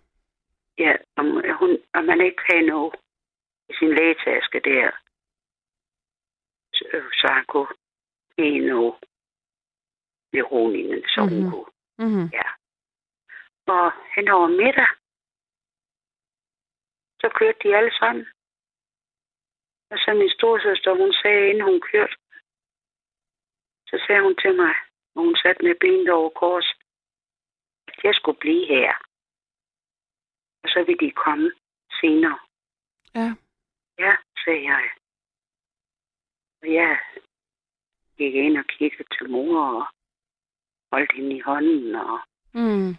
Ja, 0.78 0.96
om, 1.16 1.26
hun, 1.60 1.72
om 1.94 2.04
man 2.06 2.22
ikke 2.22 2.42
havde 2.50 2.68
noget 2.68 2.96
i 3.70 3.74
sin 3.80 3.90
lægetaske 4.00 4.60
der. 4.60 4.92
Så, 6.74 6.86
så 7.20 7.28
han 7.28 7.46
kunne 7.46 7.74
give 8.38 8.68
noget 8.68 8.96
beroligende, 10.32 11.10
så 11.14 11.22
mm-hmm. 11.22 11.36
hun 11.36 11.44
Mhm. 11.44 11.52
kunne. 11.52 11.72
Mm-hmm. 12.02 12.28
Ja. 12.40 12.48
Og 13.76 13.92
hen 14.16 14.28
over 14.38 14.48
middag, 14.48 14.90
så 17.22 17.28
kørte 17.40 17.60
de 17.64 17.76
alle 17.78 17.94
sammen. 18.02 18.26
Og 19.92 19.98
så 19.98 20.14
min 20.14 20.30
storsøster, 20.38 20.92
hun 21.02 21.14
sagde, 21.22 21.50
inden 21.50 21.64
hun 21.72 21.82
kørte, 21.92 22.16
så 23.90 23.96
sagde 24.08 24.22
hun 24.22 24.36
til 24.44 24.56
mig, 24.56 24.74
når 25.16 25.22
hun 25.28 25.36
satte 25.36 25.64
med 25.66 25.76
benet 25.84 26.10
over 26.10 26.30
kors, 26.30 26.68
at 27.88 28.00
jeg 28.04 28.16
skulle 28.16 28.40
blive 28.40 28.66
her. 28.68 28.94
Og 30.66 30.70
så 30.72 30.84
ville 30.88 31.08
de 31.08 31.12
komme 31.12 31.52
senere. 32.02 32.40
Ja. 33.16 33.30
Ja, 34.00 34.14
sagde 34.46 34.64
jeg. 34.72 34.90
Og 36.62 36.74
jeg 36.74 37.00
gik 38.18 38.34
ind 38.36 38.58
og 38.58 38.66
kiggede 38.66 39.10
til 39.18 39.30
mor 39.30 39.60
og 39.80 39.88
holdt 40.92 41.12
hende 41.16 41.36
i 41.36 41.40
hånden. 41.40 41.96
Og 41.96 42.20
Mm. 42.54 42.90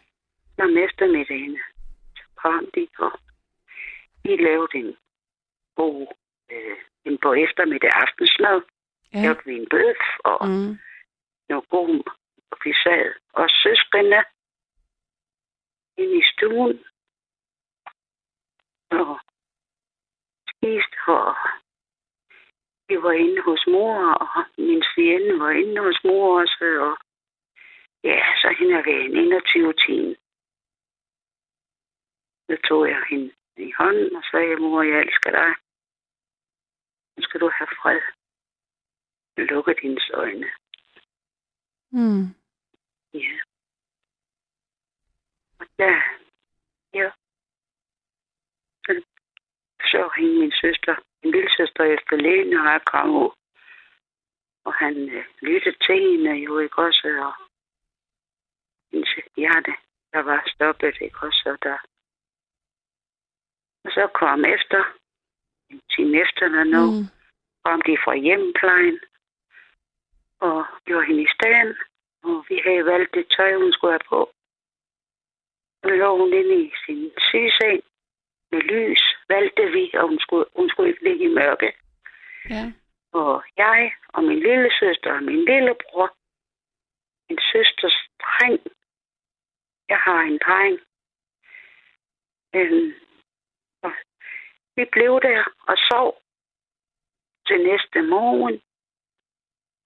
om 0.64 0.76
eftermiddagen, 0.86 1.58
så 2.16 2.22
kom 2.36 2.70
de 2.74 2.88
og 2.98 3.12
de 4.24 4.36
lavede 4.36 4.78
en 4.78 4.96
god, 5.76 6.06
øh, 6.50 6.76
en 7.04 7.18
på 7.18 7.32
eftermiddag 7.32 7.90
aftensmad. 7.92 8.62
Ja. 9.12 9.22
Lavede 9.22 9.40
vi 9.44 9.54
en 9.56 9.68
bøf 9.70 10.02
og 10.24 10.48
mm. 10.48 10.78
Noget 11.48 11.68
god, 11.68 12.02
og 12.50 12.58
vi 12.64 12.72
sad 12.72 13.12
og 13.32 13.50
søskende 13.50 14.24
inde 15.98 16.16
i 16.18 16.22
stuen 16.32 16.84
og 18.90 19.20
spiste, 20.50 20.96
og 21.06 21.34
vi 22.88 23.02
var 23.02 23.12
inde 23.12 23.42
hos 23.42 23.66
mor, 23.66 23.96
og 24.12 24.44
min 24.58 24.82
svigerinde 24.90 25.40
var 25.40 25.50
inde 25.50 25.80
hos 25.86 26.00
mor 26.04 26.40
også, 26.40 26.66
og 26.86 26.94
ja, 28.04 28.20
så 28.40 28.48
hende 28.58 28.74
er 28.74 28.84
ved 28.88 28.98
en 29.04 29.16
21 29.16 29.72
time. 29.86 30.16
Så 32.48 32.56
tog 32.68 32.88
jeg 32.88 33.02
hende 33.10 33.32
i 33.56 33.72
hånden 33.78 34.16
og 34.16 34.22
sagde, 34.30 34.56
mor, 34.56 34.82
jeg 34.82 35.00
elsker 35.00 35.30
dig. 35.30 35.50
Nu 37.16 37.22
skal 37.22 37.40
du 37.40 37.50
have 37.58 37.68
fred. 37.82 38.00
Lukke 39.36 39.74
dine 39.82 40.00
øjne. 40.14 40.50
Mm. 41.90 42.24
Ja. 43.14 43.36
Og 45.60 45.66
der, 45.78 46.00
ja. 46.94 47.10
Så, 49.86 50.10
ringede 50.16 50.40
min 50.40 50.52
søster, 50.52 50.94
min 51.22 51.32
lille 51.32 51.50
søster 51.56 51.84
efter 51.84 52.16
lægen, 52.16 52.58
og 52.58 52.64
jeg 52.72 52.80
kom 52.92 53.10
ud. 53.16 53.30
Og 54.64 54.74
han 54.74 55.08
øh, 55.08 55.24
lyttede 55.42 55.76
til 55.86 56.00
hende 56.10 56.30
jo, 56.46 56.58
ikke 56.58 56.78
også? 56.78 57.08
Og 57.26 57.34
hendes 58.92 59.10
hjerte, 59.36 59.72
der 60.12 60.22
var 60.22 60.42
stoppet, 60.54 60.96
ikke 61.00 61.18
også? 61.22 61.42
Og, 61.52 61.58
der. 61.62 61.78
og 63.84 63.90
så 63.90 64.08
kom 64.14 64.44
efter, 64.44 64.84
en 65.70 65.80
time 65.96 66.20
efter, 66.20 66.48
når 66.48 66.64
nu, 66.64 66.84
Mm. 66.90 67.06
kom 67.64 67.80
de 67.82 67.96
fra 68.04 68.14
hjemmeplejen, 68.16 69.00
og 70.40 70.66
gjorde 70.84 71.06
hende 71.06 71.22
i 71.22 71.34
stand, 71.38 71.74
og 72.22 72.46
vi 72.48 72.60
havde 72.64 72.84
valgt 72.84 73.14
det 73.14 73.26
tøj, 73.36 73.54
hun 73.54 73.72
skulle 73.72 73.92
have 73.92 74.08
på. 74.08 74.30
Så 75.82 75.88
lå 75.90 76.18
hun 76.18 76.32
inde 76.32 76.54
i 76.64 76.72
sin 76.86 77.10
sygeseng 77.18 77.82
med 78.50 78.60
lys, 78.60 79.15
valgte 79.28 79.64
vi, 79.72 79.90
og 79.94 80.08
hun 80.08 80.18
skulle, 80.18 80.44
hun 80.56 80.68
skulle 80.70 80.88
ikke 80.90 81.04
ligge 81.04 81.24
i 81.24 81.34
mørke. 81.34 81.72
Ja. 82.50 82.72
Og 83.12 83.44
jeg 83.56 83.92
og 84.08 84.24
min 84.24 84.40
lille 84.40 84.70
søster 84.80 85.12
og 85.12 85.22
min 85.22 85.44
lillebror, 85.44 86.08
min 87.28 87.38
søsters 87.52 87.98
dreng, 88.22 88.60
jeg 89.88 89.98
har 89.98 90.20
en 90.20 90.38
dreng, 90.46 90.78
øhm, 92.54 92.92
og 93.82 93.92
vi 94.76 94.84
blev 94.92 95.20
der 95.22 95.44
og 95.68 95.76
sov 95.90 96.22
til 97.46 97.62
næste 97.66 98.02
morgen. 98.02 98.60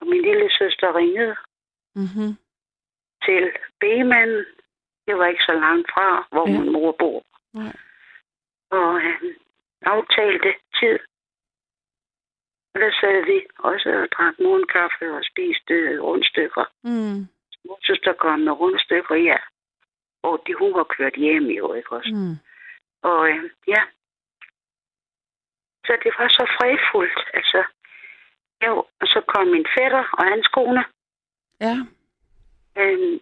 Og 0.01 0.07
min 0.07 0.23
lille 0.23 0.51
søster 0.59 0.97
ringede 0.97 1.37
Mm-hmm. 1.95 2.33
til 3.25 3.53
B-manden. 3.81 4.45
Det 5.07 5.19
var 5.19 5.27
ikke 5.27 5.43
så 5.43 5.53
langt 5.53 5.91
fra, 5.95 6.27
hvor 6.31 6.49
Ja. 6.49 6.55
ja. 6.55 6.61
min 6.61 6.73
mor 6.73 6.93
bor. 6.99 7.23
Nej. 7.55 7.77
Og 8.71 9.01
han 9.01 9.37
aftalte 9.83 10.55
tid. 10.81 10.99
Og 12.75 12.81
der 12.81 12.93
sad 13.01 13.25
vi 13.25 13.47
også 13.59 13.89
og 14.03 14.09
drak 14.17 14.35
morgenkaffe 14.39 15.05
og 15.17 15.25
spiste 15.31 16.01
rundstykker. 16.01 16.65
Mm. 16.83 17.21
Mor 17.65 17.79
søster 17.83 18.13
kom 18.13 18.41
med 18.41 18.53
rundstykker, 18.53 19.15
ja. 19.15 19.39
Og 20.23 20.43
de, 20.47 20.55
hun 20.55 20.75
var 20.75 20.85
kørt 20.85 21.15
hjem 21.15 21.45
jo, 21.45 21.73
ikke 21.73 21.93
også? 21.97 22.13
Mm. 22.15 22.37
Og 23.03 23.31
øh, 23.31 23.51
ja. 23.67 23.83
Så 25.87 25.93
det 26.05 26.13
var 26.19 26.29
så 26.29 26.45
fredfuldt, 26.57 27.21
altså. 27.35 27.65
Jo, 28.67 28.75
og 29.01 29.07
så 29.07 29.21
kom 29.27 29.47
min 29.47 29.67
fætter 29.79 30.05
og 30.19 30.25
hans 30.25 30.49
kone. 30.49 30.85
Ja. 31.61 31.77
Øhm, 32.79 33.21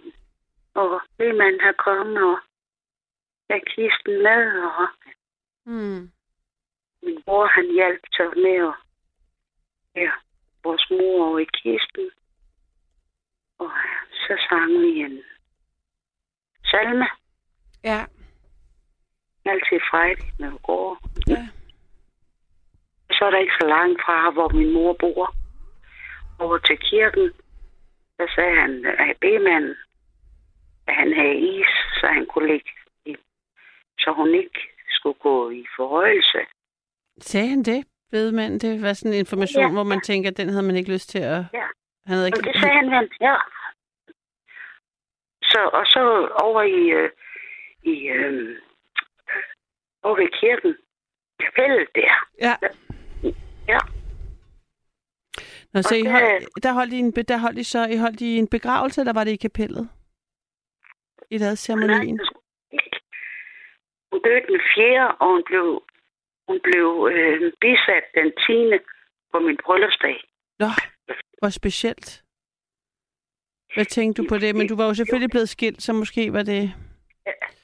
og 0.75 1.01
man 1.19 1.61
har 1.61 1.73
kommet 1.73 2.23
og 2.23 2.39
jeg 3.49 3.63
kisten 3.67 4.23
med, 4.23 4.63
og 4.63 4.89
Mm. 5.69 6.11
min 7.03 7.23
bror 7.23 7.47
han 7.47 7.73
hjalp 7.75 8.01
sig 8.17 8.27
med 8.37 8.59
at 8.69 8.75
ja, 10.03 10.11
vores 10.65 10.87
mor 10.91 11.27
over 11.29 11.39
i 11.39 11.45
kisten. 11.45 12.11
Og 13.59 13.71
så 14.13 14.47
sang 14.49 14.71
vi 14.83 15.01
en 15.01 15.23
salme, 16.65 17.07
Ja. 17.85 18.01
altid 19.45 19.81
frejdigt, 19.91 20.39
når 20.39 20.51
vi 20.51 20.59
går. 20.63 20.99
Ja. 21.27 21.49
Så 23.11 23.25
er 23.25 23.31
der 23.31 23.39
ikke 23.39 23.59
så 23.61 23.67
langt 23.67 24.01
fra, 24.05 24.31
hvor 24.31 24.49
min 24.49 24.73
mor 24.73 24.93
bor. 25.01 25.35
Over 26.39 26.59
til 26.59 26.79
kirken, 26.79 27.33
der 28.19 28.27
sagde 28.35 28.61
han, 28.61 28.87
at 28.87 29.17
B-manden, 29.21 29.77
at 30.87 30.95
han 30.95 31.13
havde 31.15 31.39
is, 31.39 31.73
så 32.01 32.07
han 32.07 32.27
kunne 32.27 32.49
ligge 32.53 32.71
så 33.99 34.13
hun 34.13 34.35
ikke 34.35 34.61
skulle 34.89 35.19
gå 35.21 35.51
i 35.51 35.67
forhøjelse. 35.77 36.39
Sagde 37.21 37.49
han 37.49 37.63
det? 37.63 37.85
Ved 38.11 38.33
man, 38.33 38.59
det 38.59 38.83
var 38.83 38.93
sådan 38.93 39.13
en 39.13 39.19
information, 39.19 39.63
Ja. 39.65 39.73
hvor 39.73 39.83
man 39.83 40.01
tænker, 40.01 40.31
den 40.31 40.49
havde 40.49 40.63
man 40.63 40.77
ikke 40.77 40.93
lyst 40.93 41.09
til 41.11 41.19
at... 41.19 41.45
Ja. 41.55 41.67
Han 42.07 42.15
havde 42.17 42.23
Og 42.25 42.27
ikke... 42.27 42.41
det 42.53 42.61
sagde 42.61 42.75
han, 42.75 42.89
han 42.89 43.09
ja. 43.21 43.37
Så, 45.43 45.71
og 45.73 45.87
så 45.87 46.29
over 46.43 46.63
i, 46.63 46.83
øh, 47.01 47.11
i 47.83 48.09
øh, 48.09 48.57
over 50.03 50.17
ved 50.17 50.29
kirken, 50.41 50.77
kapellet 51.41 51.89
der. 51.95 52.13
Ja. 52.41 52.55
Ja. 53.69 53.79
Nå, 55.73 55.83
så 55.83 55.95
Og 55.95 55.99
I 55.99 56.03
det- 56.03 56.11
hold, 56.13 56.61
der, 56.63 56.73
holdt 56.73 56.93
I 56.93 56.99
en, 56.99 57.13
der 57.13 57.37
holdt 57.39 57.59
I 57.59 57.63
så 57.65 57.87
I 57.87 57.97
holdt 57.97 58.21
I 58.21 58.37
en 58.39 58.49
begravelse, 58.49 59.01
eller 59.01 59.13
var 59.13 59.25
det 59.25 59.31
i 59.31 59.37
kapellet? 59.37 59.89
I 61.31 61.39
lavede 61.39 61.57
ceremonien? 61.57 62.15
Nej. 62.17 62.38
Hun 64.11 64.21
døde 64.25 64.47
den 64.49 64.61
4. 64.75 65.15
og 65.21 65.27
hun 65.33 65.43
blev, 65.47 65.83
hun 66.49 66.61
blev 66.61 67.09
øh, 67.13 67.53
bisat 67.61 68.05
den 68.15 68.29
10. 68.47 68.79
på 69.33 69.39
min 69.39 69.59
bryllupsdag. 69.65 70.19
Nå, 70.59 70.67
hvor 71.39 71.49
specielt. 71.49 72.23
Hvad 73.75 73.85
tænkte 73.85 74.23
du 74.23 74.29
på 74.29 74.39
det? 74.39 74.55
Men 74.57 74.69
du 74.69 74.77
var 74.77 74.87
jo 74.87 74.95
selvfølgelig 74.95 75.31
blevet 75.31 75.49
skilt, 75.49 75.83
så 75.83 75.93
måske 75.93 76.33
var 76.33 76.43
det... 76.43 76.75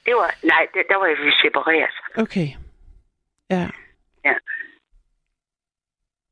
Det 0.07 0.14
var, 0.14 0.34
nej, 0.42 0.68
det, 0.74 0.84
der 0.88 0.97
var 0.97 1.07
jeg 1.07 1.16
separeret. 1.42 1.95
Okay. 2.16 2.49
Ja. 3.51 3.70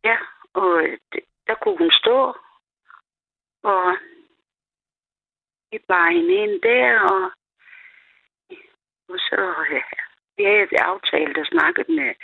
Ja, 0.05 0.17
og 0.55 0.83
øh, 0.83 0.99
det, 1.13 1.21
der 1.47 1.55
kunne 1.55 1.79
hun 1.79 1.91
stå, 1.91 2.19
og 3.63 3.97
vi 5.71 5.79
bar 5.89 6.11
hende 6.11 6.35
ind 6.35 6.63
der, 6.63 7.01
og, 7.01 7.31
og 9.13 9.19
så 9.19 9.65
ja, 9.71 9.83
vi 10.37 10.45
havde 10.45 10.83
aftalt 10.83 11.39
og 11.39 11.47
snakket 11.47 11.89
med 11.89 12.15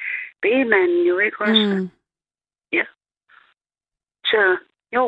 B-manden 0.42 1.06
jo 1.06 1.18
ikke 1.18 1.40
også. 1.40 1.76
Mm. 1.78 1.98
Så 4.30 4.56
jo. 4.92 5.04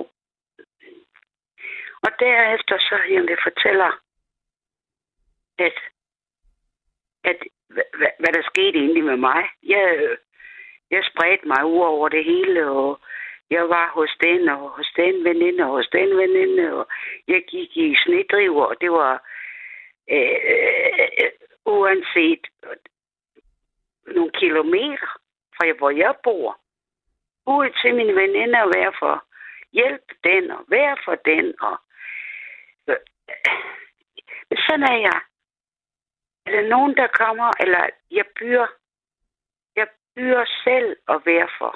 Og 2.02 2.10
derefter 2.18 2.78
så 2.78 2.96
jamen, 3.10 3.38
fortæller, 3.42 4.00
at, 5.58 5.78
at 7.24 7.38
hvad, 7.68 8.12
hvad, 8.18 8.32
der 8.32 8.42
skete 8.42 8.78
egentlig 8.78 9.04
med 9.04 9.16
mig. 9.16 9.42
Jeg, 9.62 9.96
øh, 9.96 10.16
jeg 10.90 11.04
spredte 11.04 11.48
mig 11.48 11.64
ud 11.64 11.80
over 11.80 12.08
det 12.08 12.24
hele, 12.24 12.70
og 12.70 13.00
jeg 13.50 13.68
var 13.68 13.90
hos 13.90 14.16
den, 14.22 14.48
og 14.48 14.70
hos 14.70 14.92
den 14.96 15.24
veninde, 15.24 15.64
og 15.64 15.70
hos 15.70 15.88
den 15.92 16.16
veninde, 16.16 16.74
og 16.74 16.88
jeg 17.28 17.44
gik 17.48 17.76
i 17.76 17.96
snedriver, 18.04 18.64
og 18.64 18.80
det 18.80 18.90
var 18.90 19.12
øh, 20.10 21.30
uanset 21.70 22.44
nogle 24.06 24.32
kilometer 24.42 25.10
fra 25.56 25.72
hvor 25.78 25.90
jeg 25.90 26.14
bor, 26.24 26.60
ud 27.46 27.68
til 27.82 27.94
mine 27.94 28.14
veninder 28.14 28.60
og 28.62 28.72
være 28.76 28.92
for 28.98 29.24
hjælp 29.72 30.06
den, 30.24 30.50
og 30.50 30.64
være 30.68 30.96
for 31.04 31.14
den, 31.14 31.46
og 31.60 31.76
øh, 32.88 32.96
sådan 34.66 34.82
er 34.92 34.98
jeg. 35.08 35.20
Er 36.46 36.50
der 36.50 36.68
nogen, 36.68 36.96
der 36.96 37.06
kommer, 37.06 37.50
eller 37.60 37.82
jeg 38.10 38.24
byr, 38.38 38.66
jeg 39.76 39.88
byr 40.14 40.44
selv 40.64 40.96
at 41.08 41.18
være 41.26 41.48
for 41.58 41.72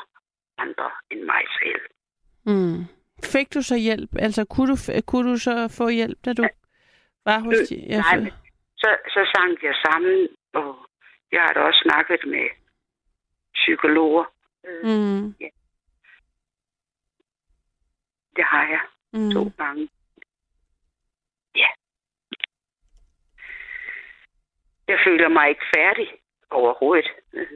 andre 0.59 0.91
end 1.11 1.23
mig 1.23 1.45
selv. 1.61 1.85
Mm. 2.47 2.85
Fik 3.25 3.55
du 3.55 3.63
så 3.63 3.77
hjælp? 3.77 4.11
Altså, 4.19 4.45
kunne 4.45 4.69
du, 4.73 4.77
kunne 5.07 5.31
du 5.31 5.37
så 5.39 5.75
få 5.79 5.89
hjælp, 5.89 6.19
da 6.25 6.33
du 6.33 6.45
var 7.25 7.39
hos 7.39 7.55
Øh, 7.55 7.67
de... 7.69 7.89
nej, 7.89 8.17
men 8.17 8.33
så, 8.77 8.97
så 9.09 9.31
sang 9.35 9.63
jeg 9.63 9.75
sammen, 9.87 10.29
og 10.53 10.87
jeg 11.33 11.43
har 11.43 11.53
da 11.53 11.61
også 11.61 11.81
snakket 11.83 12.21
med 12.27 12.49
psykologer. 13.55 14.25
Mm. 14.85 15.35
Det 18.37 18.45
har 18.45 18.67
jeg 18.69 18.81
Mm. 19.13 19.31
to 19.31 19.53
gange. 19.59 19.89
Ja. 21.57 21.69
Jeg 24.89 24.99
føler 25.07 25.29
mig 25.29 25.49
ikke 25.49 25.65
færdig 25.77 26.09
overhovedet. 26.51 27.11
Øh, 27.33 27.47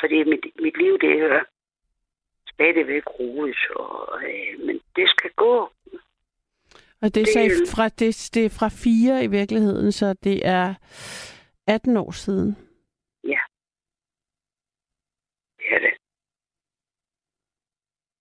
Fordi 0.00 0.24
mit, 0.24 0.46
mit 0.62 0.76
liv, 0.76 0.98
det 0.98 1.20
er 1.22 1.44
stadigvæk 2.52 3.06
roligt, 3.06 3.70
og, 3.70 4.22
øh, 4.24 4.60
men 4.66 4.80
det 4.96 5.08
skal 5.10 5.30
gå. 5.30 5.70
Og 7.06 7.14
det 7.14 7.20
er, 7.20 7.24
Det- 7.24 7.66
så 7.68 7.76
fra, 7.76 7.88
det, 7.88 8.30
det 8.34 8.44
er 8.44 8.50
fra 8.60 8.68
fire 8.68 9.24
i 9.24 9.26
virkeligheden, 9.26 9.92
så 9.92 10.12
det 10.24 10.46
er 10.46 10.74
18 11.66 11.96
år 11.96 12.10
siden. 12.10 12.48
Det 15.58 15.68
er 15.76 15.78
det. 15.78 15.94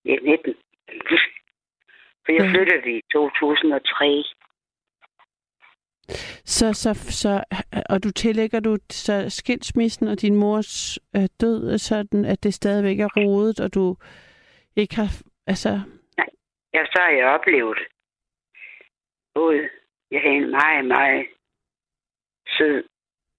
Det 0.04 0.14
er 0.14 0.22
19. 0.22 0.56
For 2.26 2.32
jeg 2.32 2.42
Ja. 2.42 2.50
flyttede 2.54 2.98
i 2.98 3.02
2003. 3.14 4.24
Så, 6.46 6.74
så, 6.74 6.94
så, 6.94 7.44
og 7.90 8.04
du 8.04 8.12
tillægger 8.12 8.60
du 8.60 8.78
så 8.90 9.30
skilsmissen 9.30 10.08
og 10.08 10.22
din 10.22 10.36
mors 10.36 11.00
øh, 11.16 11.28
død 11.42 11.78
sådan, 11.78 12.26
at 12.26 12.44
det 12.44 12.54
stadigvæk 12.54 13.00
er 13.00 13.10
rodet, 13.18 13.60
og 13.60 13.74
du 13.74 13.96
ikke 14.76 14.96
har, 14.96 15.10
altså, 15.48 15.70
Ja, 16.74 16.86
så 16.86 17.00
har 17.02 17.10
jeg 17.10 17.26
oplevet 17.28 17.78
både, 19.36 19.70
jeg 20.12 20.22
havde 20.22 20.36
en 20.36 20.52
meget, 20.52 20.86
meget 20.86 21.28
sød 22.58 22.84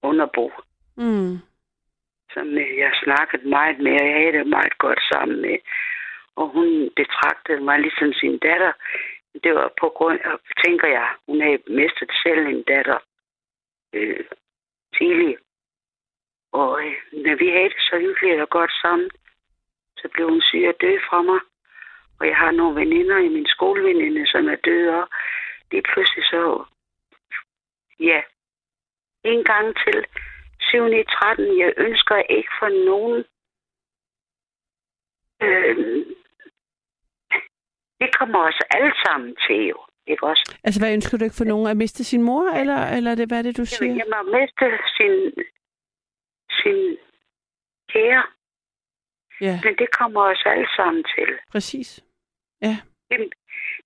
underbo, 0.02 0.52
mm, 0.96 1.38
som 2.34 2.46
øh, 2.62 2.78
jeg 2.78 2.92
snakkede 3.04 3.48
meget 3.48 3.78
med, 3.78 3.92
og 4.00 4.06
jeg 4.06 4.16
havde 4.20 4.32
det 4.38 4.46
meget 4.46 4.78
godt 4.78 5.00
sammen 5.12 5.40
med. 5.40 5.58
Og 6.36 6.48
hun 6.48 6.90
betragtede 6.96 7.60
mig 7.60 7.78
ligesom 7.80 8.12
sin 8.12 8.38
datter. 8.38 8.72
Det 9.44 9.54
var 9.54 9.72
på 9.80 9.88
grund 9.88 10.18
af, 10.24 10.36
tænker 10.64 10.88
jeg, 10.88 11.08
hun 11.26 11.40
havde 11.40 11.62
mistet 11.66 12.10
selv 12.22 12.46
en 12.46 12.62
datter 12.62 12.98
øh, 13.92 14.24
tidligt. 14.96 15.38
Og 16.52 16.70
øh, 16.84 16.94
når 17.12 17.36
vi 17.42 17.48
havde 17.48 17.72
det 17.74 17.82
så 17.90 17.98
hyggeligt 17.98 18.40
og 18.40 18.48
godt 18.48 18.72
sammen, 18.82 19.10
så 19.96 20.08
blev 20.12 20.28
hun 20.28 20.42
syg 20.42 20.64
og 20.68 20.74
død 20.80 20.98
fra 21.08 21.22
mig. 21.22 21.40
Og 22.20 22.26
jeg 22.26 22.36
har 22.36 22.50
nogle 22.50 22.80
veninder 22.80 23.18
i 23.18 23.28
min 23.28 23.46
skoleveninde, 23.46 24.26
som 24.26 24.48
er 24.48 24.56
døde, 24.56 24.90
og 25.02 25.08
det 25.70 25.76
er 25.78 25.86
pludselig 25.92 26.24
så, 26.24 26.64
ja, 28.00 28.20
en 29.24 29.44
gang 29.44 29.76
til 29.84 30.04
7. 30.60 30.86
i 30.86 31.04
13. 31.04 31.58
Jeg 31.58 31.72
ønsker 31.76 32.16
ikke 32.16 32.52
for 32.60 32.68
nogen 32.90 33.24
øh, 35.42 36.06
det 38.00 38.18
kommer 38.18 38.38
os 38.48 38.60
alle 38.70 38.92
sammen 39.04 39.36
til 39.46 39.60
jo, 39.72 39.78
ikke 40.06 40.26
også? 40.26 40.56
altså 40.64 40.80
hvad 40.80 40.92
ønsker 40.92 41.18
du 41.18 41.24
ikke 41.24 41.36
for 41.36 41.44
nogen? 41.44 41.66
At 41.70 41.76
miste 41.76 42.04
sin 42.04 42.22
mor, 42.22 42.50
eller, 42.50 42.80
eller 42.96 43.10
er 43.10 43.14
det, 43.14 43.28
hvad 43.28 43.38
er 43.38 43.42
det, 43.42 43.56
du 43.56 43.64
siger? 43.64 43.94
Jeg 43.94 44.06
må 44.14 44.38
miste 44.38 44.66
sin, 44.96 45.14
sin 46.62 46.96
kære, 47.92 48.22
Ja, 49.40 49.60
men 49.64 49.76
det 49.78 49.88
kommer 49.98 50.20
os 50.20 50.42
alle 50.46 50.68
sammen 50.76 51.04
til. 51.04 51.38
præcis. 51.52 52.04
Det, 53.10 53.32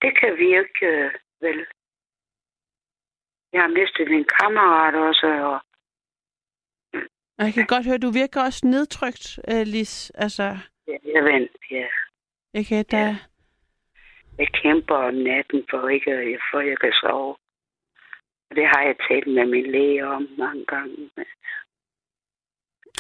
det 0.03 0.19
kan 0.21 0.37
vi 0.39 0.47
ikke, 0.59 0.87
øh, 0.87 1.11
vel. 1.41 1.67
Jeg 3.53 3.61
har 3.63 3.69
mistet 3.69 4.09
en 4.09 4.27
kammerat 4.41 4.95
også, 4.95 5.27
og 5.27 5.61
Og 7.39 7.45
jeg 7.47 7.55
kan 7.55 7.67
godt 7.67 7.87
høre, 7.87 7.99
du 7.99 8.11
virker 8.11 8.41
også 8.43 8.67
nedtrykt, 8.67 9.39
uh, 9.53 9.63
Lis. 9.75 10.11
Altså, 10.15 10.43
ja, 10.89 10.97
jeg 11.15 11.25
ved, 11.25 11.49
ja, 11.71 11.87
jeg 12.55 12.67
kan, 12.67 12.85
der, 12.91 13.07
Ja. 13.09 13.17
jeg 14.39 14.49
kæmper 14.63 14.95
om 14.97 15.15
natten 15.15 15.65
for 15.71 15.89
ikke, 15.89 16.39
for 16.51 16.61
jeg 16.61 16.79
kan 16.79 16.93
sove. 16.93 17.37
Og 18.51 18.57
det 18.57 18.67
har 18.67 18.83
jeg 18.83 18.97
talt 19.09 19.27
med 19.27 19.47
min 19.47 19.71
læge 19.73 20.07
om 20.07 20.29
mange 20.39 20.65
gange. 20.67 21.11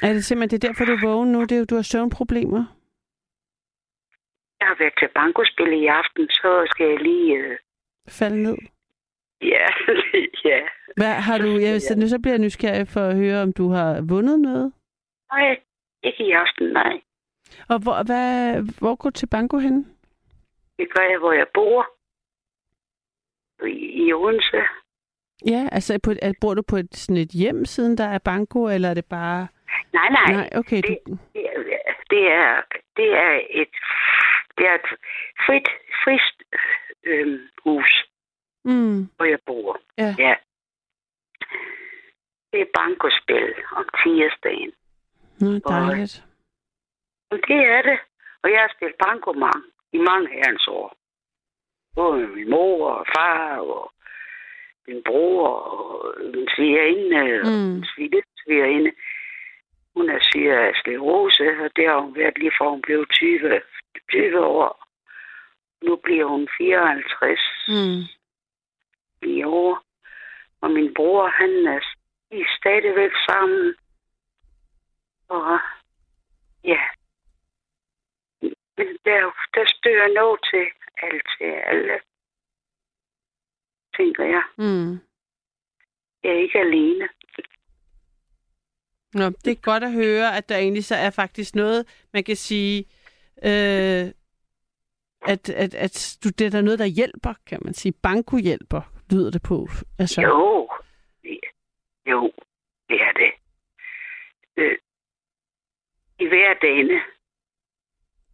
er 0.02 0.12
det 0.12 0.24
simpelthen 0.24 0.50
det 0.60 0.64
er 0.64 0.68
derfor, 0.68 0.84
du 0.84 0.92
er 0.92 1.06
vågen 1.08 1.32
nu? 1.32 1.40
Det 1.40 1.52
er 1.52 1.58
jo, 1.58 1.64
du 1.64 1.74
har 1.74 1.82
søvnproblemer? 1.82 2.64
Jeg 4.60 4.68
har 4.68 4.76
været 4.78 4.94
til 4.98 5.08
bankospil 5.14 5.72
i 5.82 5.86
aften, 5.86 6.28
så 6.28 6.66
skal 6.70 6.86
jeg 6.88 6.98
lige... 7.00 7.36
Øh, 7.36 7.58
Falde 8.08 8.42
ned? 8.42 8.56
ja, 9.42 9.66
ja. 10.50 10.60
Hvad 10.96 11.14
har 11.14 11.38
du, 11.38 11.58
jeg, 11.58 11.80
nu 11.96 12.08
så 12.08 12.18
bliver 12.22 12.32
jeg 12.34 12.38
nysgerrig 12.40 12.88
for 12.88 13.00
at 13.00 13.16
høre, 13.16 13.42
om 13.42 13.52
du 13.52 13.68
har 13.68 14.00
vundet 14.08 14.40
noget. 14.40 14.72
Nej, 15.32 15.60
ikke 16.02 16.24
i 16.26 16.30
aften, 16.32 16.66
nej. 16.72 17.00
Og 17.68 17.78
hvor, 17.82 18.02
hvad, 18.06 18.62
hvor 18.78 18.94
går 18.94 19.10
du 19.10 19.14
til 19.14 19.26
banko 19.26 19.58
hen? 19.58 19.86
Det 20.78 20.88
gør 20.94 21.02
jeg, 21.10 21.18
hvor 21.18 21.32
jeg 21.32 21.46
bor. 21.54 21.86
I, 23.66 24.06
i 24.06 24.12
Odense. 24.12 24.62
Ja, 25.46 25.68
altså 25.72 25.98
på, 26.02 26.10
et- 26.10 26.36
bor 26.40 26.54
du 26.54 26.62
på 26.62 26.76
et, 26.76 26.96
sådan 26.96 27.16
et 27.22 27.28
hjem, 27.30 27.64
siden 27.64 27.98
der 27.98 28.04
er 28.04 28.18
banko, 28.18 28.68
eller 28.68 28.88
er 28.90 28.94
det 28.94 29.04
bare... 29.04 29.48
Nej, 29.92 30.08
nej. 30.10 30.32
Nej, 30.32 30.48
okay. 30.54 30.76
Det, 30.76 30.98
Du, 31.06 31.18
det, 31.34 31.44
er, 31.46 31.62
det, 32.10 32.22
er, 32.32 32.62
det 32.96 33.08
er 33.12 33.40
et 33.50 33.68
det 34.58 34.66
er 34.68 34.74
et 34.74 34.88
frit, 35.46 35.68
frist 36.04 36.36
øh, 37.04 37.40
hus, 37.64 38.04
mm, 38.64 39.08
hvor 39.16 39.24
jeg 39.24 39.38
bor. 39.46 39.80
Ja. 39.98 40.14
ja. 40.18 40.34
Det 42.52 42.60
er 42.60 42.66
bankospil 42.78 43.54
om 43.76 43.84
tirsdagen. 44.02 44.72
nå, 45.40 45.58
dejligt. 45.58 46.24
Og 47.30 47.38
det 47.48 47.60
er 47.76 47.82
det. 47.82 47.98
Og 48.42 48.50
jeg 48.50 48.60
har 48.60 48.72
spillet 48.76 48.96
banko 49.06 49.32
mange, 49.32 49.64
i 49.92 49.98
mange 49.98 50.28
herrens 50.28 50.68
år. 50.68 50.96
Både 51.94 52.18
med 52.18 52.28
min 52.28 52.50
mor 52.50 52.90
og 52.90 53.06
far 53.16 53.56
og 53.58 53.92
min 54.86 55.02
bror 55.06 55.48
og 55.48 56.14
min 56.34 56.48
svigerinde 56.56 57.40
og 57.40 57.46
Mm. 57.46 57.84
svigerinde. 58.44 58.92
Hun 59.96 60.10
er 60.10 60.20
af 60.68 60.74
sklerose, 60.74 61.46
og 61.64 61.70
det 61.76 61.88
har 61.88 61.98
hun 62.00 62.16
været 62.16 62.38
lige 62.38 62.52
fra 62.58 62.70
hun 62.70 62.82
blev 62.82 63.06
20, 63.06 63.60
20 64.10 64.40
år. 64.46 64.86
Nu 65.82 65.96
bliver 65.96 66.24
hun 66.24 66.48
54 66.58 67.40
Mm. 67.68 68.02
i 69.28 69.44
år. 69.44 69.82
Og 70.60 70.70
min 70.70 70.94
bror, 70.94 71.28
han 71.28 71.50
er 71.66 71.80
de 72.30 72.40
er 72.40 72.56
stadigvæk 72.60 73.10
sammen. 73.28 73.74
Og 75.28 75.58
ja, 76.64 76.80
men 78.76 78.88
der, 79.04 79.20
der 79.54 79.64
støder 79.66 80.08
noget 80.14 80.40
til 80.50 80.64
alt 81.02 81.22
til 81.38 81.44
alle, 81.44 82.00
tænker 83.96 84.24
jeg. 84.24 84.42
Mm. 84.58 84.92
Jeg 86.22 86.30
er 86.32 86.42
ikke 86.42 86.58
alene. 86.58 87.08
Nå, 89.14 89.24
det 89.44 89.50
er 89.52 89.60
godt 89.62 89.82
at 89.84 89.92
høre, 89.92 90.36
at 90.36 90.48
der 90.48 90.56
egentlig 90.56 90.84
så 90.84 90.94
er 90.94 91.10
faktisk 91.10 91.54
noget, 91.54 92.06
man 92.12 92.24
kan 92.24 92.36
sige, 92.36 92.78
øh, 93.44 94.12
at, 95.22 95.50
at, 95.50 95.74
at 95.74 96.18
du, 96.24 96.28
det 96.28 96.46
er 96.46 96.50
der 96.50 96.60
noget, 96.62 96.78
der 96.78 96.84
hjælper, 96.84 97.34
kan 97.46 97.58
man 97.64 97.74
sige. 97.74 97.92
Banko 98.02 98.36
hjælper, 98.36 98.82
lyder 99.10 99.30
det 99.30 99.42
på. 99.42 99.68
Altså, 99.98 100.20
Jo, 100.20 100.68
jo, 102.06 102.32
det 102.88 103.02
er 103.02 103.12
det. 103.12 103.32
Øh, 104.56 104.78
I 106.18 106.26
hverdagen, 106.28 107.00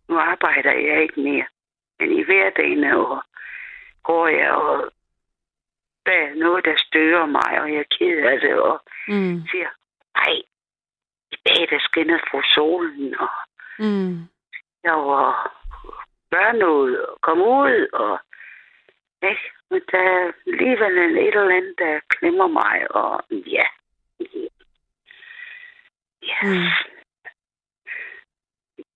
nu 0.09 0.19
arbejder 0.19 0.73
jeg 0.73 1.03
ikke 1.03 1.21
mere, 1.21 1.47
men 1.99 2.13
i 2.19 2.23
hverdagen 2.23 2.85
og 2.85 3.23
går 4.03 4.29
jeg 4.29 4.51
og 4.51 4.93
der 6.07 6.13
er 6.13 6.35
noget, 6.35 6.65
der 6.65 6.75
stører 6.77 7.27
mig, 7.27 7.61
og 7.61 7.73
jeg 7.73 7.79
er 7.79 7.97
ked 7.99 8.19
af 8.19 8.41
det, 8.41 8.55
og 8.61 8.81
mm, 9.09 9.43
siger, 9.51 9.69
ej, 10.15 10.33
i 11.33 11.37
dag 11.47 11.69
der 11.71 11.79
skinner 11.79 12.19
fra 12.31 12.43
solen, 12.55 13.19
og 13.19 13.29
Mm. 13.79 14.19
Jeg 14.85 14.93
var 14.93 15.56
gøre 16.31 16.55
noget 16.57 17.07
og 17.07 17.19
komme 17.21 17.45
ud, 17.45 17.89
og 17.93 18.19
ikke? 19.23 19.51
Men 19.71 19.83
der 19.93 19.99
er 19.99 20.33
alligevel 20.47 21.19
et 21.19 21.27
eller 21.27 21.57
andet, 21.57 21.75
der 21.79 22.01
klemmer 22.09 22.47
mig, 22.47 22.97
og 22.97 23.25
ja. 23.31 23.67
Ja. 26.23 26.39
Mm. 26.43 26.71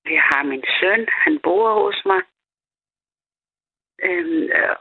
Jeg 0.05 0.23
har 0.23 0.43
min 0.43 0.65
søn, 0.81 1.09
han 1.09 1.39
bor 1.43 1.83
hos 1.83 2.03
mig. 2.05 2.23
Øhm, 4.03 4.43
øh, 4.43 4.77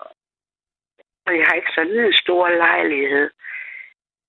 og 1.25 1.37
jeg 1.37 1.45
har 1.47 1.53
ikke 1.55 1.71
sådan 1.75 2.05
en 2.05 2.13
stor 2.13 2.49
lejlighed. 2.49 3.29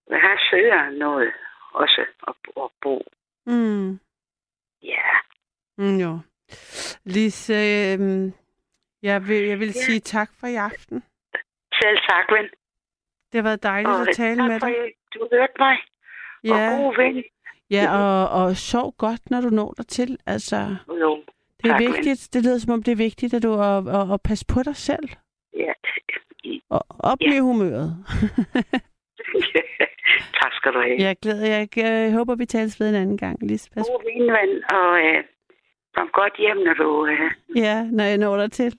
Men 0.09 0.21
han 0.21 0.39
søger 0.51 0.91
noget 0.91 1.33
også 1.73 2.07
at, 2.29 2.35
at 2.57 2.71
bo. 2.83 3.03
Mm. 3.47 4.01
Ja. 4.83 5.09
Mm, 5.79 5.97
jo. 5.97 6.19
Lise, 7.05 7.53
øh, 7.55 8.33
jeg 9.03 9.29
vil, 9.29 9.43
jeg 9.49 9.59
vil 9.61 9.67
Ja. 9.67 9.73
sige 9.73 10.01
tak 10.01 10.31
for 10.41 10.47
i 10.47 10.55
aften. 10.55 11.03
Selv 11.83 11.99
tak, 12.09 12.27
ven. 12.33 12.45
Det 13.33 13.39
har 13.39 13.43
været 13.43 13.63
dejligt 13.63 13.89
Og 13.95 14.01
at 14.01 14.09
tale 14.15 14.41
tak 14.41 14.49
med 14.51 14.61
for, 14.61 14.67
dig. 14.67 14.77
at 14.79 14.93
du 15.15 15.29
hørte 15.33 15.53
mig. 15.59 15.77
Og 16.45 16.49
Ja, 16.49 16.77
god 16.77 16.97
ven. 16.97 17.25
ja 17.71 17.85
og, 17.99 18.29
og 18.45 18.57
sov 18.57 18.95
godt, 18.99 19.31
når 19.31 19.41
du 19.41 19.49
når 19.51 19.75
dig 19.77 19.87
til. 19.87 20.19
Altså, 20.27 20.77
Jo, 20.89 21.23
det 21.63 21.71
er 21.71 21.73
Tak, 21.73 21.81
vigtigt. 21.81 22.29
Det 22.33 22.45
lyder 22.45 22.59
som 22.59 22.73
om, 22.73 22.83
det 22.83 22.93
er 22.93 22.97
vigtigt, 22.97 23.35
at 23.35 23.43
du 23.43 23.53
at, 23.61 23.89
at, 23.89 24.13
at 24.13 24.21
passe 24.23 24.45
på 24.47 24.63
dig 24.63 24.77
selv. 24.77 25.09
ja. 25.57 25.73
Og 26.71 26.81
op 26.99 27.19
Ja. 27.21 27.41
humøret. 27.41 27.97
tak 30.41 30.53
skal 30.53 30.73
du 30.73 30.81
have. 30.81 30.97
jeg 30.99 31.17
glæder 31.23 31.47
jeg, 31.47 31.69
jeg 31.77 32.13
håber, 32.13 32.35
vi 32.35 32.47
tales 32.47 32.81
ved 32.81 32.89
en 32.89 32.95
anden 32.95 33.19
gang. 33.19 33.39
Lise, 33.49 33.71
pas, 33.71 33.87
God 33.89 34.03
ven, 34.05 34.23
ven. 34.39 34.65
Og 34.79 34.99
øh, 35.07 35.25
kom 35.97 36.09
godt 36.13 36.37
hjem, 36.39 36.57
når 36.57 36.75
du... 36.75 37.07
Øh, 37.07 37.31
ja, 37.57 37.83
når 37.93 38.05
jeg 38.05 38.19
når 38.19 38.37
dig 38.37 38.53
til. 38.53 38.73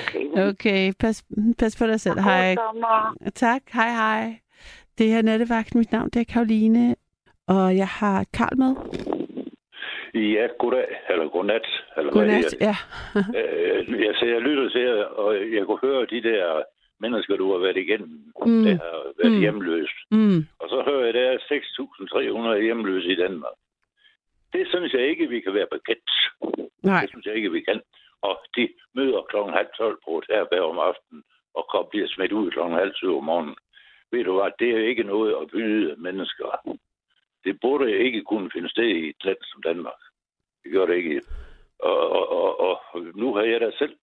okay. 0.00 0.48
Okay, 0.50 0.92
pas, 1.00 1.24
pas 1.58 1.76
på 1.78 1.86
dig 1.86 2.00
selv. 2.00 2.14
God 2.14 2.22
Hej. 2.22 2.54
sommer. 2.54 3.16
Tak, 3.34 3.62
hej 3.72 3.90
hej. 3.90 4.40
Det 4.98 5.06
her 5.06 5.18
er 5.18 5.22
Nattevagt. 5.22 5.74
Mit 5.74 5.92
navn 5.92 6.10
det 6.10 6.20
er 6.20 6.32
Karoline, 6.32 6.96
og 7.48 7.76
jeg 7.76 7.88
har 7.88 8.24
Karl 8.32 8.56
med. 8.58 8.72
Ja, 10.14 10.46
goddag, 10.58 10.86
eller 11.10 11.28
godnat, 11.28 11.66
eller 11.96 12.12
Godnat. 12.12 12.54
hvad 12.58 12.68
Ja. 12.68 12.76
Øh, 13.40 14.00
Jeg, 14.04 14.14
så 14.18 14.24
jeg 14.26 14.40
lytter 14.40 14.68
til 14.68 14.80
jer, 14.80 15.04
og 15.04 15.34
jeg 15.56 15.66
kunne 15.66 15.78
høre 15.82 16.06
de 16.06 16.22
der 16.22 16.62
mennesker, 17.00 17.36
du 17.36 17.52
har 17.52 17.58
været 17.58 17.76
igennem, 17.76 18.22
Mm. 18.46 18.62
der 18.64 18.70
har 18.70 18.96
været 19.22 19.32
mm. 19.32 19.40
hjemløst. 19.40 19.96
Mm. 20.10 20.38
Og 20.60 20.66
så 20.68 20.82
hører 20.86 21.00
jeg, 21.00 21.08
at 21.08 21.14
der 21.14 21.26
er 21.30 21.38
6.300 22.58 22.62
hjemløse 22.62 23.08
i 23.08 23.16
Danmark. 23.16 23.56
Det 24.52 24.68
synes 24.68 24.92
jeg 24.92 25.06
ikke, 25.08 25.28
vi 25.28 25.40
kan 25.40 25.54
være 25.54 25.66
bekendt. 25.70 26.10
Nej. 26.82 27.00
Det 27.00 27.10
synes 27.10 27.26
jeg 27.26 27.34
ikke, 27.34 27.52
vi 27.52 27.60
kan. 27.60 27.80
Og 28.22 28.38
de 28.56 28.68
møder 28.94 29.22
klokken 29.22 29.54
halv 29.54 29.68
tolv 29.76 29.98
på 30.04 30.18
et 30.18 30.24
herberg 30.30 30.60
om 30.62 30.78
aftenen, 30.78 31.22
og 31.54 31.66
kom, 31.70 31.86
bliver 31.90 32.08
smidt 32.08 32.32
ud 32.32 32.50
klokken 32.50 32.78
halv 32.78 32.94
syv 32.94 33.16
om 33.18 33.24
morgenen. 33.24 33.56
Ved 34.12 34.24
du 34.24 34.32
hvad, 34.40 34.50
det 34.58 34.70
er 34.70 34.88
ikke 34.88 35.02
noget 35.02 35.34
at 35.42 35.50
byde 35.52 35.94
mennesker. 35.98 36.78
Det 37.44 37.60
burde 37.60 37.98
ikke 37.98 38.22
kunne 38.24 38.50
finde 38.54 38.68
sted 38.70 38.84
i 38.84 39.08
et 39.08 39.24
land 39.24 39.36
som 39.42 39.62
Danmark. 39.62 40.00
Det 40.64 40.72
gør 40.72 40.86
det 40.86 40.94
ikke. 40.96 41.22
Og, 41.78 42.10
og, 42.10 42.60
og, 42.60 42.80
og 42.92 43.02
nu 43.14 43.34
har 43.34 43.42
jeg 43.42 43.60
da 43.60 43.70
selv, 43.78 43.96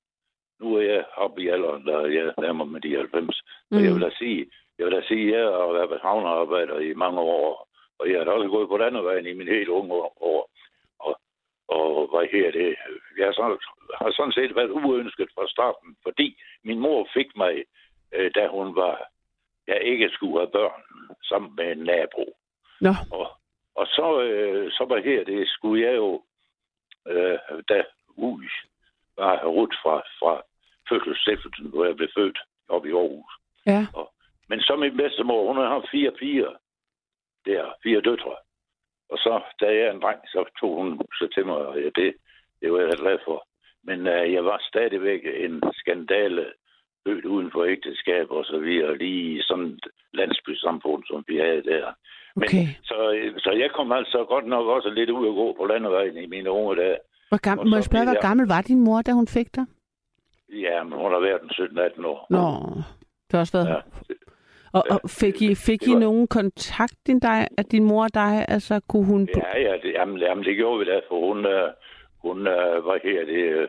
nu 0.60 0.76
er 0.76 0.82
jeg 0.82 1.06
oppe 1.16 1.42
i 1.42 1.48
alderen, 1.48 1.86
der 1.86 1.98
er 2.00 2.08
jeg 2.08 2.34
nærmer 2.42 2.66
med 2.66 2.82
de 2.82 2.96
90. 2.96 3.42
Og 3.72 3.78
Mm. 3.78 3.84
jeg 3.84 3.94
vil 3.94 4.02
da 4.02 4.10
sige, 4.18 4.46
jeg 4.78 4.86
vil 4.86 4.94
da 4.96 5.02
sige, 5.08 5.36
at 5.36 5.42
jeg 5.42 5.48
har 5.52 5.88
været 5.88 6.02
havnearbejder 6.02 6.80
i 6.80 6.94
mange 6.94 7.20
år, 7.20 7.68
og 8.04 8.12
jeg 8.12 8.20
har 8.20 8.32
også 8.32 8.50
gået 8.50 8.70
på 8.70 8.78
landevejen 8.78 9.28
i 9.28 9.34
min 9.34 9.48
helt 9.48 9.70
unge 9.70 9.94
år. 10.32 10.50
Og, 11.00 11.14
og 11.68 12.08
hvad 12.12 12.28
her 12.32 12.52
det? 12.52 12.76
Jeg 13.18 13.26
har 13.26 13.34
sådan, 13.34 13.58
har 14.02 14.12
sådan 14.12 14.38
set 14.40 14.56
været 14.56 14.70
uønsket 14.70 15.30
fra 15.36 15.48
starten, 15.48 15.96
fordi 16.04 16.28
min 16.64 16.80
mor 16.80 17.08
fik 17.14 17.30
mig, 17.36 17.64
øh, 18.16 18.32
da 18.36 18.48
hun 18.48 18.76
var, 18.76 18.96
jeg 19.68 19.82
ikke 19.82 20.10
skulle 20.10 20.40
have 20.40 20.52
børn, 20.58 20.82
sammen 21.24 21.52
med 21.56 21.72
en 21.72 21.78
nabo. 21.78 22.26
Nå. 22.82 22.94
Og, 23.12 23.28
og 23.76 23.86
så, 23.88 24.22
øh, 24.22 24.72
så 24.72 24.86
var 24.90 25.00
her 25.10 25.24
det, 25.24 25.50
skulle 25.50 25.88
jeg 25.88 25.96
jo, 25.96 26.24
øh, 27.08 27.40
da 27.70 27.84
Ui 28.18 28.48
var 29.18 29.46
rudt 29.46 29.76
fra, 29.84 29.96
fra 30.20 30.42
fødselsstiftelsen, 30.90 31.70
hvor 31.70 31.86
jeg 31.86 31.96
blev 31.96 32.10
født 32.18 32.40
oppe 32.70 32.90
i 32.90 32.92
Aarhus. 32.92 33.34
Ja. 33.66 33.86
Men 34.50 34.60
så 34.62 34.76
min 34.76 34.98
bedstemor, 34.98 35.48
hun 35.48 35.58
har 35.58 35.88
fire 35.92 36.12
piger. 36.12 36.52
Der, 37.46 37.74
fire 37.84 38.02
døtre. 38.02 38.36
Og 39.10 39.18
så, 39.18 39.42
da 39.60 39.66
jeg 39.66 39.82
er 39.88 39.92
en 39.92 40.02
dreng, 40.02 40.20
så 40.34 40.46
tog 40.60 40.76
hun 40.82 41.02
så 41.20 41.28
til 41.34 41.46
mig, 41.46 41.56
og 41.58 41.76
ja, 41.82 41.90
det, 41.96 42.14
det 42.62 42.72
var 42.72 42.80
jeg 42.80 42.88
ret 42.88 43.00
glad 43.00 43.18
for. 43.26 43.48
Men 43.84 44.00
uh, 44.00 44.34
jeg 44.36 44.46
var 44.46 44.60
stadigvæk 44.72 45.22
en 45.46 45.64
skandale 45.74 46.46
født 47.08 47.26
uden 47.26 47.52
for 47.52 47.64
ægteskab 47.66 48.32
og 48.32 48.46
så 48.46 48.58
videre, 48.60 48.98
lige 48.98 49.44
sådan 49.44 49.66
et 49.66 49.88
landsbysamfund, 50.14 51.04
som 51.08 51.24
vi 51.28 51.38
havde 51.38 51.64
der. 51.64 51.86
Men, 52.36 52.44
Okay. 52.48 52.66
så, 52.84 53.12
øh, 53.16 53.34
så 53.40 53.52
jeg 53.52 53.70
kom 53.76 53.92
altså 53.92 54.26
godt 54.30 54.48
nok 54.48 54.66
også 54.68 54.90
lidt 54.90 55.10
ud 55.10 55.28
at 55.28 55.34
gå 55.42 55.54
på 55.60 55.66
landevejen 55.66 56.18
i 56.18 56.26
mine 56.26 56.50
unge 56.52 56.76
dage. 56.76 56.98
Hvor 57.30 57.38
gammel, 57.38 57.64
Og 57.66 57.70
må 57.70 57.76
jeg 57.76 57.84
spørge, 57.84 58.06
hvor 58.06 58.22
gammel 58.22 58.48
var 58.48 58.62
din 58.62 58.80
mor, 58.80 59.02
da 59.02 59.12
hun 59.12 59.28
fik 59.28 59.56
dig? 59.56 59.66
Ja, 60.50 60.84
men 60.84 60.94
hun 61.00 61.12
har 61.12 61.20
været 61.20 61.42
en 61.42 61.50
17-18 61.50 62.06
år. 62.06 62.28
Nå, 62.30 62.44
det 63.26 63.32
har 63.34 63.40
også 63.40 63.58
været... 63.58 63.68
Ja, 63.70 63.80
Og, 64.78 64.84
og 64.90 65.10
fik 65.22 65.42
I, 65.42 65.56
fik 65.56 65.82
I 65.88 65.94
var- 65.94 66.00
nogen 66.00 66.28
kontakt, 66.28 66.98
din, 67.08 67.20
dig, 67.20 67.48
at 67.58 67.72
din 67.72 67.84
mor 67.84 68.04
og 68.04 68.14
dig? 68.14 68.46
Altså, 68.48 68.82
kunne 68.90 69.06
hun... 69.06 69.30
Ja, 69.38 69.60
ja, 69.68 69.74
det, 69.84 69.92
jamen, 69.94 70.18
jamen, 70.18 70.44
det 70.44 70.56
gjorde 70.56 70.80
vi 70.80 70.86
da, 70.86 70.98
for 71.08 71.20
hun, 71.28 71.40
uh, 71.46 71.70
hun 72.26 72.38
uh, 72.40 72.78
var 72.88 73.00
her, 73.04 73.26
det 73.26 73.44
uh, 73.62 73.68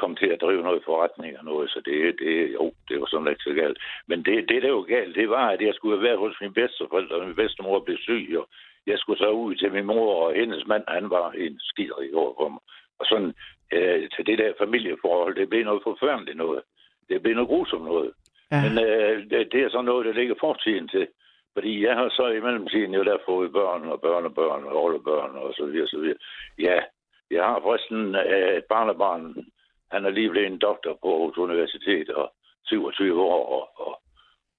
kom 0.00 0.16
til 0.16 0.26
at 0.26 0.40
drive 0.40 0.62
noget 0.62 0.82
forretning 0.84 1.38
og 1.38 1.44
noget, 1.44 1.70
så 1.70 1.80
det, 1.84 2.18
det, 2.18 2.52
jo, 2.54 2.72
det 2.88 3.00
var 3.00 3.06
sådan 3.10 3.28
ikke 3.28 3.42
så 3.48 3.54
galt. 3.62 3.78
Men 4.08 4.18
det, 4.24 4.48
det, 4.48 4.62
der 4.62 4.72
var 4.72 4.82
galt, 4.82 5.14
det 5.16 5.28
var, 5.30 5.46
at 5.54 5.60
jeg 5.60 5.74
skulle 5.74 6.02
været 6.02 6.18
hos 6.18 6.36
min 6.40 6.52
bedsteforældre, 6.52 7.16
og 7.16 7.26
min 7.26 7.36
bedstemor 7.36 7.80
blev 7.80 7.98
syg, 7.98 8.34
og 8.38 8.48
jeg 8.86 8.98
skulle 8.98 9.18
så 9.18 9.30
ud 9.30 9.54
til 9.54 9.72
min 9.72 9.86
mor, 9.86 10.14
og 10.24 10.34
hendes 10.34 10.66
mand, 10.66 10.84
han 10.88 11.10
var 11.10 11.30
en 11.30 11.56
skiderig 11.60 12.14
over 12.14 12.34
for 12.40 12.48
mig. 12.48 12.62
Og 12.98 13.06
sådan, 13.10 13.32
øh, 13.72 14.08
til 14.14 14.26
det 14.26 14.38
der 14.38 14.52
familieforhold, 14.58 15.34
det 15.34 15.48
blev 15.48 15.64
noget 15.64 15.82
forfærdeligt 15.82 16.36
noget. 16.36 16.62
Det 17.08 17.22
blev 17.22 17.34
noget 17.34 17.48
grusomt 17.48 17.84
noget. 17.84 18.10
Ja. 18.54 18.62
Men 18.64 18.72
øh, 18.86 19.30
det, 19.30 19.52
det 19.52 19.60
er 19.62 19.68
sådan 19.70 19.84
noget, 19.84 20.06
der 20.06 20.12
ligger 20.12 20.34
fortiden 20.40 20.88
til. 20.88 21.06
Fordi 21.54 21.84
jeg 21.86 21.94
har 21.96 22.08
så 22.08 22.26
i 22.28 22.40
mellemtiden 22.40 22.94
jo 22.94 23.04
der 23.04 23.18
fået 23.26 23.52
børn 23.52 23.82
og 23.88 24.00
børnebørn 24.00 24.64
og 24.64 24.84
oldebørn 24.84 25.36
og 25.36 25.54
så 25.54 25.64
videre, 25.66 25.88
så 25.88 25.98
videre. 25.98 26.18
Ja, 26.58 26.78
jeg 27.30 27.44
har 27.44 27.60
forresten 27.62 28.14
øh, 28.14 28.56
et 28.58 28.64
barnebarn. 28.64 29.36
Han 29.92 30.04
er 30.04 30.10
lige 30.10 30.30
blevet 30.30 30.46
en 30.46 30.58
doktor 30.58 30.98
på 31.02 31.08
Aarhus 31.12 31.36
Universitet 31.38 32.10
og 32.10 32.32
27 32.64 33.22
år. 33.22 33.46
Og, 33.56 33.86
og, 33.86 34.02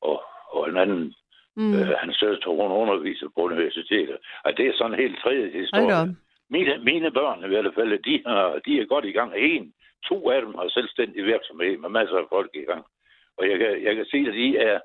og, 0.01 0.23
og 0.49 0.69
en 0.69 0.77
anden, 0.77 1.13
Mm. 1.57 1.73
øh, 1.73 1.87
hans 1.87 2.17
søster, 2.17 2.49
hun 2.49 2.71
underviser 2.81 3.27
på 3.35 3.41
universitetet. 3.41 4.17
Og 4.45 4.57
det 4.57 4.67
er 4.67 4.73
sådan 4.75 4.93
en 4.93 4.99
helt 4.99 5.19
tredje 5.23 5.49
historie. 5.61 5.85
Mine, 6.49 6.77
mine 6.83 7.11
børn 7.11 7.43
i 7.45 7.47
hvert 7.47 7.73
fald, 7.75 7.99
de, 8.09 8.23
har, 8.25 8.59
de 8.65 8.81
er 8.81 8.85
godt 8.85 9.05
i 9.05 9.11
gang. 9.11 9.33
En, 9.37 9.73
to 10.09 10.29
af 10.29 10.41
dem 10.41 10.55
har 10.55 10.67
selvstændig 10.69 11.25
virksomhed 11.25 11.77
med 11.77 11.89
masser 11.89 12.17
af 12.17 12.25
folk 12.29 12.51
i 12.53 12.65
gang. 12.69 12.85
Og 13.37 13.49
jeg 13.49 13.57
kan, 13.59 13.83
jeg 13.83 13.95
kan 13.95 14.05
sige, 14.05 14.27
at 14.27 14.33
de 14.33 14.57
er... 14.57 14.79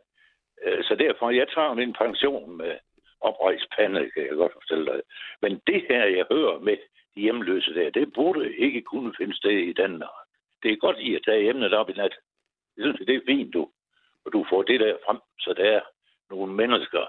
Øh, 0.65 0.85
så 0.85 0.95
derfor, 0.95 1.31
jeg 1.31 1.49
tager 1.49 1.75
min 1.75 1.93
pension 1.93 2.57
med 2.57 2.79
oprejst 3.21 3.67
pande, 3.77 4.11
kan 4.11 4.27
jeg 4.27 4.35
godt 4.35 4.53
fortælle 4.53 4.87
dig. 4.87 5.01
Men 5.43 5.61
det 5.67 5.85
her, 5.89 6.05
jeg 6.05 6.27
hører 6.31 6.59
med 6.59 6.77
de 7.15 7.21
hjemløse 7.21 7.75
der, 7.75 7.91
det 7.91 8.13
burde 8.13 8.57
ikke 8.57 8.83
kunne 8.83 9.15
finde 9.19 9.37
sted 9.37 9.51
i 9.51 9.73
Danmark. 9.73 10.27
Det 10.63 10.73
er 10.73 10.77
godt 10.77 10.99
i 10.99 11.15
at 11.15 11.23
tage 11.25 11.49
emnet 11.51 11.75
op 11.75 11.91
i 11.91 11.93
nat. 11.93 12.15
Jeg 12.77 12.85
synes, 12.85 13.07
det 13.07 13.15
er 13.17 13.27
fint, 13.27 13.55
du. 13.55 13.71
Og 14.25 14.33
du 14.33 14.47
får 14.51 14.63
det 14.63 14.81
der 14.81 14.97
frem, 15.07 15.19
så 15.39 15.55
der 15.57 15.65
er 15.65 15.81
nogle 16.31 16.53
mennesker, 16.53 17.05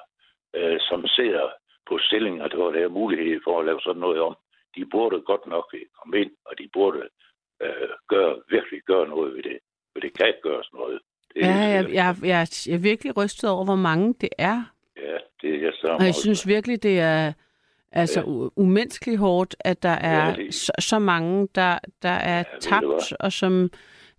øh, 0.55 0.79
som 0.79 1.07
ser 1.07 1.51
på 1.87 1.97
stillinger, 1.97 2.55
hvor 2.55 2.71
der 2.71 2.83
er 2.83 2.97
mulighed 2.99 3.41
for 3.43 3.59
at 3.59 3.65
lave 3.65 3.81
sådan 3.81 3.99
noget 3.99 4.21
om. 4.21 4.35
De 4.75 4.85
burde 4.85 5.21
godt 5.21 5.45
nok 5.45 5.67
øh, 5.73 5.85
komme 5.97 6.21
ind, 6.21 6.31
og 6.45 6.57
de 6.59 6.69
burde 6.73 7.09
øh, 7.61 7.89
gøre, 8.07 8.41
virkelig 8.49 8.81
gøre 8.81 9.07
noget 9.07 9.35
ved 9.35 9.43
det. 9.43 9.59
For 9.91 9.99
det 9.99 10.17
kan 10.17 10.27
ikke 10.27 10.41
gøres 10.41 10.73
noget. 10.73 11.01
Det 11.35 11.41
Ja, 11.41 11.51
helt 11.53 11.87
jeg, 11.87 11.93
jeg, 11.93 12.15
jeg, 12.23 12.47
jeg 12.67 12.73
er 12.73 12.77
virkelig 12.77 13.17
rystet 13.17 13.49
over, 13.49 13.65
hvor 13.65 13.75
mange 13.75 14.13
det 14.21 14.29
er. 14.37 14.63
Ja, 14.97 15.17
det 15.41 15.55
er 15.55 15.61
jeg 15.61 15.71
så 15.73 15.87
Og 15.99 16.05
jeg 16.05 16.15
synes 16.15 16.47
virkelig, 16.47 16.83
det 16.83 16.99
er 16.99 17.33
altså 17.91 18.19
Ja. 18.19 18.47
umenneskeligt 18.55 19.19
hårdt, 19.19 19.55
at 19.59 19.83
der 19.83 19.89
er 19.89 20.27
Ja, 20.29 20.35
det- 20.35 20.53
så, 20.53 20.71
så 20.79 20.99
mange, 20.99 21.47
der, 21.55 21.77
der 22.01 22.09
er 22.09 22.43
du 22.43 22.49
tabt, 22.61 23.13
og 23.19 23.31
som 23.31 23.69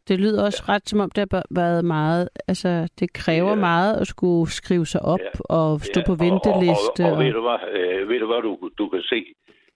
det 0.09 0.21
lyder 0.21 0.45
også 0.45 0.63
ret, 0.69 0.89
som 0.89 1.01
om 1.01 1.11
det 1.11 1.27
har 1.33 1.43
været 1.51 1.85
meget, 1.85 2.29
altså 2.49 2.89
det 3.01 3.13
kræver 3.13 3.49
Ja. 3.49 3.55
meget 3.55 4.01
at 4.01 4.07
skulle 4.07 4.51
skrive 4.51 4.87
sig 4.87 5.03
op 5.03 5.21
Ja. 5.21 5.41
og 5.45 5.81
stå 5.81 6.01
på 6.07 6.13
og, 6.13 6.21
venteliste. 6.21 7.03
Og, 7.05 7.11
og, 7.11 7.13
og, 7.17 7.25
ved 7.25 7.33
du 7.33 7.41
hvad, 7.41 7.59
øh, 7.79 8.09
ved 8.09 8.19
du, 8.21 8.27
hvad 8.27 8.43
du, 8.43 8.71
du 8.79 8.89
kan 8.89 9.03
se? 9.03 9.25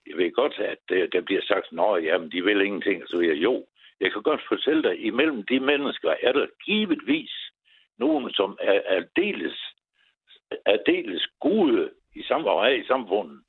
Jeg 0.09 0.17
ved 0.17 0.33
godt, 0.35 0.55
at 0.73 0.85
øh, 0.97 1.09
der 1.13 1.21
bliver 1.21 1.41
sagt, 1.43 1.67
at 1.73 2.05
jamen, 2.05 2.31
de 2.33 2.43
vil 2.45 2.61
ingenting. 2.67 3.03
Så 3.07 3.21
jeg, 3.21 3.37
jo, 3.47 3.65
jeg 4.01 4.13
kan 4.13 4.23
godt 4.23 4.41
fortælle 4.49 4.83
dig, 4.83 5.05
imellem 5.05 5.43
de 5.43 5.61
mennesker 5.61 6.15
er 6.23 6.33
der 6.33 6.47
givetvis 6.65 7.33
nogen, 7.99 8.31
som 8.31 8.59
er 8.61 8.81
aldeles, 8.87 9.59
aldeles 10.67 11.29
gode 11.41 11.91
i, 12.15 12.23
sam- 12.23 12.47
og 12.47 12.65
er 12.67 12.75
i 12.75 12.85
samfundet. 12.87 13.41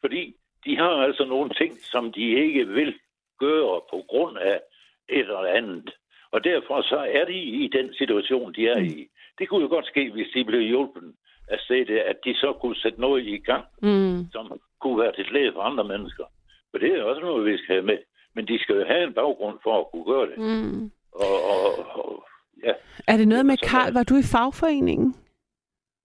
Fordi 0.00 0.34
de 0.64 0.76
har 0.76 0.90
altså 0.90 1.24
nogle 1.24 1.50
ting, 1.50 1.72
som 1.80 2.12
de 2.12 2.20
ikke 2.44 2.68
vil 2.68 2.94
gøre 3.38 3.80
på 3.90 4.04
grund 4.08 4.38
af 4.38 4.60
et 5.08 5.18
eller 5.18 5.46
andet. 5.46 5.90
Og 6.30 6.44
derfor 6.44 6.82
så 6.82 6.96
er 6.96 7.24
de 7.24 7.38
i 7.42 7.68
den 7.68 7.94
situation, 7.94 8.52
de 8.54 8.68
er 8.68 8.78
i. 8.78 9.08
Det 9.38 9.48
kunne 9.48 9.62
jo 9.62 9.68
godt 9.68 9.86
ske, 9.86 10.10
hvis 10.10 10.28
de 10.34 10.44
blev 10.44 10.60
hjulpet 10.60 11.14
af 11.48 11.58
det, 11.68 11.98
at 11.98 12.16
de 12.24 12.34
så 12.34 12.52
kunne 12.52 12.76
sætte 12.76 13.00
noget 13.00 13.26
i 13.26 13.38
gang, 13.38 13.64
Mm. 13.82 14.26
som 14.32 14.60
kunne 14.80 14.98
være 14.98 15.12
til 15.12 15.24
glæde 15.24 15.52
for 15.52 15.60
andre 15.62 15.84
mennesker. 15.84 16.24
For 16.70 16.78
det 16.78 16.90
er 16.94 17.02
også 17.02 17.20
noget, 17.20 17.46
vi 17.46 17.56
skal 17.58 17.74
have 17.74 17.86
med. 17.86 17.98
Men 18.34 18.46
de 18.48 18.58
skal 18.58 18.74
jo 18.76 18.84
have 18.86 19.04
en 19.04 19.14
baggrund 19.14 19.58
for 19.62 19.80
at 19.80 19.86
kunne 19.90 20.04
gøre 20.04 20.26
det. 20.30 20.38
Mm. 20.38 20.90
Og, 21.12 21.36
og, 21.52 21.86
og 22.04 22.24
ja, 22.64 22.72
Er 23.08 23.16
det 23.16 23.28
noget 23.28 23.46
med, 23.46 23.56
Karl, 23.56 23.92
var 23.92 24.02
du 24.02 24.14
i 24.16 24.22
fagforeningen? 24.32 25.14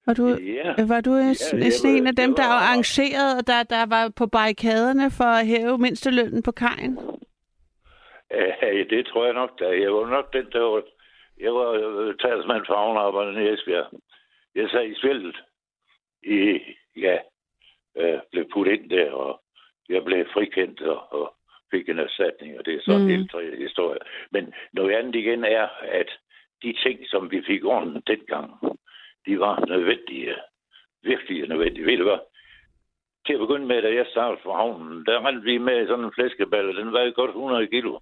Var 0.06 0.14
du, 0.14 0.28
ja. 0.28 0.86
var 0.88 1.02
du 1.02 1.14
ja, 1.16 1.34
sådan 1.34 1.96
en 1.96 2.08
af 2.08 2.16
dem, 2.16 2.36
der 2.36 2.48
var- 2.48 2.62
arrangerede, 2.68 3.38
og 3.40 3.48
der, 3.48 3.64
der 3.64 3.86
var 3.86 4.10
på 4.16 4.26
barrikaderne 4.28 5.12
for 5.12 5.24
at 5.40 5.48
hæve 5.48 5.78
mindstelønnen 5.78 6.44
på 6.44 6.52
kajen? 6.52 7.00
Ja, 8.32 8.84
det 8.90 9.06
tror 9.08 9.26
jeg 9.26 9.34
nok, 9.34 9.60
da. 9.60 9.66
Jeg 9.82 9.94
var 9.94 10.10
nok 10.10 10.34
den, 10.34 10.46
der 10.52 10.60
var... 10.60 10.82
Jeg 11.40 11.54
var 11.54 11.70
øh, 11.72 12.16
talsmand 12.18 12.64
for 12.68 12.76
havnearbejderne 12.76 13.46
i 13.46 13.54
Esbjerg. 13.54 13.88
Jeg 14.56 14.70
sad 14.70 14.86
i 14.88 14.96
svældet. 14.96 15.38
I, 16.24 16.60
ja, 16.98 17.18
øh, 17.98 18.20
blev 18.32 18.46
puttet 18.54 18.74
ind 18.74 18.90
der, 18.90 19.12
og 19.12 19.42
jeg 19.90 20.04
blev 20.04 20.26
frikendt 20.34 20.82
og, 20.82 21.14
og 21.14 21.36
fik 21.72 21.90
en 21.90 22.00
erstatning, 22.00 22.60
og 22.60 22.66
det 22.66 22.74
er 22.74 22.82
så 22.82 22.98
Mm. 22.98 23.04
en 23.04 23.10
helt 23.10 23.32
tredje 23.32 23.56
historie. 23.56 24.00
Men 24.32 24.54
noget 24.74 24.96
andet 24.96 25.16
igen 25.16 25.44
er, 25.44 25.68
at 25.82 26.10
de 26.64 26.74
ting, 26.84 27.00
som 27.08 27.32
vi 27.32 27.42
fik 27.48 27.66
ordnet 27.66 28.08
dengang, 28.08 28.52
de 29.26 29.40
var 29.40 29.66
nødvendige. 29.66 30.36
Virkelig 31.04 31.48
nødvendige. 31.50 31.86
Ved 31.86 31.98
du 31.98 32.04
hvad? 32.04 32.20
Til 33.26 33.34
at 33.34 33.40
begynde 33.40 33.66
med, 33.66 33.82
da 33.82 33.94
jeg 33.94 34.06
startede 34.10 34.42
for 34.44 34.54
havnen, 34.54 35.06
der 35.06 35.28
rendte 35.28 35.44
vi 35.44 35.58
med 35.58 35.88
sådan 35.88 36.06
en 36.06 36.14
flæskeballe. 36.16 36.76
Den 36.80 36.94
vejede 36.94 37.12
godt 37.12 37.30
100 37.32 37.68
kilo. 37.68 38.00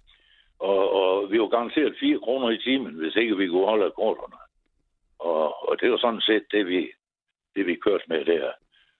Og, 0.58 0.92
og 0.92 1.30
vi 1.32 1.40
var 1.40 1.48
garanteret 1.48 1.96
4 2.00 2.18
kroner 2.18 2.50
i 2.50 2.58
timen, 2.58 2.94
hvis 2.94 3.16
ikke 3.16 3.36
vi 3.36 3.48
kunne 3.48 3.66
holde 3.66 3.84
akkorderne. 3.86 4.36
Og, 5.18 5.68
og 5.68 5.80
det 5.80 5.90
var 5.90 5.96
sådan 5.98 6.20
set 6.20 6.44
det, 6.52 6.66
vi, 6.66 6.90
det, 7.56 7.66
vi 7.66 7.74
kørte 7.74 8.04
med 8.08 8.24
der. 8.24 8.52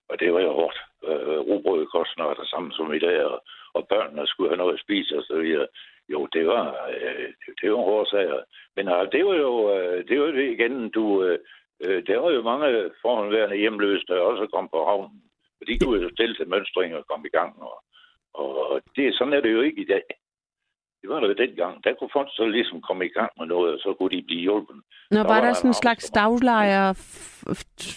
Og 0.09 0.19
det 0.19 0.33
var 0.33 0.41
jo 0.41 0.51
hårdt. 0.59 0.77
Øh, 1.07 1.39
robrød 1.49 1.85
kostede 1.85 2.21
noget, 2.21 2.37
det 2.41 2.49
samme 2.49 2.71
som 2.73 2.93
i 2.93 2.99
dag, 2.99 3.25
og, 3.25 3.39
og 3.73 3.87
børnene 3.87 4.27
skulle 4.27 4.49
have 4.49 4.57
noget 4.63 4.73
at 4.73 4.83
spise 4.85 5.17
og 5.17 5.23
så 5.23 5.35
videre. 5.41 5.67
Jo, 6.09 6.25
det 6.25 6.47
var, 6.47 6.63
øh, 6.93 7.29
det, 7.61 7.71
var 7.71 7.77
hårde 7.77 8.09
sager. 8.09 8.41
Men 8.75 8.87
øh, 8.87 9.11
det 9.11 9.25
var 9.25 9.35
jo 9.35 9.53
øh, 9.75 10.07
det, 10.07 10.19
var 10.21 10.31
det 10.31 10.51
igen, 10.51 10.89
du... 10.89 11.23
Øh, 11.23 11.39
øh, 11.83 12.07
der 12.07 12.17
var 12.17 12.31
jo 12.31 12.41
mange 12.41 12.91
forhåndværende 13.01 13.57
hjemløse, 13.57 14.05
der 14.07 14.19
også 14.19 14.47
kom 14.53 14.69
på 14.69 14.85
havnen. 14.85 15.21
For 15.57 15.65
de 15.65 15.79
kunne 15.79 16.01
jo 16.03 16.09
stille 16.09 16.35
til 16.35 16.47
mønstring 16.49 16.95
og 16.95 17.07
komme 17.07 17.27
i 17.27 17.35
gang. 17.37 17.61
Og, 17.61 17.83
og 18.33 18.81
det, 18.95 19.15
sådan 19.17 19.33
er 19.33 19.41
det 19.41 19.53
jo 19.53 19.61
ikke 19.61 19.81
i 19.81 19.85
dag. 19.85 20.03
Det 21.01 21.09
var 21.09 21.19
der 21.19 21.27
jo 21.27 21.33
dengang. 21.33 21.83
Der 21.83 21.93
kunne 21.93 22.09
folk 22.13 22.29
så 22.31 22.45
ligesom 22.45 22.81
komme 22.81 23.05
i 23.05 23.09
gang 23.09 23.31
med 23.39 23.45
noget, 23.47 23.73
og 23.73 23.79
så 23.79 23.93
kunne 23.93 24.09
de 24.17 24.21
blive 24.21 24.41
hjulpet. 24.41 24.75
Nå, 24.75 25.17
Der 25.17 25.23
var 25.23 25.33
var 25.33 25.39
der 25.41 25.47
der 25.47 25.53
sådan 25.53 25.69
en 25.69 25.73
slags 25.83 26.09
daglejer, 26.09 26.85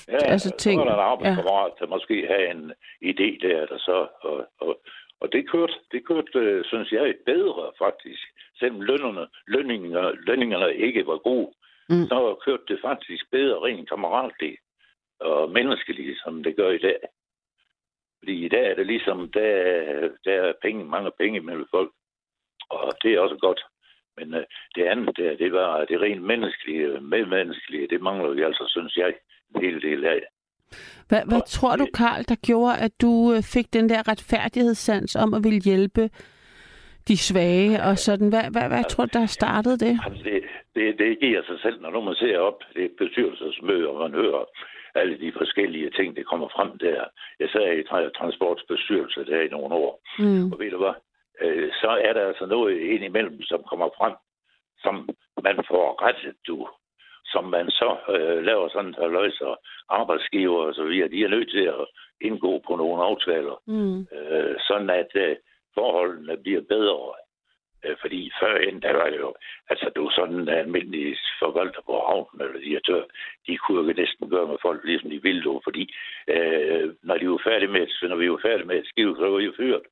Ja, 0.09 0.18
altså 0.34 0.50
ting? 0.59 0.80
så 0.80 0.84
var 0.84 0.90
der 0.90 0.94
en 0.94 0.98
Ja. 1.05 1.11
arbejdskammerat, 1.12 1.72
der 1.80 1.86
måske 1.86 2.26
havde 2.30 2.48
en 2.50 2.72
idé 3.11 3.28
der, 3.46 3.66
der 3.66 3.78
så... 3.78 4.07
Og, 4.20 4.46
og, 4.61 4.80
og 5.20 5.32
det 5.32 5.50
kørte, 5.50 5.74
det 5.92 6.07
kørte, 6.07 6.38
øh, 6.38 6.64
synes 6.64 6.92
jeg, 6.92 7.14
bedre 7.26 7.72
faktisk. 7.78 8.22
Selvom 8.59 8.80
lønnerne, 8.80 9.26
lønningerne, 9.46 10.12
lønningerne 10.26 10.74
ikke 10.76 11.07
var 11.07 11.18
gode, 11.18 11.50
mm. 11.88 12.07
så 12.11 12.36
kørte 12.44 12.62
det 12.68 12.78
faktisk 12.84 13.30
bedre 13.30 13.59
rent 13.66 13.88
kammeratligt 13.88 14.61
og 15.20 15.50
menneskeligt, 15.50 16.18
som 16.24 16.42
det 16.44 16.57
gør 16.57 16.70
i 16.70 16.78
dag. 16.78 16.98
Fordi 18.18 18.44
i 18.44 18.48
dag 18.48 18.70
er 18.70 18.74
det 18.74 18.86
ligesom, 18.86 19.30
der, 19.32 19.53
der 20.24 20.32
er 20.32 20.53
penge, 20.62 20.84
mange 20.84 21.11
penge 21.20 21.40
mellem 21.40 21.66
folk. 21.70 21.90
Og 22.72 22.92
det 23.02 23.10
er 23.14 23.20
også 23.20 23.36
godt. 23.46 23.60
Men 24.16 24.34
øh, 24.34 24.44
det 24.74 24.82
andet 24.92 25.16
der, 25.16 25.36
det 25.42 25.52
var 25.52 25.84
det 25.84 26.00
rent 26.00 26.22
menneskelige, 26.22 27.00
medmenneskelige, 27.00 27.88
det 27.92 28.00
mangler 28.02 28.30
vi 28.30 28.42
altså, 28.42 28.64
synes 28.68 28.96
jeg, 28.96 29.12
en 29.54 29.60
hel 29.64 29.82
del 29.82 30.04
af. 30.04 30.20
Hvad, 31.08 31.22
hvad 31.28 31.40
Og 31.40 31.46
tror 31.48 31.76
du, 31.76 31.86
Karl, 31.94 32.22
der 32.28 32.36
gjorde, 32.46 32.78
at 32.86 32.92
du 33.02 33.12
øh, 33.34 33.42
fik 33.54 33.72
den 33.72 33.88
der 33.88 34.08
retfærdighedssans 34.08 35.16
om 35.16 35.34
at 35.34 35.40
ville 35.44 35.60
hjælpe 35.64 36.10
de 37.08 37.16
svage 37.16 37.82
og 37.82 37.98
sådan? 37.98 38.28
Hvad, 38.28 38.46
hvad, 38.54 38.68
hvad 38.68 38.84
tror 38.90 39.04
du, 39.06 39.18
der 39.18 39.26
startede 39.26 39.78
det? 39.86 39.94
Altså, 40.06 40.22
det, 40.24 40.42
det, 40.74 40.98
det 40.98 41.20
giver 41.20 41.42
sig 41.46 41.58
selv, 41.62 41.80
når 41.80 42.00
man 42.00 42.14
ser 42.14 42.38
op 42.38 42.58
det 42.74 42.84
er 42.84 42.88
bestyrelsesmøde, 42.98 43.88
og 43.88 43.96
man 44.10 44.20
hører 44.20 44.44
alle 44.94 45.18
de 45.20 45.32
forskellige 45.40 45.90
ting, 45.90 46.16
der 46.16 46.22
kommer 46.22 46.48
frem 46.56 46.78
der. 46.78 47.04
Jeg 47.40 47.48
sad 47.52 47.66
i 47.78 47.82
tra- 47.90 48.12
transportbestyrelse 48.18 49.20
der 49.30 49.40
i 49.40 49.48
nogle 49.48 49.74
år, 49.74 49.92
Mm. 50.18 50.52
og 50.52 50.58
ved 50.58 50.70
du 50.70 50.78
hvad, 50.78 50.94
øh, 51.41 51.70
så 51.80 51.89
er 51.89 52.12
der 52.12 52.26
altså 52.26 52.47
noget 52.47 52.78
indimellem, 52.80 53.43
som 53.43 53.62
kommer 53.62 53.89
frem, 53.99 54.14
som 54.78 55.09
man 55.43 55.57
får 55.68 56.03
rettet, 56.03 56.35
du 56.47 56.68
som 57.24 57.45
man 57.45 57.70
så 57.70 57.97
øh, 58.09 58.45
laver 58.45 58.68
sådan 58.68 58.95
en 58.99 59.12
løser 59.12 59.57
arbejdsgiver 59.89 60.62
og 60.66 60.74
så 60.74 60.85
videre, 60.85 61.09
de 61.09 61.24
er 61.24 61.28
nødt 61.28 61.51
til 61.51 61.64
at 61.64 61.87
indgå 62.20 62.62
på 62.66 62.76
nogle 62.76 63.03
aftaler, 63.03 63.62
Mm. 63.66 64.01
øh, 64.01 64.55
sådan 64.68 64.91
at 64.91 65.11
øh, 65.14 65.37
forholdene 65.74 66.37
bliver 66.37 66.61
bedre. 66.61 67.12
Øh, 67.85 67.97
fordi 68.01 68.33
førhen, 68.41 68.83
der 68.83 68.93
var 68.93 69.11
det 69.11 69.18
jo, 69.18 69.35
altså 69.70 69.91
du 69.97 70.11
sådan 70.11 70.35
en 70.35 70.49
almindelig 70.49 71.16
forvalter 71.39 71.83
på 71.87 71.95
havnen 72.09 72.41
eller 72.41 72.61
direktør, 72.61 73.03
de 73.47 73.57
kunne 73.57 73.80
jo 73.80 73.93
næsten 73.97 74.30
gøre 74.30 74.47
med 74.49 74.57
folk, 74.62 74.80
ligesom 74.85 75.11
de 75.11 75.22
ville 75.22 75.43
jo, 75.45 75.61
fordi 75.64 75.95
øh, 76.28 76.95
når 77.03 77.16
de 77.18 77.30
var 77.30 77.41
færdige 77.45 77.72
med, 77.76 78.09
når 78.09 78.16
vi 78.16 78.30
var 78.30 78.41
færdige 78.43 78.66
med 78.66 78.78
et 78.78 78.87
skive, 78.87 79.16
så 79.16 79.28
var 79.28 79.39
de 79.39 79.45
jo 79.45 79.53
fyret. 79.57 79.83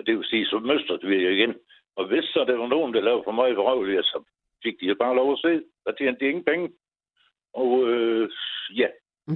Og 0.00 0.06
det 0.06 0.16
vil 0.16 0.24
sige, 0.32 0.46
så 0.46 0.58
mønstrede 0.58 1.06
vi 1.06 1.16
igen. 1.36 1.54
Og 1.96 2.06
hvis 2.08 2.24
så 2.24 2.44
der 2.48 2.56
var 2.56 2.68
nogen, 2.68 2.94
der 2.94 3.00
lavede 3.00 3.22
for 3.24 3.32
meget 3.40 3.56
vrøvl, 3.56 4.04
så 4.04 4.18
fik 4.64 4.74
de 4.80 4.94
bare 4.94 5.14
lov 5.16 5.32
at 5.32 5.38
se. 5.38 5.52
Der 5.86 5.92
tjente 5.92 6.20
de 6.20 6.28
ingen 6.30 6.44
penge. 6.44 6.66
Og 7.54 7.88
øh, 7.88 8.30
ja, 8.76 8.86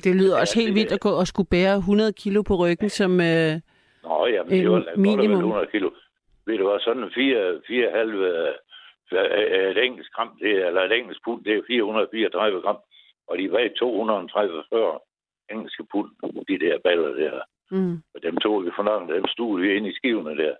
Det 0.04 0.16
lyder 0.16 0.34
Ja, 0.36 0.40
også 0.40 0.58
helt 0.60 0.68
det- 0.68 0.74
vildt 0.78 0.92
at 0.92 1.00
gå 1.00 1.10
og 1.20 1.26
skulle 1.26 1.48
bære 1.56 1.76
100 1.76 2.12
kilo 2.12 2.42
på 2.42 2.54
ryggen 2.62 2.88
som... 2.88 3.12
Øh, 3.20 3.52
Nå, 4.06 4.26
ja, 4.34 4.42
men 4.42 4.52
Øh, 4.52 4.58
det 4.58 4.70
var 4.70 4.82
minimum. 4.96 5.20
minimum. 5.20 5.50
100 5.50 5.66
kilo. 5.74 5.90
Ved 6.46 6.58
du 6.58 6.68
hvad, 6.68 6.80
sådan 6.80 7.02
en 7.02 7.10
4, 7.14 7.60
4,5 7.66 9.14
øh, 9.14 9.70
et 9.70 9.78
engelsk 9.84 10.12
gram, 10.12 10.30
det 10.42 10.50
er, 10.60 10.66
eller 10.68 10.82
et 10.82 10.92
engelsk 10.98 11.20
pund, 11.24 11.44
det 11.44 11.52
er 11.56 11.62
434 11.66 12.60
gram. 12.60 12.78
Og 13.28 13.38
de 13.38 13.50
vejer 13.50 13.68
230 13.76 14.62
engelske 15.52 15.84
pund, 15.92 16.10
de 16.48 16.58
der 16.64 16.78
baller 16.84 17.12
der 17.22 17.40
mm. 17.70 17.96
Og 18.14 18.22
dem 18.22 18.36
tog 18.36 18.64
vi 18.64 18.70
for 18.76 18.82
langt, 18.82 19.12
dem 19.12 19.26
stod 19.26 19.60
vi 19.60 19.76
ind 19.76 19.86
i 19.86 19.94
skivene 19.94 20.36
der. 20.36 20.54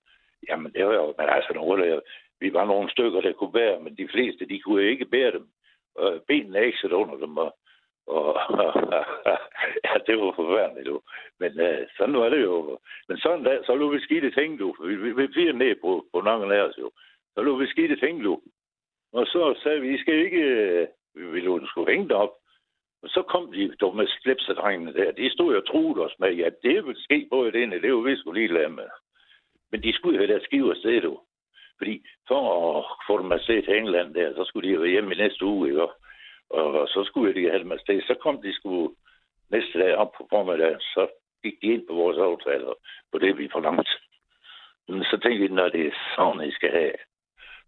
Jamen, 0.49 0.73
det 0.73 0.87
var 0.87 0.95
jo, 0.95 1.15
men 1.19 1.29
altså, 1.29 1.53
nogle 1.55 1.87
der, 1.87 2.01
vi 2.41 2.53
var 2.53 2.65
nogle 2.65 2.91
stykker, 2.91 3.21
der 3.21 3.33
kunne 3.33 3.53
bære, 3.53 3.81
men 3.81 3.97
de 3.97 4.09
fleste, 4.09 4.49
de 4.49 4.61
kunne 4.61 4.83
ikke 4.83 5.05
bære 5.05 5.33
dem. 5.33 5.47
Og 5.95 6.23
benene 6.29 6.59
er 6.59 6.63
ikke 6.63 6.79
sæt 6.79 6.93
under 6.93 7.17
dem, 7.17 7.37
og, 7.37 7.57
og 8.07 8.27
ja, 9.85 9.95
det 10.07 10.15
var 10.21 10.33
forfærdeligt, 10.37 10.87
du. 10.87 11.01
Men 11.41 11.61
øh, 11.61 11.87
sådan 11.97 12.19
var 12.19 12.29
det 12.29 12.43
jo. 12.43 12.79
Men 13.09 13.19
sådan 13.19 13.45
der, 13.45 13.63
så 13.67 13.75
lå 13.75 13.91
vi 13.91 14.01
skidte 14.01 14.31
ting, 14.31 14.59
du. 14.59 14.75
Vi, 14.87 14.97
vi, 14.97 15.13
vi 15.13 15.35
fire 15.35 15.53
ned 15.53 15.75
på, 15.81 16.07
på 16.13 16.21
nogle 16.21 16.57
af 16.57 16.61
os, 16.61 16.79
jo. 16.79 16.91
Så 17.35 17.43
lå 17.43 17.57
vi 17.57 17.67
skidte 17.67 17.97
ting, 17.97 18.25
du. 18.25 18.41
Og 19.13 19.27
så 19.27 19.61
sagde 19.63 19.81
vi, 19.81 19.95
I 19.95 19.99
skal 19.99 20.15
ikke, 20.15 20.89
vi 21.15 21.27
ville 21.27 21.45
jo 21.45 21.67
skulle 21.67 21.93
hænge 21.93 22.09
det 22.09 22.17
op. 22.17 22.35
Så 23.07 23.23
kom 23.23 23.53
de 23.53 23.75
dumme 23.81 24.07
slipsedrengene 24.07 24.95
der. 24.95 25.13
De 25.13 25.31
stod 25.31 25.57
og 25.57 25.67
truede 25.67 26.05
os 26.05 26.19
med, 26.19 26.33
ja, 26.33 26.49
det 26.63 26.87
vil 26.87 26.97
ske 26.97 27.27
på 27.31 27.45
det 27.45 27.63
ene, 27.63 27.83
det 27.83 27.95
var 27.95 28.01
vi 28.01 28.17
skulle 28.17 28.41
lige 28.41 28.55
lade 28.55 28.69
med. 28.69 28.89
Men 29.73 29.83
de 29.83 29.93
skulle 29.93 30.19
have 30.19 30.33
deres 30.33 30.43
skive 30.43 30.71
afsted, 30.71 31.01
du. 31.01 31.21
Fordi 31.79 32.07
for 32.29 32.79
at 32.79 32.85
få 33.07 33.23
dem 33.23 33.33
afsted 33.33 33.63
til 33.63 33.77
England 33.77 34.15
der, 34.15 34.35
så 34.35 34.45
skulle 34.45 34.69
de 34.69 34.75
jo 34.75 34.81
være 34.81 34.91
hjemme 34.91 35.15
i 35.15 35.19
næste 35.19 35.45
uge, 35.45 35.69
ikke? 35.69 35.87
Og 36.51 36.89
så 36.89 37.05
skulle 37.05 37.35
de 37.35 37.51
have 37.51 37.63
dem 37.63 37.73
afsted. 37.73 38.03
Så 38.03 38.15
kom 38.15 38.43
de 38.43 38.55
skulle 38.55 38.95
næste 39.51 39.79
dag 39.79 39.95
op 39.95 40.13
på 40.17 40.27
formiddagen, 40.31 40.81
så 40.81 41.07
gik 41.43 41.61
de 41.63 41.67
ind 41.67 41.87
på 41.87 41.95
vores 41.95 42.19
aftaler 42.19 42.75
på 43.13 43.19
det, 43.19 43.39
vi 43.39 43.49
forlangt. 43.53 43.89
Men 44.89 45.05
så 45.05 45.19
tænkte 45.23 45.49
de, 45.49 45.55
når 45.55 45.69
det 45.69 45.87
er 45.87 45.95
sådan, 46.17 46.49
I 46.49 46.53
skal 46.53 46.71
have, 46.71 46.93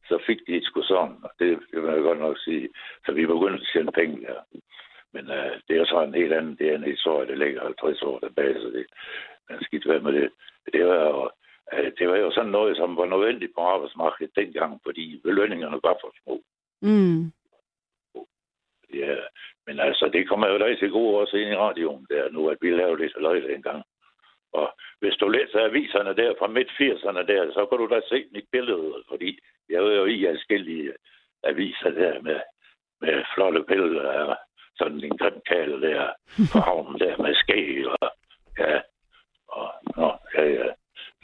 så 0.09 0.22
fik 0.26 0.39
de 0.47 0.57
et 0.57 0.64
sgu 0.64 0.82
sådan, 0.82 1.16
og 1.22 1.30
det, 1.39 1.59
det 1.70 1.82
vil 1.82 1.91
jeg 1.91 2.03
godt 2.03 2.18
nok 2.18 2.39
sige. 2.39 2.68
Så 3.07 3.12
vi 3.12 3.26
begyndte 3.26 3.62
at 3.62 3.68
tjene 3.72 3.93
penge 3.93 4.26
der. 4.26 4.41
Men 5.16 5.30
øh, 5.30 5.52
det 5.68 5.74
er 5.76 5.84
så 5.84 6.02
en 6.02 6.14
helt 6.14 6.32
anden, 6.32 6.56
det 6.58 6.66
er 6.68 6.76
en 6.76 6.92
historie, 6.94 7.28
der 7.28 7.34
ligger 7.34 7.62
50 7.62 8.02
år 8.02 8.18
tilbage, 8.18 8.54
så 8.54 8.68
det 8.76 8.86
er 9.48 9.58
skidt 9.60 9.88
være 9.88 10.00
med 10.06 10.12
det. 10.12 10.30
Det 10.72 10.86
var 10.86 11.00
jo, 11.10 11.30
øh, 11.72 11.92
det 11.98 12.08
var 12.08 12.16
jo 12.16 12.30
sådan 12.30 12.50
noget, 12.50 12.76
som 12.76 12.96
var 12.96 13.06
nødvendigt 13.06 13.52
på 13.54 13.60
arbejdsmarkedet 13.60 14.36
dengang, 14.36 14.80
fordi 14.84 15.20
belønningerne 15.24 15.80
var 15.82 15.96
for 16.00 16.12
små. 16.22 16.34
Mm. 16.82 17.22
Ja, 18.94 19.16
men 19.66 19.80
altså, 19.80 20.10
det 20.12 20.28
kommer 20.28 20.48
jo 20.48 20.58
dig 20.58 20.78
til 20.78 20.90
gode 20.90 21.18
også 21.18 21.36
ind 21.36 21.50
i 21.50 21.56
radioen 21.56 22.06
der 22.10 22.30
nu, 22.30 22.48
at 22.48 22.58
vi 22.60 22.70
lavede 22.70 23.02
lidt 23.02 23.20
løg 23.20 23.54
engang. 23.54 23.82
Og 24.52 24.74
hvis 25.00 25.14
du 25.14 25.28
læser 25.28 25.64
aviserne 25.64 26.16
der 26.16 26.34
fra 26.38 26.46
midt 26.46 26.70
80'erne 26.70 27.22
der, 27.32 27.52
så 27.52 27.66
kan 27.66 27.78
du 27.78 27.86
da 27.94 28.00
se 28.08 28.26
mit 28.32 28.48
billede, 28.52 29.04
fordi 29.08 29.38
jeg 29.68 29.82
var 29.82 29.90
jo 29.90 30.04
i 30.04 30.26
forskellige 30.30 30.92
aviser 31.44 31.90
der 31.90 32.22
med, 32.22 32.40
med 33.00 33.24
flotte 33.34 33.64
billeder 33.68 34.10
af 34.10 34.36
sådan 34.79 35.05
en 35.05 35.18
grim 35.18 35.41
kale 35.51 35.81
der 35.87 36.11
på 36.53 36.59
havnen 36.59 37.01
der 37.01 37.22
med 37.22 37.35
skæg 37.35 37.89
og 37.89 38.11
ja, 38.59 38.81
og 39.49 39.68
nå, 39.97 40.12
ja, 40.35 40.45
ja. 40.45 40.68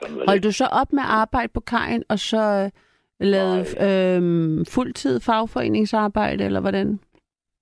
Var 0.00 0.24
Holdt 0.26 0.44
du 0.44 0.52
så 0.52 0.66
op 0.66 0.92
med 0.92 1.02
arbejde 1.06 1.52
på 1.54 1.60
kajen, 1.60 2.04
og 2.08 2.18
så, 2.18 2.70
Lavet 3.22 3.70
øh, 3.88 4.20
fuldtid 4.74 5.20
fagforeningsarbejde, 5.20 6.44
eller 6.44 6.60
hvordan? 6.60 7.00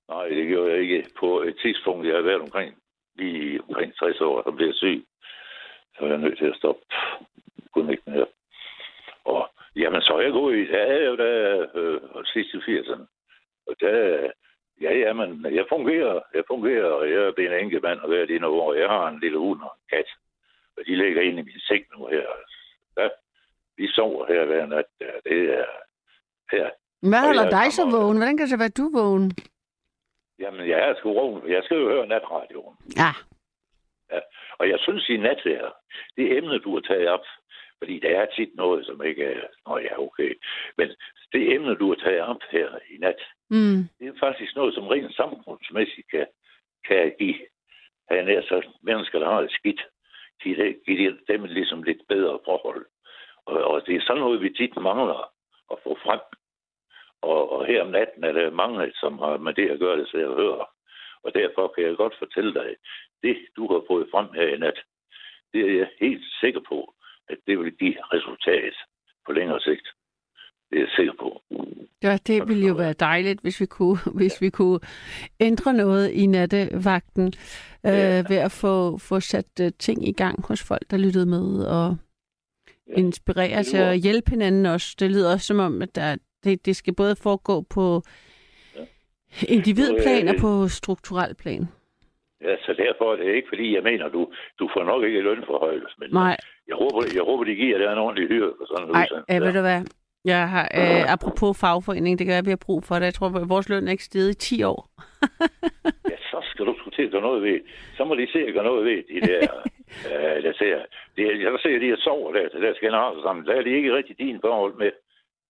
Nej, 0.09 0.29
det 0.29 0.49
gjorde 0.49 0.71
jeg 0.71 0.81
ikke. 0.81 1.05
På 1.21 1.41
et 1.43 1.57
tidspunkt, 1.63 2.07
jeg 2.07 2.15
har 2.15 2.23
været 2.23 2.41
omkring, 2.41 2.75
lige 3.17 3.61
omkring 3.69 3.95
60 3.97 4.21
år, 4.21 4.43
så 4.43 4.51
blev 4.51 4.67
jeg 4.67 4.75
syg. 4.75 5.05
Så 5.95 5.99
var 6.01 6.09
jeg 6.09 6.19
nødt 6.19 6.39
til 6.39 6.45
at 6.45 6.57
stoppe. 6.57 6.83
Kunne 7.75 7.93
ikke 7.93 8.03
mere. 8.07 8.27
Og 9.25 9.51
jamen, 9.77 10.03
så 10.03 10.13
er 10.13 10.23
jeg 10.23 10.33
gået 10.33 10.57
i, 10.59 10.67
der 10.73 10.79
er 10.79 11.05
jo 11.11 11.17
der 11.17 11.67
øh, 11.75 12.01
sidst 12.25 12.55
i 12.55 12.57
80'erne. 12.57 13.07
Og 13.67 13.75
der, 13.81 14.31
ja, 14.81 14.93
ja, 15.03 15.13
men 15.13 15.55
jeg 15.55 15.67
fungerer, 15.69 16.21
jeg 16.35 16.45
fungerer, 16.47 16.91
og 16.91 17.11
jeg 17.11 17.17
er 17.17 17.33
en 17.39 17.65
enkelt 17.65 17.83
mand 17.83 18.01
og 18.01 18.31
i 18.31 18.39
nogle 18.39 18.63
år. 18.63 18.75
Jeg 18.75 18.89
har 18.89 19.09
en 19.09 19.21
lille 19.21 19.39
hund 19.39 19.61
og 19.63 19.73
en 19.77 19.97
kat, 19.97 20.09
og 20.77 20.83
de 20.87 20.97
ligger 20.97 21.23
inde 21.23 21.39
i 21.41 21.43
min 21.43 21.61
seng 21.61 21.85
nu 21.97 22.07
her. 22.07 22.27
Ja, 22.99 23.09
vi 23.77 23.89
sover 23.89 24.27
her 24.27 24.45
hver 24.45 24.67
nat. 24.67 24.85
Ja, 25.01 25.31
det 25.31 25.39
er 25.59 25.65
her. 26.53 26.71
Hvad 27.09 27.21
holder 27.27 27.51
dig 27.51 27.73
så 27.73 27.85
vågen? 27.91 28.17
Hvordan 28.17 28.37
kan 28.37 28.45
det 28.45 28.51
så 28.51 28.59
være, 28.59 28.79
du 28.81 28.91
vågen? 28.95 29.33
Jamen, 30.39 30.69
jeg 30.69 30.89
er 30.89 30.95
sgu 30.95 31.15
vågen. 31.15 31.51
Jeg 31.51 31.63
skal 31.65 31.77
jo 31.77 31.89
høre 31.89 32.07
natradioen. 32.07 32.77
Ja. 32.97 33.13
Og 34.59 34.69
jeg 34.69 34.79
synes 34.81 35.09
i 35.09 35.17
nat 35.17 35.41
her, 35.45 35.65
det 36.17 36.37
emne, 36.37 36.59
du 36.59 36.75
har 36.75 36.81
taget 36.81 37.09
op, 37.09 37.27
fordi 37.83 37.99
der 37.99 38.21
er 38.21 38.27
tit 38.27 38.55
noget, 38.55 38.87
som 38.87 39.05
ikke 39.05 39.25
er... 39.25 39.41
Nå 39.67 39.79
ja, 39.79 39.99
okay. 39.99 40.35
Men 40.77 40.89
det 41.33 41.55
emne, 41.55 41.75
du 41.75 41.89
har 41.89 41.95
taget 41.95 42.21
op 42.21 42.43
her 42.51 42.69
i 42.91 42.97
nat, 42.99 43.21
Mm. 43.53 43.81
det 43.99 44.09
er 44.09 44.19
faktisk 44.21 44.57
noget, 44.57 44.75
som 44.75 44.87
rent 44.87 45.15
samfundsmæssigt 45.17 46.11
kan, 46.11 46.27
kan 46.85 47.15
give, 47.19 47.39
have 48.11 48.25
nær 48.25 48.43
sagt, 48.49 48.67
mennesker, 48.83 49.19
der 49.19 49.27
har 49.27 49.41
det 49.41 49.53
skidt, 49.53 49.81
give, 50.43 50.57
det, 50.57 50.77
give 50.87 51.19
dem 51.29 51.45
ligesom 51.45 51.83
lidt 51.83 52.03
bedre 52.09 52.39
forhold. 52.45 52.87
Og, 53.47 53.65
og 53.65 53.87
det 53.87 53.97
er 53.97 54.01
sådan 54.07 54.21
noget, 54.21 54.43
vi 54.43 54.51
tit 54.51 54.77
mangler 54.77 55.33
at 55.73 55.79
få 55.83 55.99
frem. 56.03 56.21
Og, 57.23 57.53
og 57.53 57.67
her 57.67 57.83
om 57.83 57.91
natten 57.91 58.25
er 58.25 58.33
der 58.33 58.51
mange, 58.51 58.93
som 58.95 59.19
har 59.19 59.37
med 59.37 59.55
det 59.55 59.71
at 59.71 59.79
gøre, 59.79 59.99
det 59.99 60.09
så 60.09 60.19
jeg 60.19 60.29
hører. 60.29 60.71
Og 61.23 61.35
derfor 61.35 61.69
kan 61.69 61.85
jeg 61.85 61.97
godt 61.97 62.15
fortælle 62.19 62.55
dig, 62.55 62.77
det 63.23 63.37
du 63.57 63.73
har 63.73 63.83
fået 63.89 64.09
frem 64.11 64.29
her 64.35 64.47
i 64.55 64.59
nat, 64.59 64.79
det 65.53 65.61
er 65.71 65.79
jeg 65.79 65.89
helt 66.01 66.25
sikker 66.41 66.61
på, 66.69 66.95
at 67.31 67.39
det 67.47 67.59
vil 67.59 67.73
give 67.73 67.95
resultat 68.15 68.75
på 69.27 69.33
længere 69.33 69.61
sigt. 69.61 69.87
Det 70.71 70.77
er 70.77 70.81
jeg 70.83 70.89
sikker 70.97 71.13
på. 71.21 71.43
Ja, 72.03 72.19
det 72.27 72.49
ville 72.49 72.67
jo 72.69 72.75
være 72.75 72.93
dejligt, 72.93 73.41
hvis 73.41 73.61
vi 73.61 73.67
kunne, 73.67 73.99
hvis 74.15 74.41
vi 74.41 74.51
kunne 74.51 74.81
ændre 75.41 75.73
noget 75.73 76.11
i 76.11 76.27
nattevagten 76.27 77.27
øh, 77.87 77.93
Ja. 77.93 78.25
ved 78.29 78.37
at 78.37 78.53
få, 78.53 78.99
få 78.99 79.21
sat 79.21 79.47
uh, 79.61 79.67
ting 79.79 80.09
i 80.09 80.13
gang 80.13 80.47
hos 80.47 80.63
folk, 80.69 80.91
der 80.91 80.97
lyttede 80.97 81.27
med 81.27 81.65
og 81.67 81.97
Ja. 82.89 82.93
inspirere 82.95 83.63
lyder- 83.63 83.91
at 83.91 83.99
hjælpe 83.99 84.31
hinanden 84.31 84.67
også. 84.67 84.97
Det 85.01 85.11
lyder 85.11 85.33
også 85.33 85.47
som 85.47 85.59
om, 85.59 85.83
at 85.83 85.95
der, 85.95 86.17
det, 86.45 86.67
det 86.67 86.77
skal 86.77 86.95
både 86.95 87.17
foregå 87.17 87.61
på 87.71 88.03
Ja. 88.77 88.85
individplan 89.49 90.29
og 90.29 90.35
øh, 90.35 90.41
på 90.41 90.69
strukturel 90.69 91.35
plan. 91.35 91.69
Ja, 92.43 92.57
så 92.67 92.73
derfor 92.79 93.13
er 93.13 93.17
det 93.17 93.35
ikke, 93.35 93.49
fordi 93.49 93.75
jeg 93.75 93.83
mener, 93.83 94.09
du, 94.09 94.33
du 94.59 94.71
får 94.75 94.85
nok 94.85 95.05
ikke 95.05 95.21
lønforhøjelse, 95.21 95.95
men 95.99 96.11
Nej, 96.13 96.37
jeg 96.71 96.77
håber, 96.83 96.99
jeg 97.19 97.23
håber, 97.31 97.45
de 97.45 97.55
giver 97.63 97.79
dig 97.79 97.89
en 97.93 97.99
ordentlig 98.07 98.29
hyre 98.29 98.51
nej, 98.99 99.07
øh, 99.31 99.41
ved 99.47 99.53
du 99.59 99.61
hvad? 99.69 99.81
Jeg 100.25 100.49
har, 100.55 100.65
øh, 100.81 101.03
apropos 101.15 101.53
fagforening, 101.61 102.19
det 102.19 102.27
kan 102.27 102.35
at 102.43 102.47
vi 102.51 102.51
har 102.57 102.65
brug 102.67 102.81
for 102.85 102.95
det. 102.95 103.05
Jeg 103.11 103.15
tror, 103.15 103.27
at 103.43 103.49
vores 103.55 103.69
løn 103.69 103.87
er 103.89 103.91
ikke 103.97 104.05
steget 104.11 104.31
i 104.31 104.39
10 104.57 104.63
år. 104.63 104.81
Ja, 106.11 106.17
så 106.33 106.39
skal 106.51 106.67
du 106.67 106.75
sgu 106.79 106.91
til 106.91 107.03
at 107.07 107.11
gøre 107.15 107.23
noget 107.29 107.43
ved. 107.43 107.61
Så 107.97 108.05
må 108.05 108.15
de 108.15 108.27
se 108.33 108.39
at 108.49 108.55
gøre 108.55 108.65
noget 108.71 108.85
ved 108.85 108.99
de 109.13 109.19
der, 109.29 109.41
øh, 110.11 110.43
der 110.47 110.53
ser. 110.63 110.77
Det, 111.17 111.23
er- 111.27 111.41
jeg 111.45 111.59
ser, 111.63 111.75
at 111.77 111.81
de 111.81 111.87
her 111.93 111.97
sover 112.07 112.33
der 112.33 112.49
til 112.49 112.63
deres 112.63 112.79
generaler 112.79 113.23
sammen. 113.23 113.47
Der 113.47 113.55
er 113.55 113.63
de 113.63 113.71
ikke 113.79 113.95
rigtig 113.97 114.19
din 114.19 114.39
forhold 114.41 114.75
med. 114.83 114.91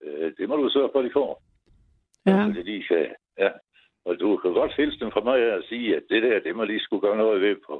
Øh, 0.05 0.33
det 0.39 0.49
må 0.49 0.57
du 0.57 0.69
sørge 0.73 0.91
for, 0.93 0.99
at 0.99 1.05
de 1.05 1.11
får. 1.21 1.43
Ja. 2.27 2.45
Det 2.57 2.67
de 2.67 2.83
kan, 2.89 3.07
ja. 3.39 3.51
Og 4.07 4.21
du 4.21 4.37
kan 4.37 4.53
godt 4.53 4.77
hilse 4.77 5.01
dem 5.01 5.11
fra 5.11 5.21
mig 5.31 5.55
og 5.57 5.63
sige, 5.69 5.97
at 5.97 6.03
det 6.11 6.23
der, 6.23 6.41
det 6.41 6.57
må 6.57 6.65
lige 6.65 6.81
skulle 6.81 7.01
gøre 7.07 7.17
noget 7.17 7.41
ved 7.41 7.57
på 7.67 7.75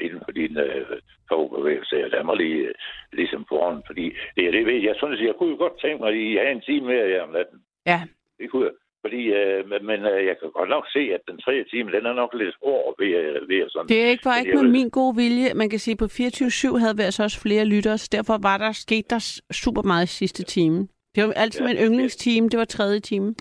inden 0.00 0.20
for 0.26 0.32
din 0.40 0.56
øh, 0.58 0.86
fagbevægelse. 1.28 1.96
Der 2.14 2.22
må 2.22 2.34
lige 2.34 2.60
øh, 2.68 2.74
ligesom 3.12 3.46
hånden, 3.50 3.82
fordi 3.86 4.04
det 4.36 4.46
er 4.46 4.50
det 4.50 4.66
ved. 4.66 4.78
Jeg 4.88 4.94
synes, 4.98 5.20
jeg 5.20 5.34
kunne 5.38 5.50
jo 5.50 5.56
godt 5.56 5.80
tænke 5.80 5.98
mig, 6.02 6.08
at 6.12 6.16
I 6.16 6.36
have 6.36 6.52
en 6.52 6.60
time 6.60 6.86
mere 6.86 7.06
her 7.12 7.22
om 7.22 7.30
natten. 7.32 7.58
Ja, 7.86 8.00
Det 8.38 8.50
kunne 8.50 8.64
jeg. 8.66 8.72
Fordi, 9.04 9.22
øh, 9.40 9.70
men, 9.88 10.00
øh, 10.12 10.26
jeg 10.26 10.36
kan 10.40 10.50
godt 10.50 10.68
nok 10.68 10.86
se, 10.92 10.98
at 11.16 11.20
den 11.28 11.38
tredje 11.38 11.64
time, 11.64 11.92
den 11.92 12.06
er 12.06 12.12
nok 12.12 12.34
lidt 12.34 12.56
hård 12.64 12.94
ved, 12.98 13.08
øh, 13.08 13.48
ved 13.48 13.68
sådan. 13.70 13.88
Det 13.88 14.02
er 14.04 14.08
ikke 14.08 14.22
bare 14.24 14.38
ikke 14.40 14.50
jeg 14.50 14.56
med 14.56 14.62
vil- 14.64 14.72
min 14.72 14.90
gode 14.90 15.16
vilje. 15.16 15.54
Man 15.54 15.70
kan 15.70 15.78
sige, 15.78 15.92
at 15.92 15.98
på 15.98 16.08
24-7 16.08 16.76
havde 16.82 16.96
vi 16.96 17.02
altså 17.02 17.22
også 17.22 17.40
flere 17.40 17.64
lyttere, 17.64 17.98
så 17.98 18.08
derfor 18.12 18.38
var 18.42 18.58
der 18.58 18.72
sket 18.72 19.10
der 19.10 19.40
super 19.52 19.82
meget 19.82 20.04
i 20.04 20.16
sidste 20.20 20.42
time. 20.44 20.88
Det 21.14 21.24
var 21.24 21.32
altid 21.32 21.60
Ja, 21.60 21.66
min 21.66 21.76
yndlingstime, 21.86 22.48
det 22.48 22.58
var 22.58 22.64
tredje 22.64 23.00
time. 23.00 23.34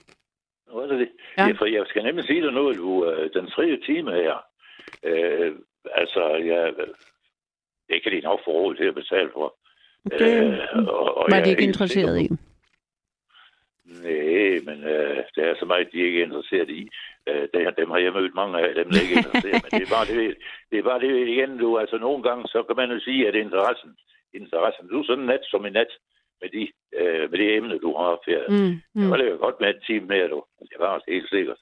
Er 0.73 0.87
det 0.87 0.99
det. 0.99 1.09
Ja. 1.37 1.41
Ja. 1.43 1.47
ja. 1.47 1.53
for 1.59 1.65
jeg 1.65 1.83
skal 1.87 2.03
nemlig 2.03 2.25
sige 2.25 2.41
dig 2.41 2.51
noget, 2.51 2.77
du, 2.77 3.05
øh, 3.09 3.29
den 3.33 3.47
tredje 3.47 3.77
time 3.85 4.11
her, 4.11 4.35
øh, 5.03 5.51
altså, 5.93 6.23
jeg, 6.35 6.73
det 7.89 8.03
kan 8.03 8.11
de 8.11 8.19
nok 8.21 8.39
få 8.45 8.51
råd 8.51 8.75
til 8.75 8.83
at 8.85 8.95
betale 8.95 9.29
for. 9.33 9.55
Det 10.09 10.59
og, 10.89 11.17
og 11.17 11.25
var 11.29 11.37
jeg 11.37 11.45
de 11.45 11.49
ikke 11.49 11.63
interesseret 11.63 12.21
i. 12.21 12.29
Nej, 13.85 14.59
men 14.67 14.83
øh, 14.83 15.17
det 15.35 15.43
er 15.49 15.55
så 15.59 15.65
meget, 15.65 15.91
de 15.93 15.97
ikke 15.97 16.19
er 16.19 16.25
interesseret 16.25 16.69
i. 16.69 16.89
Øh, 17.27 17.47
det, 17.53 17.77
dem 17.77 17.89
har 17.91 17.97
jeg 17.97 18.13
mødt 18.13 18.35
mange 18.35 18.59
af, 18.59 18.75
dem 18.75 18.89
der 18.91 19.01
ikke 19.01 19.15
er 19.15 19.23
interesseret. 19.23 19.63
men 19.63 19.71
det 19.79 19.87
er 19.87 19.95
bare 19.97 20.07
det, 20.13 20.37
det 20.71 20.79
er 20.79 20.83
bare 20.83 20.99
det 20.99 21.27
igen, 21.27 21.57
du. 21.57 21.77
Altså 21.77 21.97
nogle 21.97 22.23
gange, 22.23 22.47
så 22.47 22.63
kan 22.63 22.75
man 22.75 22.91
jo 22.91 22.99
sige, 22.99 23.27
at 23.27 23.35
interessen, 23.35 23.91
interessen, 24.33 24.87
du 24.87 24.99
er 24.99 25.05
sådan 25.05 25.25
nat 25.25 25.43
som 25.51 25.65
en 25.65 25.73
nat 25.73 25.91
med, 26.41 26.49
de, 26.55 26.63
øh, 26.99 27.31
med 27.31 27.37
det 27.39 27.55
emne, 27.57 27.79
du 27.79 27.97
har 27.97 28.19
her. 28.27 28.43
Mm, 28.49 28.81
Mm. 28.93 29.01
Det 29.01 29.09
var 29.09 29.17
det 29.17 29.29
jo 29.29 29.37
godt 29.37 29.59
med 29.59 29.69
et 29.69 29.81
time 29.87 30.05
mere, 30.07 30.27
du. 30.27 30.43
Det 30.59 30.79
var 30.79 30.87
også 30.87 31.07
helt 31.07 31.29
sikkert. 31.29 31.57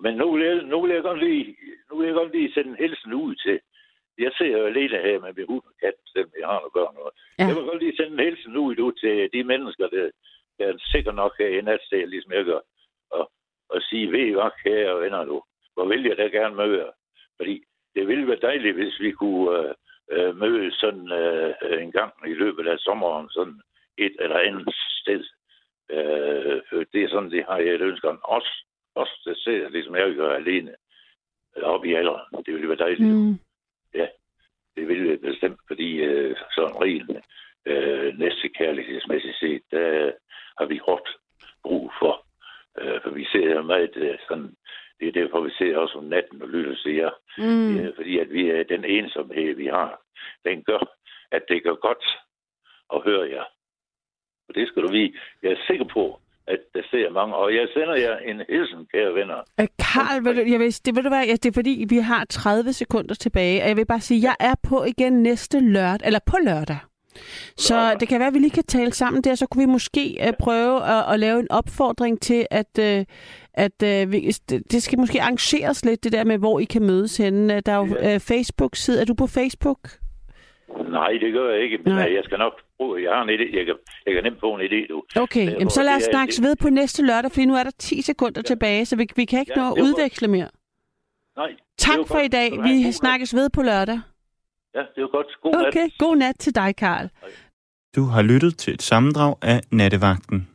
Men 0.00 0.14
nu 0.14 0.32
vil 0.32 0.44
jeg, 0.46 0.62
nu 0.62 0.82
vil 0.82 0.94
jeg, 0.94 1.02
godt, 1.02 1.24
lige, 1.24 1.56
nu 1.90 1.98
vil 1.98 2.06
jeg 2.06 2.14
godt 2.14 2.32
lige 2.32 2.52
sende 2.52 2.70
en 2.70 2.76
hilsen 2.76 3.12
ud 3.12 3.34
til. 3.34 3.60
Jeg 4.18 4.32
ser 4.38 4.58
jo 4.58 4.66
alene 4.66 4.98
her 4.98 5.20
med 5.20 5.32
min 5.36 5.46
hund 5.46 5.62
og 5.66 5.74
kat, 5.80 5.94
selvom 6.12 6.32
jeg 6.40 6.48
har 6.48 6.58
nogle 6.60 6.76
børn. 6.78 6.96
Ja. 7.38 7.44
Jeg 7.46 7.56
vil 7.56 7.64
godt 7.64 7.82
lige 7.82 7.96
sende 7.96 8.12
en 8.12 8.24
hilsen 8.28 8.56
ud, 8.56 8.92
til 8.92 9.30
de 9.32 9.44
mennesker, 9.44 9.86
der, 9.88 10.10
der 10.58 10.66
er 10.66 10.74
sikkert 10.92 11.14
nok 11.14 11.32
her 11.38 11.48
i 11.48 11.60
natsted, 11.60 12.06
ligesom 12.06 12.32
jeg 12.32 12.44
gør. 12.44 12.60
Og, 13.10 13.30
og 13.68 13.82
sige, 13.82 14.12
ved 14.12 14.26
I 14.26 14.32
hvad, 14.32 14.50
kære 14.62 15.00
venner 15.00 15.24
du, 15.24 15.42
hvor 15.74 15.86
vil 15.86 16.02
jeg 16.04 16.16
da 16.16 16.26
gerne 16.26 16.54
møde 16.54 16.78
jer? 16.78 16.92
Fordi 17.36 17.64
det 17.94 18.08
ville 18.08 18.28
være 18.28 18.46
dejligt, 18.48 18.74
hvis 18.74 19.00
vi 19.00 19.10
kunne 19.12 19.58
øh, 19.58 19.74
øh, 20.10 20.36
mødes 20.36 20.74
sådan 20.74 21.12
øh, 21.12 21.82
en 21.82 21.92
gang 21.92 22.12
i 22.26 22.34
løbet 22.34 22.66
af 22.66 22.78
sommeren, 22.78 23.28
sådan 23.30 23.60
et 23.98 24.16
eller 24.18 24.38
andet 24.38 24.74
sted. 25.00 25.24
Øh, 25.90 26.60
for 26.68 26.76
det 26.92 27.02
er 27.02 27.08
sådan, 27.08 27.30
det 27.30 27.44
har 27.48 27.58
jeg 27.58 27.74
et 27.74 27.80
ønske 27.80 28.08
om. 28.08 28.20
Også, 28.24 28.64
også 28.94 29.14
det 29.24 29.38
ser 29.38 29.68
ligesom 29.68 29.96
jeg 29.96 30.14
gør 30.14 30.34
alene 30.34 30.74
øh, 31.56 31.62
op 31.62 31.84
i 31.84 31.94
alderen. 31.94 32.44
Det 32.46 32.54
ville 32.54 32.68
være 32.68 32.84
dejligt. 32.86 33.10
Mm. 33.10 33.16
Mm. 33.16 33.38
Det 34.76 34.88
ville 34.88 35.10
jeg 35.10 35.20
bestemt, 35.20 35.60
fordi 35.66 35.90
øh, 35.96 36.36
sådan 36.54 36.80
rent 36.82 37.10
øh, 37.66 38.18
næste 38.18 38.48
kærlighedsmæssigt 38.48 39.38
set, 39.38 39.62
der 39.70 40.12
har 40.58 40.66
vi 40.66 40.78
hårdt 40.78 41.08
brug 41.62 41.92
for. 41.98 42.26
Øh, 42.80 43.02
for 43.02 43.10
vi 43.10 43.24
ser 43.24 43.62
meget 43.62 43.96
øh, 43.96 44.18
sådan, 44.28 44.56
det 45.00 45.08
er 45.08 45.12
derfor, 45.12 45.40
vi 45.40 45.50
ser 45.58 45.76
også 45.76 45.98
om 45.98 46.04
natten 46.04 46.42
og 46.42 46.48
lytter 46.48 46.76
til 46.76 46.94
jer. 46.94 47.10
Mm. 47.38 47.78
Øh, 47.78 47.94
fordi 47.96 48.18
at 48.18 48.32
vi 48.32 48.50
er 48.50 48.62
den 48.64 48.84
ensomhed, 48.84 49.54
vi 49.54 49.66
har, 49.66 50.00
den 50.44 50.62
gør, 50.62 50.82
at 51.30 51.42
det 51.48 51.62
gør 51.62 51.74
godt 51.74 52.04
at 52.94 53.02
høre 53.02 53.28
jer. 53.30 53.44
Og 54.48 54.54
det 54.54 54.68
skal 54.68 54.82
du 54.82 54.88
vide. 54.92 55.12
Jeg 55.42 55.52
er 55.52 55.66
sikker 55.66 55.84
på, 55.84 56.20
at 56.48 56.58
der 56.74 56.80
ser 56.90 57.10
mange. 57.10 57.34
Og 57.34 57.54
jeg 57.54 57.66
sender 57.74 57.94
jer 57.96 58.16
en 58.16 58.42
hilsen, 58.48 58.86
kære 58.92 59.14
venner. 59.14 59.36
Øh, 59.60 59.66
Karl, 59.78 60.24
vil 60.24 60.36
du, 60.36 60.50
jeg 60.50 60.60
vil, 60.60 60.74
det, 60.86 60.96
vil 60.96 61.04
du 61.04 61.10
være, 61.10 61.24
ja, 61.26 61.32
det 61.32 61.46
er 61.46 61.52
fordi, 61.54 61.86
vi 61.88 61.96
har 61.98 62.24
30 62.30 62.72
sekunder 62.72 63.14
tilbage, 63.14 63.62
og 63.62 63.68
jeg 63.68 63.76
vil 63.76 63.86
bare 63.86 64.00
sige, 64.00 64.22
jeg 64.22 64.36
er 64.40 64.54
på 64.68 64.84
igen 64.84 65.12
næste 65.22 65.60
lørdag, 65.60 66.06
eller 66.06 66.20
på 66.26 66.36
lørdag. 66.44 66.78
Så 67.56 67.74
Lørdag. 67.74 68.00
det 68.00 68.08
kan 68.08 68.18
være, 68.18 68.28
at 68.28 68.34
vi 68.34 68.38
lige 68.38 68.50
kan 68.50 68.64
tale 68.64 68.92
sammen 68.92 69.22
der, 69.22 69.34
så 69.34 69.46
kunne 69.46 69.66
vi 69.66 69.72
måske 69.72 70.16
uh, 70.28 70.32
prøve 70.40 70.84
at, 70.84 71.12
at 71.12 71.20
lave 71.20 71.40
en 71.40 71.50
opfordring 71.50 72.20
til, 72.20 72.46
at, 72.50 72.78
uh, 72.78 73.04
at 73.54 73.82
uh, 73.82 74.12
vi, 74.12 74.20
det, 74.72 74.82
skal 74.82 74.98
måske 74.98 75.22
arrangeres 75.22 75.84
lidt, 75.84 76.04
det 76.04 76.12
der 76.12 76.24
med, 76.24 76.38
hvor 76.38 76.60
I 76.60 76.64
kan 76.64 76.82
mødes 76.82 77.16
henne. 77.16 77.60
Der 77.60 77.72
er 77.72 77.76
jo 77.76 77.96
Ja. 78.02 78.16
Facebook-side. 78.16 79.00
Er 79.00 79.04
du 79.04 79.14
på 79.14 79.26
Facebook? 79.26 79.78
Nej, 80.90 81.10
det 81.20 81.32
gør 81.32 81.50
jeg 81.54 81.62
ikke, 81.62 81.78
men. 81.84 81.92
Nej. 81.94 82.12
jeg 82.14 82.24
skal 82.24 82.38
nok 82.38 82.52
bruge, 82.84 83.02
jeg 83.02 83.12
har 83.16 83.22
en 83.22 83.28
idé, 83.28 83.56
jeg 83.58 83.64
kan, 83.66 83.74
jeg 84.06 84.12
kan 84.14 84.22
nemt 84.24 84.40
få 84.40 84.54
en 84.54 84.60
idé, 84.68 84.80
du. 84.92 85.02
Okay, 85.24 85.46
Øh, 85.46 85.52
Jamen, 85.52 85.70
så 85.70 85.82
lad 85.82 85.96
os 85.96 86.02
snakkes 86.02 86.42
ved 86.42 86.56
på 86.56 86.68
næste 86.70 87.02
lørdag, 87.06 87.30
fordi 87.32 87.44
nu 87.44 87.54
er 87.54 87.62
der 87.62 87.70
10 87.78 88.02
sekunder 88.02 88.38
Ja. 88.44 88.48
tilbage, 88.52 88.86
så 88.86 88.96
vi, 88.96 89.06
vi 89.16 89.24
kan 89.24 89.40
ikke 89.40 89.52
Ja, 89.56 89.60
nå 89.62 89.72
at 89.74 89.82
udveksle 89.82 90.28
mere. 90.28 90.48
Nej, 91.36 91.50
Tak 91.78 91.96
for 92.08 92.14
godt. 92.14 92.24
i 92.24 92.28
dag. 92.28 92.50
Vi 92.62 92.92
snakkes 92.92 93.34
ved 93.34 93.50
på 93.50 93.62
lørdag. 93.62 94.00
Ja, 94.74 94.80
det 94.94 95.02
er 95.02 95.10
godt. 95.16 95.26
God 95.42 95.52
nat. 95.52 95.66
Okay, 95.68 95.88
god 95.98 96.16
nat 96.16 96.34
til 96.38 96.54
dig, 96.54 96.76
Karl. 96.76 97.08
Du 97.96 98.04
har 98.04 98.22
lyttet 98.22 98.58
til 98.58 98.74
et 98.74 98.82
sammendrag 98.82 99.34
af 99.42 99.60
Nattevagten. 99.72 100.48